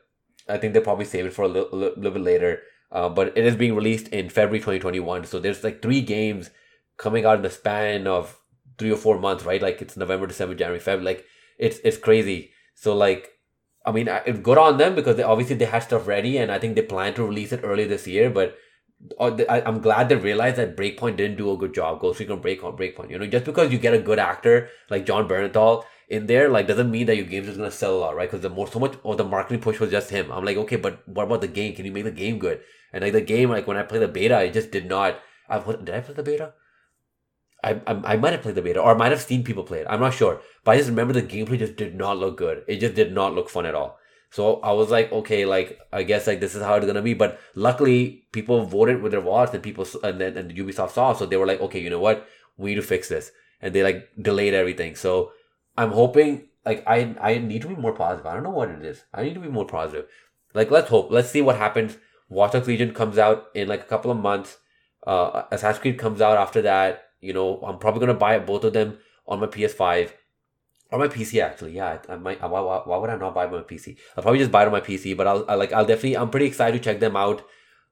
I 0.49 0.57
think 0.57 0.73
they 0.73 0.79
probably 0.79 1.05
save 1.05 1.25
it 1.25 1.33
for 1.33 1.43
a 1.43 1.47
little, 1.47 1.77
little, 1.77 1.95
little 1.97 2.11
bit 2.11 2.23
later. 2.23 2.61
Uh, 2.91 3.07
but 3.07 3.37
it 3.37 3.45
is 3.45 3.55
being 3.55 3.75
released 3.75 4.07
in 4.09 4.29
February 4.29 4.59
2021. 4.59 5.25
So 5.25 5.39
there's 5.39 5.63
like 5.63 5.81
three 5.81 6.01
games 6.01 6.49
coming 6.97 7.25
out 7.25 7.37
in 7.37 7.41
the 7.43 7.49
span 7.49 8.07
of 8.07 8.37
three 8.77 8.91
or 8.91 8.97
four 8.97 9.19
months, 9.19 9.45
right? 9.45 9.61
Like 9.61 9.81
it's 9.81 9.95
November, 9.95 10.27
December, 10.27 10.55
January, 10.55 10.79
February. 10.79 11.15
Like 11.15 11.25
it's 11.61 11.79
it's 11.85 11.97
crazy. 11.97 12.51
So 12.75 12.95
like, 12.95 13.29
I 13.85 13.91
mean, 13.91 14.09
it's 14.25 14.39
good 14.39 14.57
on 14.57 14.77
them 14.77 14.95
because 14.95 15.15
they 15.15 15.23
obviously 15.23 15.55
they 15.55 15.65
had 15.65 15.83
stuff 15.83 16.07
ready, 16.07 16.37
and 16.37 16.51
I 16.51 16.59
think 16.59 16.75
they 16.75 16.81
plan 16.81 17.13
to 17.13 17.23
release 17.23 17.53
it 17.53 17.61
early 17.63 17.85
this 17.85 18.07
year. 18.07 18.29
But 18.29 18.57
uh, 19.19 19.37
I'm 19.47 19.79
glad 19.79 20.09
they 20.09 20.15
realized 20.15 20.57
that 20.57 20.75
Breakpoint 20.75 21.17
didn't 21.17 21.37
do 21.37 21.51
a 21.51 21.57
good 21.57 21.73
job. 21.73 22.01
Ghost 22.01 22.19
Recon 22.19 22.41
Breakpoint, 22.41 22.77
Breakpoint. 22.77 23.11
You 23.11 23.19
know, 23.19 23.27
just 23.27 23.45
because 23.45 23.71
you 23.71 23.77
get 23.77 23.93
a 23.93 23.99
good 23.99 24.19
actor 24.19 24.69
like 24.89 25.05
Jon 25.05 25.27
Bernthal 25.27 25.83
in 26.09 26.25
there, 26.25 26.49
like 26.49 26.67
doesn't 26.67 26.91
mean 26.91 27.05
that 27.05 27.15
your 27.15 27.25
game 27.25 27.47
is 27.47 27.57
gonna 27.57 27.71
sell 27.71 27.95
a 27.95 27.99
lot, 27.99 28.15
right? 28.15 28.29
Because 28.29 28.41
the 28.41 28.49
more 28.49 28.67
so 28.67 28.79
much 28.79 28.95
of 29.05 29.17
the 29.17 29.23
marketing 29.23 29.61
push 29.61 29.79
was 29.79 29.91
just 29.91 30.09
him. 30.09 30.31
I'm 30.31 30.43
like, 30.43 30.57
okay, 30.57 30.75
but 30.75 31.07
what 31.07 31.27
about 31.27 31.41
the 31.41 31.47
game? 31.47 31.75
Can 31.75 31.85
you 31.85 31.91
make 31.91 32.03
the 32.03 32.11
game 32.11 32.39
good? 32.39 32.61
And 32.91 33.03
like 33.03 33.13
the 33.13 33.21
game, 33.21 33.49
like 33.49 33.67
when 33.67 33.77
I 33.77 33.83
played 33.83 34.01
the 34.01 34.07
beta, 34.07 34.43
it 34.43 34.53
just 34.53 34.71
did 34.71 34.87
not. 34.87 35.19
I 35.47 35.59
did 35.59 35.89
I 35.91 36.01
play 36.01 36.15
the 36.15 36.23
beta? 36.23 36.53
I, 37.63 37.81
I, 37.85 38.13
I 38.13 38.17
might 38.17 38.33
have 38.33 38.41
played 38.41 38.55
the 38.55 38.61
beta 38.61 38.79
or 38.79 38.91
I 38.91 38.97
might 38.97 39.11
have 39.11 39.21
seen 39.21 39.43
people 39.43 39.63
play 39.63 39.79
it. 39.79 39.87
I'm 39.89 39.99
not 39.99 40.13
sure. 40.13 40.41
But 40.63 40.71
I 40.71 40.77
just 40.77 40.89
remember 40.89 41.13
the 41.13 41.21
gameplay 41.21 41.59
just 41.59 41.75
did 41.75 41.95
not 41.95 42.17
look 42.17 42.37
good. 42.37 42.63
It 42.67 42.77
just 42.77 42.95
did 42.95 43.13
not 43.13 43.33
look 43.33 43.49
fun 43.49 43.65
at 43.65 43.75
all. 43.75 43.99
So 44.31 44.61
I 44.61 44.71
was 44.71 44.89
like, 44.89 45.11
okay, 45.11 45.45
like 45.45 45.77
I 45.91 46.03
guess 46.03 46.25
like 46.25 46.39
this 46.39 46.55
is 46.55 46.63
how 46.63 46.75
it's 46.75 46.85
gonna 46.85 47.01
be. 47.01 47.13
But 47.13 47.39
luckily, 47.53 48.25
people 48.31 48.65
voted 48.65 49.01
with 49.01 49.11
their 49.11 49.21
wallets, 49.21 49.53
and 49.53 49.61
people 49.61 49.85
and 50.03 50.21
then 50.21 50.37
and 50.37 50.51
Ubisoft 50.51 50.91
saw, 50.91 51.13
so 51.13 51.25
they 51.25 51.35
were 51.35 51.45
like, 51.45 51.59
okay, 51.59 51.81
you 51.81 51.89
know 51.89 51.99
what, 51.99 52.25
we 52.57 52.69
need 52.69 52.75
to 52.77 52.81
fix 52.81 53.09
this, 53.09 53.31
and 53.61 53.75
they 53.75 53.83
like 53.83 54.09
delayed 54.19 54.53
everything. 54.53 54.95
So 54.95 55.33
I'm 55.77 55.91
hoping 55.91 56.47
like 56.65 56.81
I 56.87 57.13
I 57.19 57.39
need 57.39 57.61
to 57.63 57.67
be 57.67 57.75
more 57.75 57.93
positive. 57.93 58.25
I 58.25 58.33
don't 58.33 58.43
know 58.43 58.51
what 58.51 58.69
it 58.69 58.85
is. 58.85 59.03
I 59.13 59.23
need 59.23 59.33
to 59.33 59.41
be 59.41 59.49
more 59.49 59.67
positive. 59.67 60.05
Like 60.53 60.71
let's 60.71 60.89
hope. 60.89 61.11
Let's 61.11 61.29
see 61.29 61.41
what 61.41 61.57
happens. 61.57 61.97
Watch 62.29 62.53
Dogs 62.53 62.67
Legion 62.67 62.93
comes 62.93 63.17
out 63.17 63.47
in 63.53 63.67
like 63.67 63.81
a 63.81 63.91
couple 63.91 64.11
of 64.11 64.17
months. 64.17 64.59
Uh, 65.05 65.43
Assassin's 65.51 65.81
Creed 65.81 65.99
comes 65.99 66.21
out 66.21 66.37
after 66.37 66.61
that 66.61 67.10
you 67.21 67.33
know, 67.33 67.61
I'm 67.61 67.77
probably 67.77 68.01
gonna 68.01 68.17
buy 68.17 68.37
both 68.39 68.63
of 68.63 68.73
them 68.73 68.97
on 69.27 69.39
my 69.39 69.47
PS5 69.47 70.11
or 70.91 70.99
my 70.99 71.07
PC. 71.07 71.41
Actually, 71.41 71.73
yeah, 71.73 71.99
I, 72.09 72.13
I 72.13 72.17
might. 72.17 72.41
Why, 72.41 72.59
why, 72.59 72.81
why, 72.83 72.97
would 72.97 73.09
I 73.09 73.15
not 73.15 73.33
buy 73.33 73.47
my 73.47 73.59
PC? 73.59 73.97
I'll 74.15 74.23
probably 74.23 74.39
just 74.39 74.51
buy 74.51 74.63
it 74.63 74.65
on 74.65 74.71
my 74.71 74.81
PC. 74.81 75.15
But 75.15 75.27
I'll 75.27 75.45
I, 75.47 75.55
like 75.55 75.71
I'll 75.71 75.85
definitely. 75.85 76.17
I'm 76.17 76.29
pretty 76.29 76.47
excited 76.47 76.77
to 76.77 76.83
check 76.83 76.99
them 76.99 77.15
out. 77.15 77.45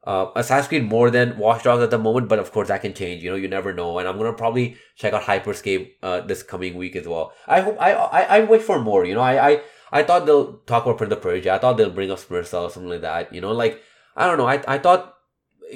Uh, 0.04 0.32
Assassin's 0.36 0.70
Creed 0.70 0.90
more 0.90 1.12
than 1.12 1.38
Watch 1.38 1.64
Dogs 1.64 1.84
at 1.84 1.92
the 1.92 1.98
moment, 1.98 2.30
but 2.30 2.40
of 2.40 2.52
course 2.52 2.70
that 2.70 2.82
can 2.82 2.94
change. 2.94 3.22
You 3.22 3.32
know, 3.32 3.36
you 3.36 3.48
never 3.48 3.74
know. 3.74 4.00
And 4.00 4.08
I'm 4.08 4.18
gonna 4.18 4.34
probably 4.34 4.78
check 4.96 5.14
out 5.14 5.24
Hyperscape 5.24 5.92
uh, 6.02 6.22
this 6.22 6.42
coming 6.42 6.76
week 6.76 6.96
as 6.96 7.08
well. 7.08 7.34
I 7.48 7.62
hope 7.62 7.78
I 7.80 7.94
I, 7.94 8.22
I 8.38 8.44
wait 8.46 8.62
for 8.62 8.80
more. 8.80 9.06
You 9.06 9.16
know, 9.16 9.22
I 9.22 9.50
I 9.50 9.62
I 9.92 10.04
thought 10.04 10.26
they'll 10.26 10.58
talk 10.60 10.86
about 10.86 10.98
Prince 10.98 11.14
of 11.14 11.22
Persia. 11.22 11.54
I 11.54 11.58
thought 11.58 11.78
they'll 11.78 11.90
bring 11.90 12.12
up 12.12 12.20
Smurfs 12.20 12.54
or 12.60 12.70
something 12.70 12.90
like 12.90 13.02
that. 13.02 13.34
You 13.34 13.42
know, 13.42 13.52
like 13.52 13.82
I 14.16 14.26
don't 14.28 14.38
know. 14.38 14.48
I 14.48 14.64
I 14.68 14.78
thought 14.78 15.16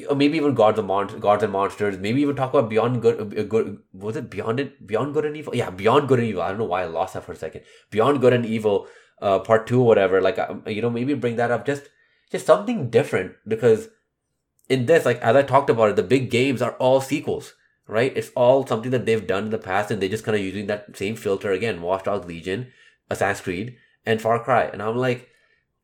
or 0.09 0.15
maybe 0.15 0.37
even 0.37 0.53
gods 0.53 0.79
and 0.79 0.87
mon- 0.87 1.19
gods 1.19 1.43
and 1.43 1.51
monsters. 1.51 1.97
Maybe 1.97 2.21
even 2.21 2.35
talk 2.35 2.53
about 2.53 2.69
beyond 2.69 3.01
good. 3.01 3.19
Uh, 3.37 3.43
good 3.43 3.79
was 3.93 4.15
it 4.15 4.29
beyond 4.29 4.59
it? 4.59 4.85
Beyond 4.85 5.13
good 5.13 5.25
and 5.25 5.37
evil? 5.37 5.55
Yeah, 5.55 5.69
beyond 5.69 6.07
good 6.07 6.19
and 6.19 6.27
evil. 6.27 6.41
I 6.41 6.49
don't 6.49 6.57
know 6.57 6.65
why 6.65 6.81
I 6.81 6.85
lost 6.85 7.13
that 7.13 7.23
for 7.23 7.33
a 7.33 7.35
second. 7.35 7.61
Beyond 7.91 8.21
good 8.21 8.33
and 8.33 8.45
evil, 8.45 8.87
uh, 9.21 9.39
part 9.39 9.67
two 9.67 9.81
or 9.81 9.85
whatever. 9.85 10.21
Like 10.21 10.39
um, 10.39 10.63
you 10.67 10.81
know, 10.81 10.89
maybe 10.89 11.13
bring 11.13 11.35
that 11.35 11.51
up. 11.51 11.65
Just 11.65 11.83
just 12.31 12.45
something 12.45 12.89
different 12.89 13.35
because 13.47 13.89
in 14.69 14.85
this, 14.85 15.05
like 15.05 15.21
as 15.21 15.35
I 15.35 15.43
talked 15.43 15.69
about 15.69 15.91
it, 15.91 15.95
the 15.95 16.03
big 16.03 16.29
games 16.29 16.61
are 16.61 16.73
all 16.73 17.01
sequels. 17.01 17.53
Right? 17.85 18.15
It's 18.15 18.31
all 18.33 18.65
something 18.65 18.91
that 18.91 19.05
they've 19.05 19.27
done 19.27 19.45
in 19.45 19.49
the 19.49 19.57
past, 19.57 19.91
and 19.91 20.01
they're 20.01 20.07
just 20.07 20.23
kind 20.23 20.37
of 20.37 20.43
using 20.43 20.67
that 20.67 20.95
same 20.95 21.17
filter 21.17 21.51
again. 21.51 21.81
Watch 21.81 22.05
Dogs 22.05 22.25
Legion, 22.25 22.71
Assassin's 23.09 23.43
Creed, 23.43 23.75
and 24.05 24.21
Far 24.21 24.41
Cry. 24.41 24.63
And 24.63 24.81
I'm 24.81 24.95
like, 24.95 25.29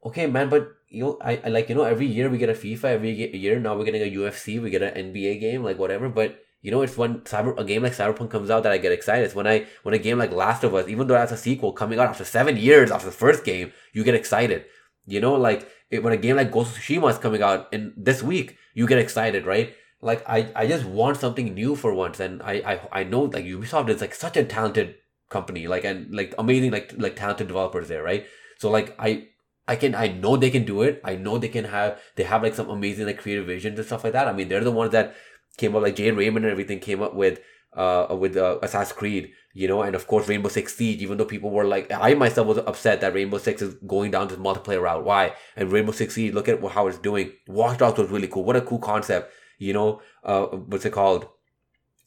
okay, 0.06 0.26
man, 0.26 0.48
but 0.48 0.79
you 0.90 1.04
know, 1.04 1.18
I, 1.22 1.40
I 1.46 1.50
like 1.50 1.70
you 1.70 1.76
know 1.76 1.84
every 1.84 2.08
year 2.08 2.30
we 2.30 2.38
get 2.38 2.50
a 2.50 2.54
FIFA, 2.54 2.86
every 2.86 3.12
year 3.36 3.60
now 3.60 3.78
we're 3.78 3.86
getting 3.86 4.02
a 4.02 4.16
UFC, 4.18 4.62
we 4.62 4.70
get 4.70 4.82
an 4.82 5.14
NBA 5.14 5.40
game, 5.40 5.64
like 5.64 5.78
whatever. 5.78 6.10
But 6.10 6.40
you 6.62 6.72
know, 6.72 6.82
it's 6.82 6.98
when 6.98 7.20
cyber 7.22 7.58
a 7.58 7.64
game 7.64 7.84
like 7.84 7.94
Cyberpunk 7.94 8.32
comes 8.32 8.50
out 8.50 8.64
that 8.64 8.72
I 8.72 8.78
get 8.78 8.92
excited. 8.92 9.24
It's 9.24 9.36
when 9.36 9.48
I 9.48 9.66
when 9.84 9.94
a 9.94 10.00
game 10.00 10.18
like 10.18 10.32
Last 10.32 10.64
of 10.64 10.74
Us, 10.74 10.88
even 10.88 11.08
though 11.08 11.14
that's 11.14 11.32
a 11.32 11.38
sequel 11.38 11.72
coming 11.72 12.00
out 12.00 12.10
after 12.10 12.26
seven 12.26 12.58
years 12.58 12.92
after 12.92 13.06
the 13.06 13.14
first 13.14 13.46
game, 13.46 13.72
you 13.94 14.04
get 14.04 14.16
excited. 14.16 14.66
You 15.06 15.22
know, 15.22 15.36
like 15.36 15.68
it, 15.90 16.04
when 16.04 16.14
a 16.14 16.18
game 16.18 16.36
like 16.36 16.52
Ghost 16.52 16.76
of 16.76 16.84
Tsushima 16.84 17.12
is 17.12 17.18
coming 17.18 17.42
out 17.42 17.72
in 17.74 17.94
this 17.96 18.22
week, 18.22 18.58
you 18.74 18.88
get 18.88 19.00
excited, 19.00 19.46
right? 19.46 19.74
Like 20.02 20.28
I, 20.28 20.52
I 20.56 20.68
just 20.68 20.86
want 20.86 21.18
something 21.18 21.54
new 21.54 21.76
for 21.76 21.94
once, 21.94 22.20
and 22.20 22.42
I, 22.42 22.54
I, 22.94 23.02
I 23.02 23.04
know 23.04 23.24
like 23.24 23.46
Ubisoft 23.46 23.90
is 23.90 24.02
like 24.02 24.16
such 24.16 24.38
a 24.38 24.44
talented 24.44 24.96
company, 25.30 25.68
like 25.68 25.84
and 25.84 26.14
like 26.14 26.34
amazing 26.38 26.72
like 26.72 26.94
like 26.98 27.16
talented 27.16 27.48
developers 27.48 27.88
there, 27.88 28.04
right? 28.04 28.26
So 28.58 28.70
like 28.70 28.96
I 29.00 29.28
I 29.70 29.76
can 29.76 29.94
I 29.94 30.08
know 30.08 30.36
they 30.36 30.50
can 30.50 30.66
do 30.66 30.82
it. 30.82 31.00
I 31.04 31.16
know 31.16 31.38
they 31.38 31.48
can 31.48 31.66
have 31.66 32.02
they 32.16 32.24
have 32.24 32.42
like 32.42 32.56
some 32.56 32.70
amazing 32.70 33.06
like 33.06 33.20
creative 33.20 33.46
visions 33.46 33.78
and 33.78 33.86
stuff 33.86 34.04
like 34.04 34.14
that. 34.14 34.28
I 34.28 34.34
mean, 34.34 34.50
they're 34.50 34.64
the 34.64 34.72
ones 34.72 34.94
that 34.94 35.16
came 35.58 35.76
up 35.76 35.84
like 35.84 35.96
Jade 35.96 36.18
Raymond 36.18 36.44
and 36.44 36.52
everything 36.52 36.80
came 36.80 37.04
up 37.04 37.14
with 37.14 37.40
uh 37.74 38.18
with 38.20 38.36
uh, 38.36 38.58
Assassin's 38.64 38.98
Creed, 38.98 39.32
you 39.54 39.68
know, 39.68 39.84
and 39.84 39.96
of 39.96 40.08
course 40.08 40.28
Rainbow 40.28 40.50
Six 40.50 40.76
Siege. 40.76 41.04
Even 41.04 41.20
though 41.20 41.26
people 41.26 41.52
were 41.52 41.66
like, 41.66 41.92
I 41.92 42.16
myself 42.16 42.48
was 42.48 42.58
upset 42.58 43.02
that 43.02 43.14
Rainbow 43.14 43.38
Six 43.38 43.62
is 43.62 43.76
going 43.86 44.10
down 44.10 44.28
this 44.28 44.40
multiplayer 44.40 44.82
route. 44.82 45.06
Why? 45.06 45.34
And 45.56 45.72
Rainbow 45.72 45.92
Six 45.92 46.16
Siege, 46.16 46.34
look 46.34 46.50
at 46.50 46.66
how 46.72 46.88
it's 46.88 46.98
doing. 46.98 47.34
Watch 47.48 47.78
Dogs 47.78 48.00
was 48.00 48.10
really 48.10 48.28
cool. 48.28 48.46
What 48.46 48.56
a 48.56 48.62
cool 48.62 48.80
concept. 48.80 49.32
You 49.60 49.74
know, 49.74 50.02
uh, 50.24 50.48
what's 50.48 50.86
it 50.86 50.94
called? 50.94 51.30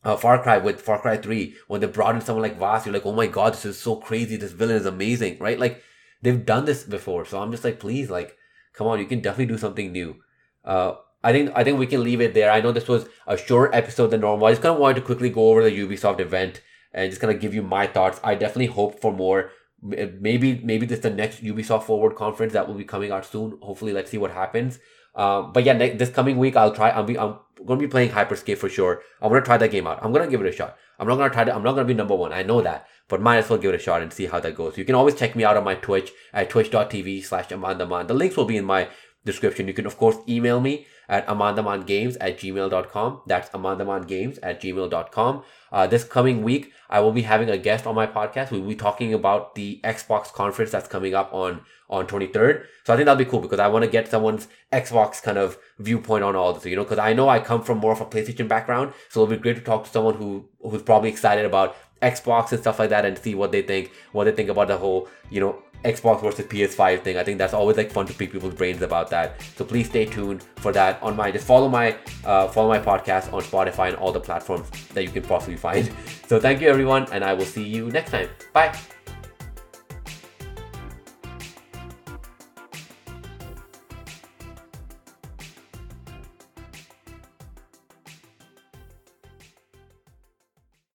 Uh, 0.03 0.17
Far 0.17 0.43
Cry 0.43 0.59
with 0.59 0.81
Far 0.81 1.01
Cry 1.01 1.17
3, 1.17 1.55
when 1.69 1.81
they 1.81 1.87
brought 1.87 2.17
in 2.17 2.21
someone 2.23 2.43
like 2.43 2.59
Vaas, 2.59 2.85
you're 2.85 2.93
like, 2.93 3.07
oh 3.07 3.13
my 3.13 3.29
god, 3.29 3.53
this 3.53 3.65
is 3.65 3.79
so 3.79 3.95
crazy. 3.95 4.35
This 4.35 4.51
villain 4.51 4.75
is 4.75 4.87
amazing, 4.87 5.39
right? 5.39 5.61
Like, 5.61 5.81
they've 6.23 6.45
done 6.45 6.65
this 6.65 6.85
before. 6.85 7.25
So 7.25 7.41
I'm 7.41 7.51
just 7.51 7.65
like, 7.65 7.81
please, 7.81 8.11
like, 8.11 8.37
come 8.73 8.87
on, 8.87 8.99
you 8.99 9.07
can 9.07 9.21
definitely 9.21 9.53
do 9.53 9.59
something 9.59 9.93
new. 9.93 10.17
Uh, 10.65 10.95
I 11.25 11.33
think 11.33 11.53
I 11.55 11.63
think 11.63 11.79
we 11.79 11.87
can 11.87 12.03
leave 12.03 12.21
it 12.21 12.35
there. 12.35 12.51
I 12.51 12.61
know 12.61 12.73
this 12.73 12.89
was 12.89 13.07
a 13.27 13.37
short 13.37 13.75
episode 13.75 14.09
than 14.09 14.21
normal. 14.21 14.47
I 14.47 14.53
just 14.53 14.63
kind 14.63 14.75
of 14.75 14.81
wanted 14.81 15.01
to 15.01 15.07
quickly 15.07 15.31
go 15.31 15.51
over 15.51 15.63
the 15.63 15.77
Ubisoft 15.77 16.21
event 16.21 16.61
and 16.93 17.11
just 17.11 17.21
kind 17.21 17.33
of 17.33 17.41
give 17.41 17.55
you 17.55 17.63
my 17.63 17.87
thoughts. 17.87 18.21
I 18.25 18.35
definitely 18.35 18.67
hope 18.67 19.01
for 19.01 19.13
more. 19.13 19.51
Maybe 19.81 20.61
maybe 20.63 20.87
this 20.87 20.99
is 20.99 21.03
the 21.03 21.11
next 21.11 21.43
Ubisoft 21.43 21.85
Forward 21.85 22.17
conference 22.17 22.53
that 22.53 22.67
will 22.67 22.75
be 22.75 22.85
coming 22.85 23.11
out 23.11 23.27
soon. 23.27 23.59
Hopefully, 23.63 23.93
let's 23.93 24.11
see 24.11 24.19
what 24.19 24.31
happens. 24.33 24.79
Uh, 25.15 25.43
but 25.43 25.65
yeah, 25.65 25.75
this 25.75 26.11
coming 26.11 26.39
week 26.39 26.57
I'll 26.57 26.75
try. 26.75 27.01
Be 27.03 27.19
I'm 27.19 27.37
gonna 27.67 27.81
be 27.81 27.89
playing 27.89 28.11
Hyperscape 28.11 28.59
for 28.59 28.69
sure. 28.69 29.03
I'm 29.21 29.31
gonna 29.31 29.43
try 29.43 29.57
that 29.57 29.71
game 29.71 29.87
out. 29.87 29.99
I'm 30.03 30.13
gonna 30.13 30.29
give 30.29 30.41
it 30.41 30.47
a 30.47 30.53
shot. 30.53 30.77
I'm 30.99 31.09
not 31.09 31.17
gonna 31.17 31.33
try 31.33 31.45
to. 31.45 31.55
I'm 31.55 31.63
not 31.63 31.73
gonna 31.73 31.87
be 31.87 31.95
number 31.95 32.15
one. 32.15 32.33
I 32.33 32.43
know 32.43 32.63
that 32.63 32.87
but 33.13 33.21
might 33.21 33.37
as 33.37 33.51
well 33.51 33.59
give 33.59 33.75
it 33.75 33.79
a 33.79 33.79
shot 33.79 34.01
and 34.01 34.11
see 34.11 34.25
how 34.25 34.41
that 34.41 34.55
goes. 34.55 34.79
You 34.79 34.87
can 34.87 34.95
always 34.95 35.15
check 35.15 35.37
me 35.37 35.45
out 35.45 35.59
on 35.59 35.65
my 35.65 35.75
Twitch 35.75 36.13
at 36.33 36.49
twitch.tv 36.49 37.23
slash 37.23 37.49
amandaman. 37.49 38.09
The 38.09 38.15
links 38.15 38.39
will 38.39 38.47
be 38.47 38.57
in 38.57 38.65
my 38.65 38.89
description. 39.25 39.69
You 39.69 39.75
can, 39.75 39.87
of 39.87 39.97
course, 39.97 40.17
email 40.29 40.61
me 40.61 40.87
at 41.09 41.27
amandamangames 41.27 42.17
at 42.21 42.39
gmail.com. 42.39 43.23
That's 43.27 43.49
amandamangames 43.51 44.39
at 44.43 44.61
gmail.com. 44.61 45.43
Uh, 45.71 45.87
this 45.87 46.05
coming 46.05 46.43
week, 46.43 46.73
I 46.91 47.01
will 47.01 47.13
be 47.13 47.23
having 47.23 47.51
a 47.51 47.59
guest 47.59 47.87
on 47.87 47.95
my 47.95 48.07
podcast. 48.07 48.51
We'll 48.51 48.63
be 48.63 48.75
talking 48.75 49.15
about 49.15 49.55
the 49.55 49.81
Xbox 49.85 50.33
conference 50.33 50.71
that's 50.71 50.89
coming 50.89 51.15
up 51.15 51.33
on, 51.33 51.63
on 51.89 52.07
23rd. 52.07 52.65
So 52.85 52.93
I 52.93 52.97
think 52.97 53.07
that'll 53.07 53.17
be 53.17 53.25
cool 53.25 53.41
because 53.41 53.59
I 53.59 53.69
want 53.69 53.85
to 53.85 53.91
get 53.91 54.09
someone's 54.09 54.49
Xbox 54.73 55.23
kind 55.23 55.39
of 55.39 55.59
viewpoint 55.79 56.25
on 56.25 56.37
all 56.37 56.53
this, 56.53 56.65
you 56.67 56.77
know, 56.77 56.85
because 56.85 56.99
I 56.99 57.13
know 57.13 57.29
I 57.29 57.41
come 57.41 57.63
from 57.63 57.79
more 57.79 57.93
of 57.93 58.01
a 58.01 58.07
PlayStation 58.07 58.49
background. 58.49 58.93
So 59.09 59.23
it'll 59.23 59.35
be 59.35 59.41
great 59.41 59.57
to 59.57 59.63
talk 59.63 59.85
to 59.85 59.91
someone 59.91 60.15
who, 60.15 60.49
who's 60.63 60.83
probably 60.83 61.11
excited 61.11 61.45
about 61.45 61.77
Xbox 62.03 62.53
and 62.53 62.61
stuff 62.61 62.79
like 62.79 62.91
that 62.91 63.05
and 63.05 63.17
see 63.17 63.35
what 63.35 63.53
they 63.53 63.63
think, 63.63 63.93
what 64.13 64.25
they 64.25 64.33
think 64.33 64.49
about 64.49 64.69
the 64.69 64.77
whole, 64.77 65.09
you 65.31 65.41
know, 65.41 65.63
Xbox 65.85 66.23
versus 66.23 66.47
PS5 66.47 67.03
thing. 67.03 67.17
I 67.17 67.25
think 67.25 67.39
that's 67.39 67.55
always 67.55 67.77
like 67.77 67.91
fun 67.91 68.07
to 68.07 68.15
pick 68.15 68.33
people's 68.33 68.55
brains 68.55 68.83
about 68.83 69.11
that. 69.11 69.43
So 69.57 69.65
please 69.65 69.89
stay 69.89 70.05
tuned 70.05 70.45
for 70.57 70.73
that 70.73 71.03
on 71.03 71.17
my 71.17 71.31
just 71.31 71.47
follow 71.47 71.69
my 71.69 71.97
uh, 72.25 72.49
follow 72.49 72.69
my 72.69 72.79
podcast 72.79 73.33
on 73.33 73.43
Spotify 73.43 73.89
and 73.89 73.97
all 73.97 74.13
the 74.13 74.21
platforms 74.21 74.69
that 74.95 75.03
you 75.03 75.11
can 75.11 75.23
possibly 75.23 75.57
find. 75.57 75.91
So 76.29 76.41
thank 76.41 76.63
you 76.63 76.69
everyone, 76.69 77.07
and 77.13 77.23
I 77.23 77.35
will 77.35 77.45
see 77.45 77.63
you 77.63 77.91
next 77.91 78.11
time. 78.11 78.31
Bye. 78.55 78.75